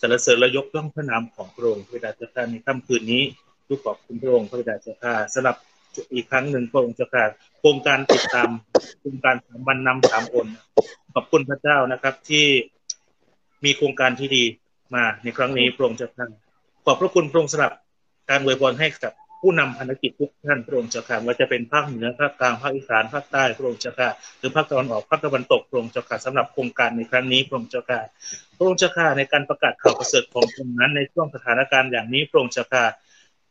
[0.00, 3.22] สรรเสริญและยกย่องพระนามของพระองค์พระบิดาเจ้าข้าในค่ำคืนนี้
[3.68, 5.56] ลูกขอบคุณพระองค์พระบิดาเจ้าข้าสำหรับ
[6.14, 7.24] อีกครั้งหนึ่งพระองค์เจ้าข้า
[7.58, 8.50] โครงการติดตาม
[9.00, 10.46] โครงการสามวันนำสามคน
[11.14, 12.44] ขอบคุณพระเจ้านะครับที่
[13.64, 14.44] มีโครงการที่ดี
[14.94, 16.26] มาในครั้งนี้พระองค์เจ้าข้า
[16.84, 17.72] ขอบพระคุณพระองค์สำหรับ
[18.30, 24.08] การอวยพรให้กับ ผู้นำภารกิจทุกท่านพระองค์เจ้าข้าว่าจะเป็นภาคเหนือภาคกลางภาคอีสานภาคใต้พระองค์เจ้าข้า
[24.38, 28.00] หรือภาคตะวันออกภาคตะวันตกพระองค์เจ้าข้าสำหรับโครงการในครั้งนี้พระองค์เจ้าข้า
[28.56, 32.84] พระองค์เจ้าข้าในการประกาศข่าวประเสริฐของพระองค์นั้นในช่วงสถานการณ์อย่างนี้พระองค์เจ้าข้า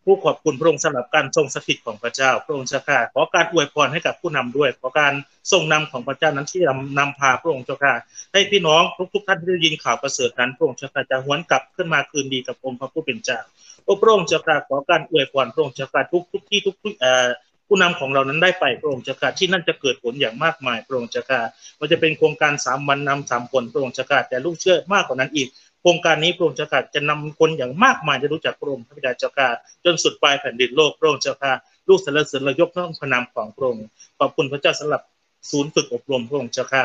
[0.06, 5.14] ผู้ขอบคุณพระองค์สำหรับการทรงสถิตของพระเจ้า พระองค์เจ้าข้าขอการอวยพรให้กับผู้นำด้วยขอการ
[5.52, 7.94] ทรงนำของพระเจ้านั้นที่นำนำพาพระองค์เจ้าข้า
[8.34, 8.84] ให้พี่น้อง
[9.14, 13.40] ทุกๆท่านที่ได้ยินข่าวประเสริฐนั้นพระองค์เจ้าข้าจะหวนกลับขึ้นมาคืนดีกับองค์พระผู้เป็นเจ้า
[13.84, 17.27] โอ้พระองค์เจ้าข้าขอการอวยพรพระองค์เจ้าข้าทุกทุกที่ทุกทุกเอ่อ
[17.68, 21.39] ผู้นำของเรานั้นได้ไปพระองค์เจ้าข้าที่นั่นจะเกิดผลอย่างมากมายพระองค์เจ้าข้า
[21.80, 25.47] มันจะเป็นโครงการสามวันนำสามคนพระองค์เจ้าข้าแต่ลูกเชื่อมากกว่านั้นอีก
[25.81, 29.47] โครงการนี้พระองค์เจ้าข้าจะนำคนอย่างมากมายจะรู้จักพระองค์พระบิดาเจ้าข้า
[29.85, 31.51] จนสุดปลายแผ่นดินโลกพระองค์เจ้าข้า
[31.89, 33.85] ลูกสรรเสริญและยกย่องพระนามของพระองค์
[34.19, 35.01] ขอบคุณพระเจ้าสำหรับ
[35.49, 36.84] ศูนย์ฝึกอบรมพระองค์เจ้าข้า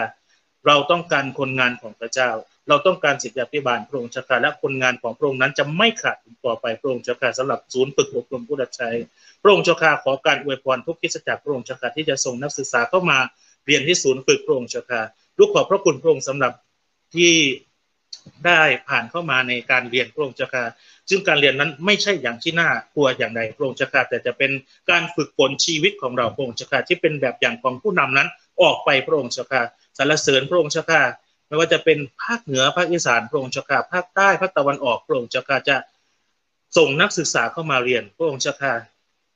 [0.67, 2.31] เราต้องการคนงานของพระเจ้า
[2.69, 6.17] เราต้องการศิษยาภิบาลพระองค์เจ้าข้าและคนงานของพระองค์นั้นจะไม่ขาด
[6.47, 8.91] ต่อไปพระองค์เจ้าข้าสำหรับศูนย์ฝึกอบรมผู้รับใช้
[9.43, 13.19] พระองค์เจ้าข้าขอการอวยพรทุกกิจจักรพระองค์เจ้าข้าที่จะส่งนักศึกษาเข้ามา
[13.67, 15.01] เรียนที่ศูนย์ฝึกพระองค์เจ้าข้า
[15.39, 16.53] ลูกขอบพระคุณพระองค์สำหรับ
[17.15, 17.33] ที่
[18.47, 20.65] ได้ผ่านเข้ามาในการเรียนพระองค์เจ้าค่ะ
[21.11, 24.51] ซึ่งการเรียนนั้นไม่ใช่อย่างที่น่ากลัวอย่างใดพระองค์เจ้าค่ะแต่จะเป็น
[24.91, 28.29] การฝึกฝนชีวิตของเราพระองค์เจ้าค่ะที่เป็นแบบอย่างของผู้นำนั้น
[28.63, 29.63] ออกไปพระองค์เจ้าค่ะ
[29.99, 31.03] สรรเสริญพระองค์เจ้าค่ะ
[31.47, 35.77] ไม่ว่าจะเป็นภาคเหนือภาคอีสานพระองค์เจ้าค่ะภาคใต้ภาคตะวันออกพระองค์เจ้าค่ะจะ
[36.77, 38.75] ส่งนักศึกษาเข้ามาเรียนพระองค์เจ้าค่ะ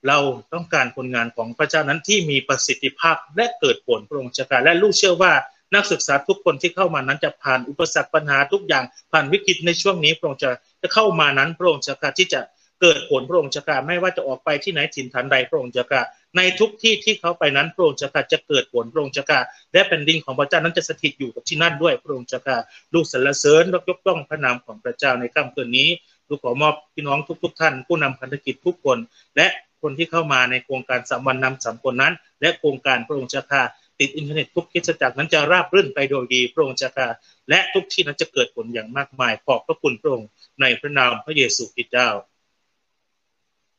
[0.07, 0.19] เรา
[0.55, 5.33] ต้องการคนงานของพระเจ้านั้นที่มีประสิทธิภาพและเกิดผลพระองค์เจ้าค่ะและลูกเชื่อว่า
[5.75, 10.51] นักศึกษาทุกคนที่เข้ามานั้นจะผ่านอุปสรรคปัญหาทุกอย่างผ่านวิกฤตในช่วงนี้พระองค์จะ
[10.83, 12.41] จะเข้ามานั้นพระองค์จะกาที่จะ
[12.81, 16.03] เกิดผลพระองค์จะกาไม่ว่าจะออกไปที่ไหนถิ่นฐานใดพระองค์จะกา
[16.37, 19.41] ในทุกที่ที่เขาไปนั้นพระองค์จะกาจะเกิดผลพระองค์จะกา
[19.73, 22.57] และแผ่นดินของพระเจ้านั้นจะสถิตอยู่กับที่นั่นด้วยพระองค์จะกา
[22.95, 25.89] ลูกสรรเสริญและยกย่องพระนามของพระเจ้าในค่ำคืนนี้
[26.29, 28.99] ลูกขอมอบพี่น้องทุก ๆ ท่าน ผู้นำพันธกิจทุกคน
[29.37, 29.47] และ
[29.83, 33.63] คนที่เข้ามาในโครงการสามวันนำสามคนนั้น และโครงการพระองค์จะกา
[33.99, 37.09] ติดอินเทอร์เน็ตทุกคริสตจักรนั้นจะราบรื่นไปโดยดีพระองค์เจ้าค่ะ
[37.49, 40.29] และทุกที่นั้นจะเกิดผลอย่างมากมายขอบพระคุณพระองค์
[40.61, 42.11] ในพระนามพระเยซูคริสต์เจ้า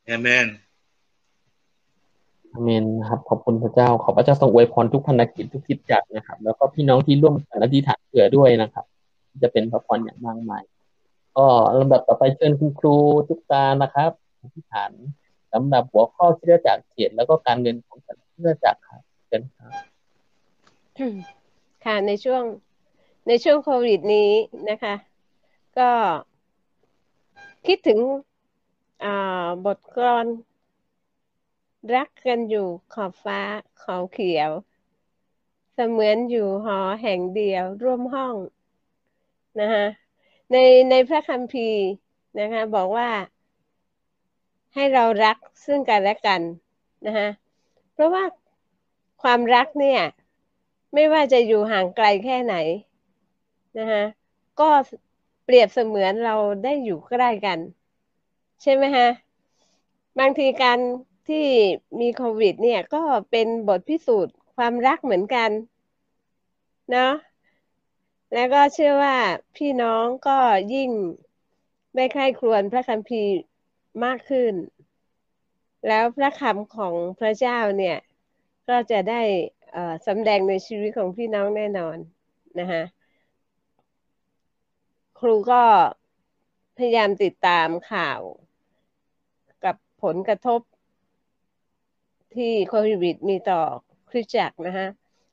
[0.06, 0.48] เอเมน
[2.62, 8.86] เมนนะครับขอบคุณพระเจ้า ขอพระเจ้าทรงอวยพรทุกพันธกิจทุกคิดจักนะครับ แล้วก็พี่น้องที่ร่วมกันอธิษฐานเผื่อด้วยนะครับ
[9.44, 10.64] จะเป็นพระพรอย่างมากมาย
[11.38, 11.46] ก็
[11.80, 12.96] ลำดับต่อไปเชิญคุณครู
[13.28, 14.12] ทุกตานะครับ
[14.42, 14.92] อธิษฐาน
[15.54, 19.72] สำหรับหัวข้อคิดจักเขียนแล้วก็การเงินของคิดจักครับเชิญครับ
[21.86, 22.44] ค่ะในช่วง
[23.28, 24.32] ในช่วงโควิดนี้
[24.70, 24.96] นะคะ
[25.78, 25.90] ก็
[27.68, 28.00] คิดถึง
[29.66, 30.26] บทกลอน
[31.96, 33.40] รักกันอยู่ขอบฟ้า
[33.82, 34.52] ขาวเขียว
[35.74, 38.36] เสมือนอยู่หอแห่งเดียวร่วมห้อง
[39.60, 39.86] นะคะ
[40.52, 40.56] ใน
[40.90, 41.84] ในพระคัมภีร์
[42.40, 43.10] นะคะบอกว่า
[44.74, 46.42] ให้เรารักซึ่งกันและกัน
[47.06, 47.28] นะคะ
[47.94, 48.24] เพราะว่า
[49.24, 50.02] ความรักเนี่ย
[50.94, 52.56] ไม่ว่าจะอยู่ห่างไกลแค่ไหน
[53.78, 54.04] นะคะ
[54.60, 54.70] ก็
[55.46, 57.60] เปรียบเสมือนเราได้อยู่ใกล้กัน
[58.62, 59.08] ใช่ไหมฮะ
[60.20, 60.80] บางทีการ
[61.30, 61.48] ที่
[62.00, 65.50] มีโควิด เนี่ยก็เป็นบทพิสูจน์ความรักเหมือนกัน
[66.92, 67.14] เนาะ
[68.34, 69.18] แล้วก็เชื่อว่า
[69.56, 70.38] พี่น้องก็
[70.74, 70.92] ยิ่ง
[71.96, 73.34] ได้ใคร่ครวญพระคัมภีร์
[74.04, 74.54] มากขึ้น
[75.88, 77.98] แล้วพระคำของพระเจ้าเนี่ย
[78.70, 79.22] ก็จะได้
[80.08, 81.98] สำแดงในชีวิตของพี่น้องแน่นอน
[82.60, 82.84] นะคะ
[85.20, 85.64] ครูก็
[86.78, 88.22] พยายามติดตามข่าว
[89.66, 90.62] กับผลกระทบ
[92.36, 93.62] ที่โควิดมีต่อ
[94.10, 94.88] คริสจักรนะคะ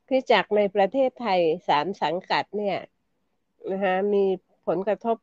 [0.09, 2.79] คริสจักรในประเทศไทยสามสังกัดเนี่ย
[3.71, 4.25] นะคะมี
[4.67, 5.17] ผลกระทบ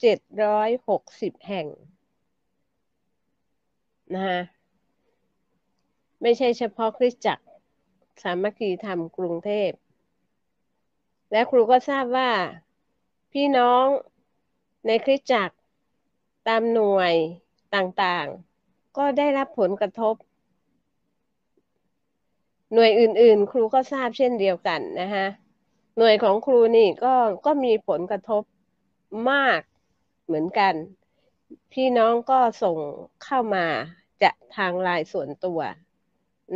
[0.00, 1.66] เจ็ดร้อยหกสิบแห่ง
[4.14, 4.40] นะคะ
[6.22, 7.44] ไม่ใช่เฉพาะคริสจักร
[8.22, 9.70] สามัคคีธรรมกรุงเทพ
[11.32, 12.30] และครูก็ทราบว่า
[13.32, 13.86] พี่น้อง
[14.86, 15.56] ในคริสจักร
[16.48, 17.14] ตามหน่วย
[17.74, 20.14] ต่างๆ ก็ได้รับผลกระทบ
[22.74, 25.26] หน่วยอื่น ๆ ครูก็ทราบเช่นเดียวกันนะคะ
[25.98, 27.14] หน่วยของครูนี่ก็
[27.46, 28.42] ก็มีผลกระทบ
[29.30, 29.60] มาก
[30.26, 30.74] เหมือนกัน
[31.72, 32.78] พี่น้องก็ส่ง
[33.24, 33.66] เข้ามา
[34.22, 35.60] จะทางลายส่วนตัว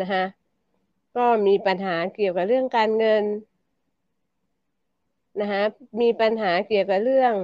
[0.00, 0.24] นะคะ
[1.16, 3.24] ก็มีปัญหาเกี่ยวกับเรื่องการเงิน
[5.40, 5.62] นะคะ
[6.00, 7.34] มีปัญหาเกี่ยวกับเรื่อง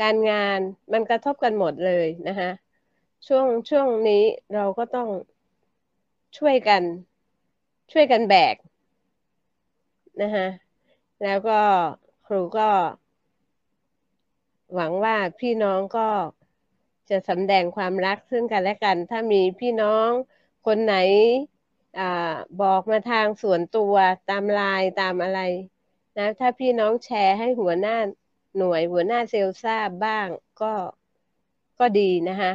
[0.00, 0.58] การงาน
[0.92, 2.50] มันกระทบกันหมดเลยนะคะ
[3.26, 4.24] ช่วงช่วงนี้
[4.54, 5.08] เราก็ต้อง
[6.38, 6.82] ช่วยกัน
[7.92, 8.56] ช่วยกันแบก
[10.20, 10.46] นะคะ
[11.22, 11.60] แล้วก็
[12.26, 12.70] ครูก็
[14.74, 16.08] หวังว่าพี่น้องก็
[17.10, 20.08] จะสำแดงความรักซึ่งกันและกัน ถ้ามีพี่น้อง
[20.66, 20.96] คนไหน
[21.98, 22.00] อ
[22.62, 23.94] บอกมาทางส่วนตัว
[24.30, 25.40] ตามไลน์ตามอะไร
[26.18, 27.96] นะถ้าพี่น้องแชร์ให้หัวหน้า
[28.56, 30.26] หน่วยหัวหน้าเซลทราบบ้าง
[30.62, 30.72] ก็
[31.78, 32.52] ก็ดีนะคะ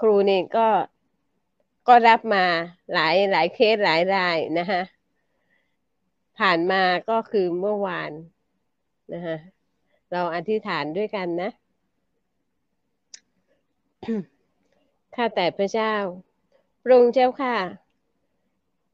[0.00, 0.66] ครูนี่ก็
[1.88, 2.44] ก็รับมา
[2.92, 4.82] หลายหลายเคสหลายรายนะคะ
[6.38, 8.12] ผ่านมาก็คือเมื่อวาน
[9.12, 9.36] นะคะ
[10.12, 11.50] เราอธิษฐานด้วยกันนะ
[15.14, 15.94] ข้าแต่พระเจ้า
[16.82, 17.56] พระองค์เจ้าค่ะ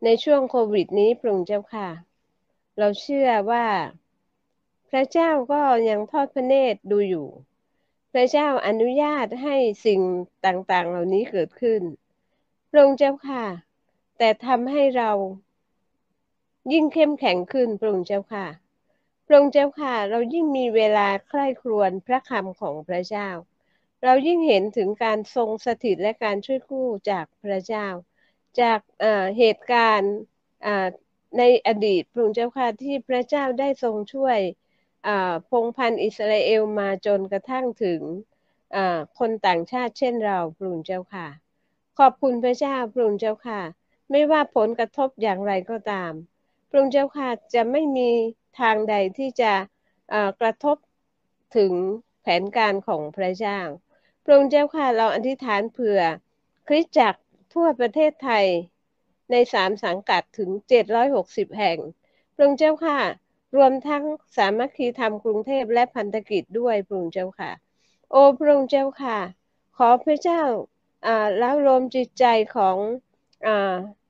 [0.04, 1.88] ในช่วงโควิดนี้พระองค์เจ้าค่ะ
[2.78, 3.66] เราเชื่อว่า
[4.90, 7.28] พระเจ้าก็ยังทอดพระเนตรดูอยู่
[8.12, 9.56] พระเจ้าอนุญาตให้
[9.86, 10.00] สิ่ง
[10.46, 11.82] ต่างๆ เหล่านี้เกิดขึ้น
[12.76, 13.44] ระองค์เจ้าค่ะ
[14.18, 15.10] แต่ทำให้เรา
[16.72, 18.46] ยิ่งเข้มแข็งขึ้นพระองค์เจ้าค่ะ
[19.26, 23.28] พระองค์เจ้าค่ะ เรายิ่งมีเวลาใคร่ครวญพระคำของพระเจ้า
[24.04, 27.86] เรายิ่งเห็นถึงการทรงสถิตและการช่วยกู้จากพระเจ้า
[28.60, 28.80] จาก
[29.38, 30.14] เหตุการณ์
[31.38, 34.38] ในอดีตพระองค์เจ้าค่ะที่พระเจ้าได้ทรงช่วย
[35.50, 38.00] พงพันธ์อิสราเอลมาจนกระทั่งถึง
[39.18, 41.45] คนต่างชาติเช่นเราพระองค์เจ้าค่ะ
[41.98, 43.60] ขอบคุณพระเจ้าพระองค์เจ้าค่ะ
[44.10, 46.12] ไม่ว่าผลกระทบอย่างไรก็ตาม
[46.68, 48.10] พระองค์เจ้าค่ะจะไม่มี
[48.60, 49.52] ทางใดที่จะ
[50.40, 50.77] กระทบ
[51.56, 51.73] ถึง
[52.23, 53.60] แผนการของพระเจ้า
[54.24, 56.01] พระองค์เจ้าค่ะเราอธิษฐานเผื่อ
[56.68, 57.20] คริสตจักร
[57.55, 58.47] ทั่วประเทศไทย
[59.31, 60.51] ในสามสังกัดถึง
[61.05, 61.78] 760 แห่ง
[62.35, 63.01] พระองค์เจ้าค่ะ
[63.56, 64.05] รวมทั้ง
[64.36, 67.51] สามัคคีธรรมกรุงเทพและพันธกิจด้วยพระองค์เจ้าค่ะ
[68.10, 69.18] โอ้พระองค์เจ้าค่ะ
[69.77, 70.43] ขอพระเจ้า
[71.39, 72.24] แล้วรวมจิตใจ
[72.56, 72.77] ของ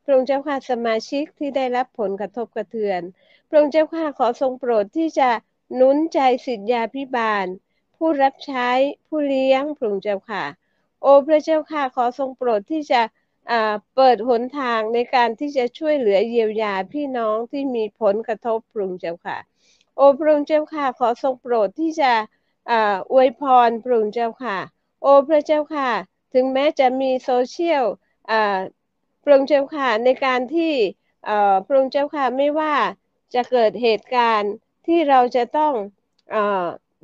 [0.04, 3.02] พระองค์เจ้าค่ะสมาชิกที่ได้รับผลกระทบกระเทือน
[3.48, 5.30] พระองค์เจ้าค่ะขอทรงโปรดที่จะ
[5.74, 7.46] หนุนใจสิทธยาพิบาล
[7.96, 8.68] ผู้รับใช้
[9.06, 10.44] ผู้เลี้ยงพระองค์เจ้าค่ะ
[11.02, 13.02] โอ้พระเจ้าค่ะขอทรงโปรดที่จะ
[13.94, 19.38] เปิดหนทางในการที่จะช่วยเหลือเยียวยาพี่น้องที่มีผลกระทบพระองค์เจ้าค่ะ
[19.96, 22.12] โอ้พระองค์เจ้าค่ะขอทรงโปรดที่จะ
[23.12, 24.58] อวยพรพระองค์เจ้าค่ะ
[25.02, 25.90] โอ้พระเจ้าค่ะ
[26.38, 27.84] ถึงแม้จะมีโซเชียล
[29.22, 30.72] พระองค์เจ้าค่ะในการที่
[31.66, 32.74] พระองค์เจ้าค่ะไม่ว่า
[33.34, 34.52] จะเกิดเหตุการณ์
[34.86, 35.74] ที่เราจะต้อง
[36.34, 36.36] อ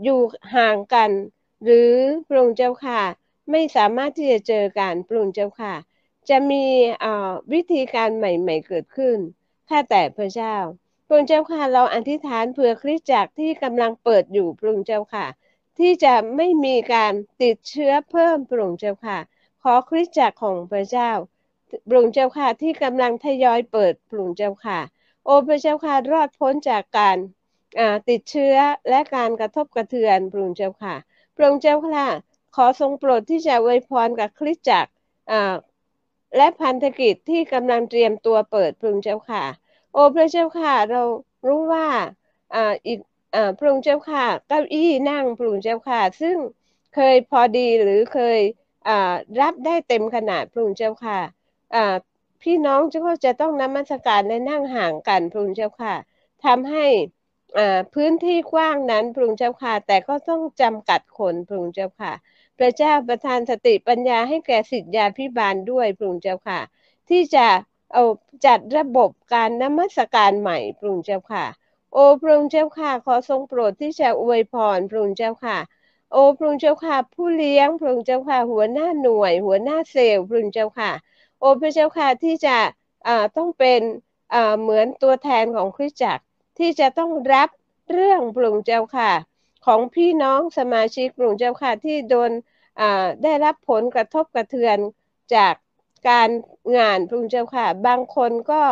[0.05, 0.21] อยู่
[0.57, 1.11] ห่างกัน
[1.65, 1.93] หรือ
[2.27, 3.01] พระองค์เจ้าค่ะ
[3.51, 5.75] ไม่สามารถที่จะเจอกันพระองค์เจ้าค่ะ
[6.29, 6.65] จะมี
[7.53, 9.19] วิธีการใหม่ๆเกิดขึ้น
[9.69, 10.57] ข้าแต่พระเจ้า
[11.07, 15.27] พระองค์เจ้าค่ะเราอธิษฐานเผื่อคริสตจักรที่กำลังเปิดอยู่พระองค์เจ้าค่ะ
[15.79, 17.13] ที่จะไม่มีการ
[17.43, 19.19] ติดเชื้อเพิ่มพระองค์เจ้าค่ะ
[19.63, 21.11] ขอคริสตจักรของพระเจ้า
[21.89, 24.79] พระองค์เจ้าค่ะที่กำลังทยอยเปิดพระองค์เจ้าค่ะ
[25.25, 27.17] โอ้พระเจ้าค่ะรอดพ้นจากการ
[28.09, 28.57] ติดเชื้อ
[28.89, 30.95] และการกระทบกระเทือนพระองค์เจ้าค่ะ
[31.37, 32.07] พระองค์เจ้าค่ะ
[32.57, 34.93] ขอทรงโปรดที่จะไวยพรกับคริสตจักร
[36.37, 39.45] และพันธกิจที่กำลังเตรียมตัวเปิดพระองค์เจ้าค่ะ
[39.93, 41.03] โอ้พระเจ้าค่ะเรา
[41.47, 41.87] รู้ว่า
[42.87, 42.99] อีก
[43.59, 46.37] พระองค์เจ้าค่ะเก้าอี้นั่งพระองค์เจ้าค่ะ ซึ่ง
[46.95, 48.41] เคยพอดีหรือเคย
[49.41, 51.21] รับได้เต็มขนาดพระองค์เจ้าค่ะ
[52.43, 55.95] พี่น้องก็จะต้องนมัสการและนั่งห่างกันพระองค์เจ้าค่ะ
[56.45, 56.87] ทำให้
[57.95, 62.13] พื้นที่กว้างนั้นพระองค์เจ้าค่ะ แต่ก็ต้องจำกัดคนพระองค์เจ้าค่ะ
[62.59, 66.61] พระเจ้าประทานสติปัญญาให้แก่สิทธิยาพิบาลด้วยพระองค์เจ้าค่ะ
[67.09, 67.47] ที่จะ
[67.93, 68.05] เอา
[68.47, 71.45] จัดระบบการนมัสการใหม่พระองค์เจ้าค่ะ
[71.93, 75.59] โอ้พระองค์เจ้าค่ะ ขอทรงโปรดที่จะอวยพรพระองค์เจ้าค่ะ
[76.13, 80.91] โอ้พระองค์เจ้าค่ะ ผู้เลี้ยงพระองค์เจ้าค่ะ หัวหน้าหน่วย หัวหน้าเซลล์พระองค์เจ้าค่ะ
[81.39, 82.57] โอ้พระเจ้าค่ะที่จะ
[83.37, 83.81] ต้องเป็น
[84.61, 86.23] เหมือนตัวแทนของคริสตจักร
[86.59, 87.49] ที่จะต้องรับ
[87.93, 89.11] เรื่องพระองค์เจ้าค่ะ
[89.67, 92.31] ของพี่น้องสมาชิกพระองค์เจ้าค่ะที่โดน
[93.23, 94.79] ได้รับผลกระทบกระเทือน
[95.35, 95.55] จาก
[96.09, 96.29] การ
[96.77, 98.63] งานพระองค์เจ้าค่ะ บางคนก็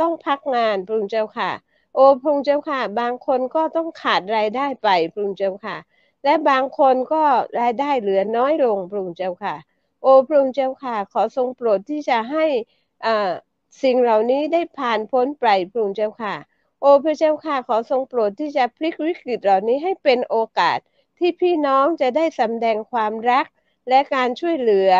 [0.00, 1.50] ต้องพักงานพระองค์เจ้าค่ะ
[1.94, 5.76] โอ้พระองค์เจ้าค่ะ บางคนก็ต้องขาดรายได้ไปพระองค์เจ้าค่ะ
[6.24, 7.22] และบางคนก็
[7.60, 9.54] รายได้เหลือน้อยลงพระองค์เจ้าค่ะ
[10.02, 12.44] โอ้พระองค์เจ้าค่ะ ขอทรงโปรดที่จะให้
[13.82, 16.34] สิ่งเหล่านี้ได้ผ่านพ้นไปพระองค์เจ้าค่ะ
[16.80, 20.78] โอ้พระเจ้าค่ะ ขอทรงโปรดที่จะพลิกวิกฤตเหล่านี้ให้เป็นโอกาส
[21.18, 23.46] ที่พี่น้องจะได้สำแดงความรัก
[23.88, 24.90] และการช่วยเหลือ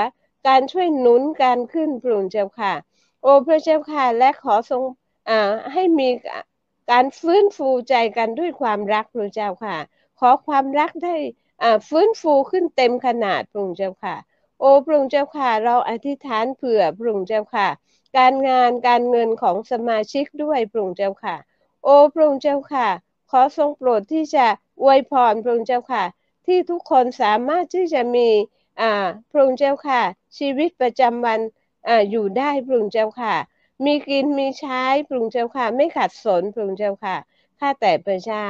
[0.49, 2.75] การช่วยหนุนการขึ้นพระองค์เจ้าค่ะ
[3.23, 4.83] โอ้พระเจ้าค่ะ และขอทรง
[5.73, 6.09] ให้มี
[6.91, 9.77] การฟื้นฟูใจกันด้วยความรักพระเจ้าค่ะ
[10.19, 11.17] ขอความรักได้
[11.89, 14.17] ฟื้นฟูขึ้นเต็มขนาดพระองค์เจ้าค่ะ
[14.61, 17.69] โอ้พระองค์เจ้าค่ะ เราอธิษฐานเผื่อพระองค์เจ้าค่ะ
[18.19, 21.37] การงานการเงินของสมาชิกด้วยพระองค์เจ้าค่ะ
[21.85, 22.89] โอ้พระองค์เจ้าค่ะ
[23.31, 24.47] ขอทรงโปรดที่จะ
[24.83, 26.05] อวยพรพระองค์เจ้าค่ะ
[26.47, 28.29] ที่ทุกคนสามารถที่จะมี
[29.31, 30.03] พระองค์เจ้าค่ะ
[30.39, 31.41] ชีวิตประจำวัน
[31.89, 33.35] ออยู่ได้พระองค์เจ้าค่ะ
[33.85, 37.17] มีกินมีใช้พระองเจ้าค่ะ ไม่ขัดสนพระองเจ้าค่ะ
[37.59, 38.49] ข้าแต่พระเจ้า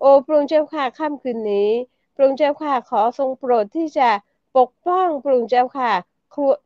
[0.00, 1.70] โอ้พระองเจ้าค่ะค่ำคืนนี้
[2.14, 4.10] พระองเจ้าค่ะขอทรงโปรดที่จะ
[4.56, 5.92] ปกป้องพระองเจ้าค่ะ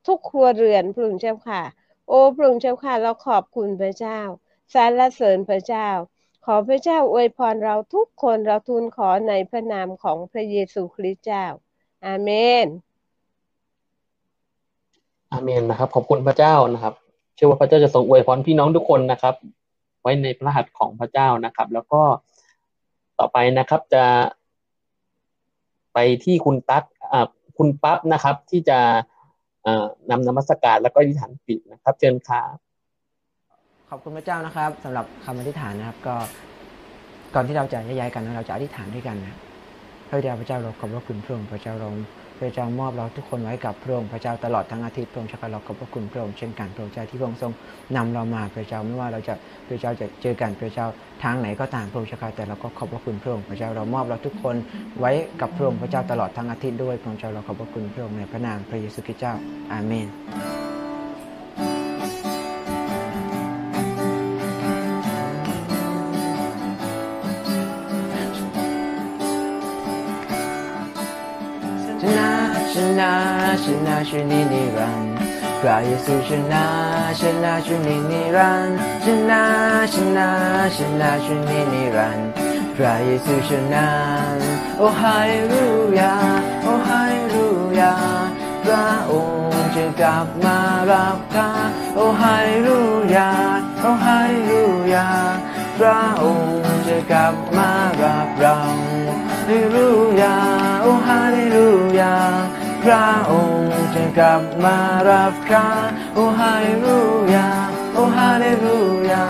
[0.07, 1.63] ทุกครัวเรือนพระองเจ้าค่ะ
[2.09, 4.21] โอ้พระองเจ้าค่ะเราขอบคุณพระเจ้า
[4.75, 5.89] สรรเสริญพระเจ้า
[6.45, 11.47] ขอพระเจ้าอวยพรเราทุกคนเราทูลขอในพระนามของพระเยซูคริสต์เจ้า
[12.07, 12.31] อาเม
[12.65, 12.67] น
[15.33, 16.95] อาเมนนะครับ ขอบคุณพระเจ้านะครับ
[17.41, 19.35] ชื่อว่าพระเจ้าจะทรงอวยพรพี่น้องทุกคนนะครับ
[20.03, 22.03] ไว้ในพระหัตถ์ของพระเจ้านะครับ แล้วก็
[23.19, 24.05] ต่อไปนะครับจะ
[25.95, 26.85] ไปที่คุณตั๊ก
[27.59, 28.79] คุณปั๊บนะครับ ที่จะ
[30.11, 32.57] นำนมัสการแล้วก็อธิษฐานปิดนะครับ เชิญครับ
[33.91, 36.15] ขอบคุณพระเจ้านะครับสำหรับคำอธิษฐานนะครับ ก็
[37.35, 39.37] ก่อนที่เราจะย้ายกันเราจะอธิษฐานด้วยกันนะ
[40.09, 41.91] พระเจ้าพระเจ้าเราขอบพระคุณพระองค์พระเจ้าเรา
[42.41, 47.53] พระเจ้ามอบเราทุกคนไว้กับพระองค์พระเจ้าตลอดทั้งอาทิตย์พระองค์ชักเราขอบพระคุณพระองค์เช่นกันพระเจ้าที่พระองค์ทรง
[47.97, 49.35] นำเรามาพระเจ้าไม่ว่าเราจะ
[49.69, 50.87] พระเจ้าจะเจอกันพระเจ้า
[51.23, 54.57] ทางไหนก็ตามพระองค์ชักแต่เราก็ขอบพระคุณพระองค์พระเจ้าเรามอบเราทุกคน
[55.01, 59.35] ไว้กับพระองค์พระเจ้าตลอดทั้งอาทิตย์ด้วยพระเจ้าเราขอบพระคุณพระองค์ในพระนามพระเยซูคริสต์เจ้า
[59.73, 60.09] อาเมน
[73.65, 75.15] ชนะชนินิรันดร์
[75.61, 76.65] พระเยซูชนะ
[77.21, 78.69] ชนะชนินิรัน
[79.05, 79.43] ชนะ
[79.95, 80.29] ชนะ
[80.77, 82.19] ชนะชนินิรัน
[82.77, 83.87] พระเยซูชนะ
[84.79, 85.67] โอ้ฮาเลลู
[85.99, 86.15] ยา
[86.63, 87.47] โอ้ฮาเลลู
[87.81, 87.93] ยา
[88.65, 90.59] พระองค์จะกลับมา
[90.91, 91.51] รับข้า
[91.95, 92.81] โอ้ฮาเลลู
[93.15, 93.31] ยา
[93.81, 94.63] โอ้ฮาเลลู
[94.95, 95.07] ยา
[95.79, 97.71] พระองค์จะกลับมา
[98.03, 98.59] รับเรา
[99.29, 99.89] ฮาเลลู
[100.21, 100.37] ยา
[100.83, 101.69] โอ้ฮาเลลู
[102.01, 102.15] ยา
[102.85, 104.77] พระองค์จะกลับมา
[105.11, 105.67] รับข้า
[106.15, 106.99] โอ้ฮาเลลู
[107.35, 107.49] ยา
[107.95, 108.79] โอ้ฮาเลลู
[109.11, 109.25] ยา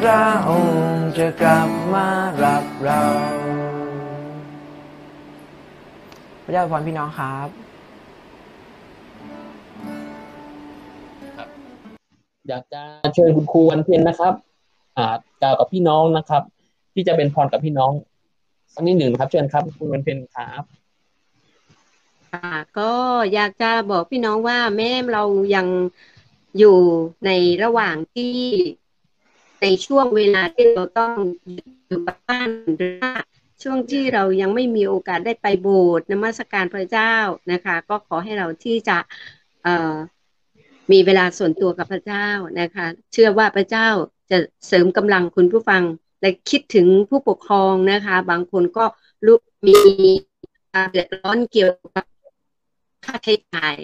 [0.00, 2.08] พระองค์จะกลับมา
[2.44, 3.02] รับเรา
[6.44, 7.48] พระเจ้าพรพี่น้องครับ
[12.48, 12.82] อยากจะ
[13.14, 14.34] เชิญคุณครูวันเพ็ญนะครับ
[14.98, 15.06] อ่า
[15.42, 16.42] กล่าวกับพี่น้องนะครับ
[16.94, 17.92] ที่จะเป็นพรกับพี่น้อง
[18.74, 20.64] สักนิดหนึ่งครับ เชิญครับคุณวันเพ็ญครับ
[22.32, 22.92] ค่ะก็
[23.34, 25.24] อยากจะบอกพี่น้องว่าแม่เรา
[25.54, 25.66] ยัง
[26.58, 26.78] อยู่
[27.26, 27.30] ใน
[27.64, 28.34] ระหว่างที่
[29.62, 31.12] ในช่วงเวลาที่เราต้อง
[31.88, 33.12] อยู่บ้านหรือว่า
[33.62, 37.14] ช่วงที่เรายังไม่มีโอกาสได้ไปโบสถ์นมัสการพระเจ้า
[37.52, 38.98] นะคะ ก็ขอให้เราที่จะ
[39.62, 39.94] เออ
[40.92, 42.26] มีเวลาส่วนตัวกับพระเจ้า
[42.60, 43.88] นะคะ เชื่อว่าพระเจ้า
[44.30, 45.82] จะเสริมกำลังคุณผู้ฟัง
[46.20, 48.84] และคิดถึงผู้ปกครองนะคะ บางคนก็
[49.26, 49.36] รู้
[49.66, 49.76] มี
[50.90, 52.04] เดือดร้อนเกี่ยวกับ
[53.04, 53.76] ค่าใช้จ่าย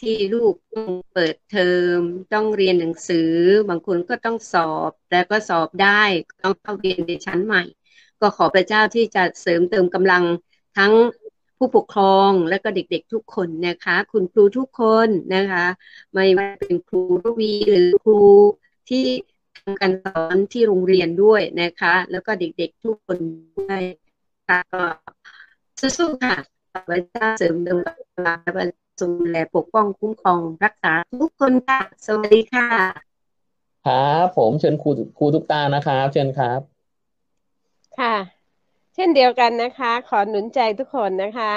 [0.00, 1.98] ที่ลูกต้องเปิดเทอม
[2.34, 3.32] ต้องเรียนหนังสือ
[3.68, 6.02] บางคนก็ต้องสอบแล้วก็สอบได้
[6.42, 7.62] ต้องเข้าเรียนในชั้นใหม่
[8.20, 10.24] ก็ขอพระเจ้าที่จะเสริมเติมกำลัง
[10.78, 10.92] ทั้ง
[11.56, 15.66] ผู้ปกครองและก็เด็กๆทุกคนนะคะ คุณครูทุกคนนะคะ
[16.12, 18.22] ไม่ว่าเป็นครูรวีหรือครู
[18.88, 19.06] ที่
[19.56, 23.18] ทำการสอนที่โรงเรียนด้วยนะคะ แล้วก็เด็กๆทุกคน
[23.58, 23.82] ด้วย
[24.48, 24.82] ค่ะก็
[25.98, 27.80] สู้ๆค่ะ พระเจ้าเสริมดวง
[28.26, 28.64] ตาและ
[29.00, 32.68] ทรงดูแลปกป้องคุ้มครองรักษาทุกคนค่ะ สวัสดีค่ะ
[33.86, 36.60] ครับผมเชิญครูครูทุกตานะครับเชิญครับ
[37.98, 38.14] ค่ะ
[38.94, 41.52] เช่นเดียวกันนะคะ ขอหนุนใจทุกคนนะคะ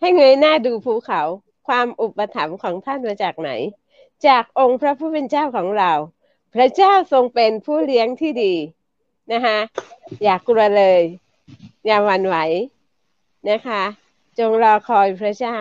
[0.00, 1.22] ให้เงยหน้าดูภูเขา
[1.68, 3.50] ความอุปถัมภ์ของท่านมาจากไหน
[4.26, 5.92] จากองค์พระผู้เป็นเจ้าของเรา
[6.54, 8.54] พระเจ้าทรงเป็นผู้เลี้ยงที่ดี
[9.32, 9.58] นะคะ
[10.24, 11.02] อย่ากลัวเลย
[11.86, 12.36] อย่าหวั่นไหว
[13.48, 13.82] นะคะ
[14.38, 15.58] จงรอคอยพระเจ้า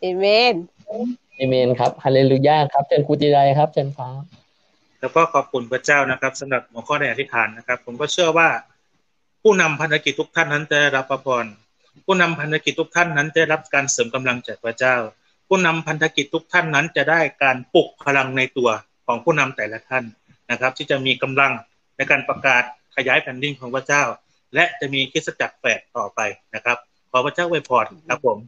[0.00, 0.54] เอเมน
[1.36, 4.22] เอเมนครับฮาเลลูยาครับเชิญครูจีไรครับเชิญครับ
[5.00, 8.48] แล้วก็ขอบคุณพระเจ้านะครับสำหรับหัวข้อในอธิษฐานนะครับ ผมก็เชื่อว่า
[9.42, 11.46] ผู้นำพันธกิจทุกท่านนั้นจะได้รับพระพร
[12.06, 14.96] ผู้นำพันธกิจทุกท่านนั้นจะได้รับการเสริมกำลังจากพระเจ้า
[15.48, 18.70] ผู้นำพันธกิจทุกท่านนั้นจะได้การปลุกพลังในตัว
[19.06, 20.04] ของผู้นำแต่ละท่าน
[20.50, 21.52] นะครับ ที่จะมีกำลัง
[21.96, 22.62] ในการประกาศ
[22.96, 24.02] ขยายแผ่นดินของพระเจ้า
[24.54, 26.20] และจะมีคริสตจักรแฝดต่อไป
[26.54, 26.76] นะครับ
[27.10, 28.38] ขอพระเจ้าอวยพรครับผม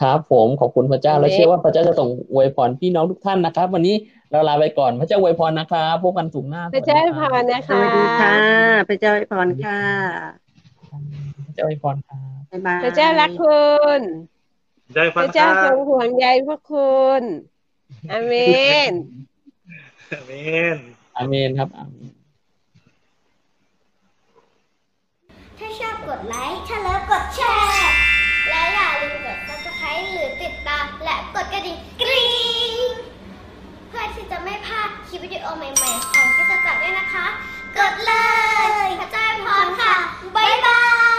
[0.00, 3.96] ครับผมขอบคุณพระเจ้าและเชื่อว่าพระเจ้าจะส่งอวยพรพี่น้องทุกท่านนะครับ วันนี้
[4.30, 8.34] เราลาไปก่อนพระเจ้าอวยพรนะครับพบกันสูงหน้าพระเจ้าอวยพรนะสคะวัสดีค่ะ
[8.88, 9.80] พระเจ้าอวยพรค่ะ
[11.46, 14.00] พระเจ้าอวยพรครับบ๊ายบายพระเจ้ารักคุณ
[14.94, 17.22] ได้พฟังระคเจ้ารัทรบงห่วงใยพวกคุณ
[18.12, 18.34] อาเม
[18.90, 18.92] น
[20.12, 20.32] อาเม
[20.74, 20.76] น
[21.16, 22.21] อาเมนครับอาเมน
[25.62, 27.92] ถ้าชอบกดไลค์ ถ้าเลิฟกดแชร์
[28.48, 32.30] และอย่าลืมกด subscribe หรือติดตาม และกดกระดิ่งกรี๊
[32.72, 32.74] ง
[33.88, 37.26] เพื่อที่จะไม่พลาดคลิปวิดีโอใหม่ๆ ของกิจจักรด้วยนะคะ
[37.78, 38.12] กดเล
[38.86, 39.94] ยพระเจ้าอวยพรค่ะ
[40.36, 40.80] บ๊ายบา
[41.10, 41.11] ย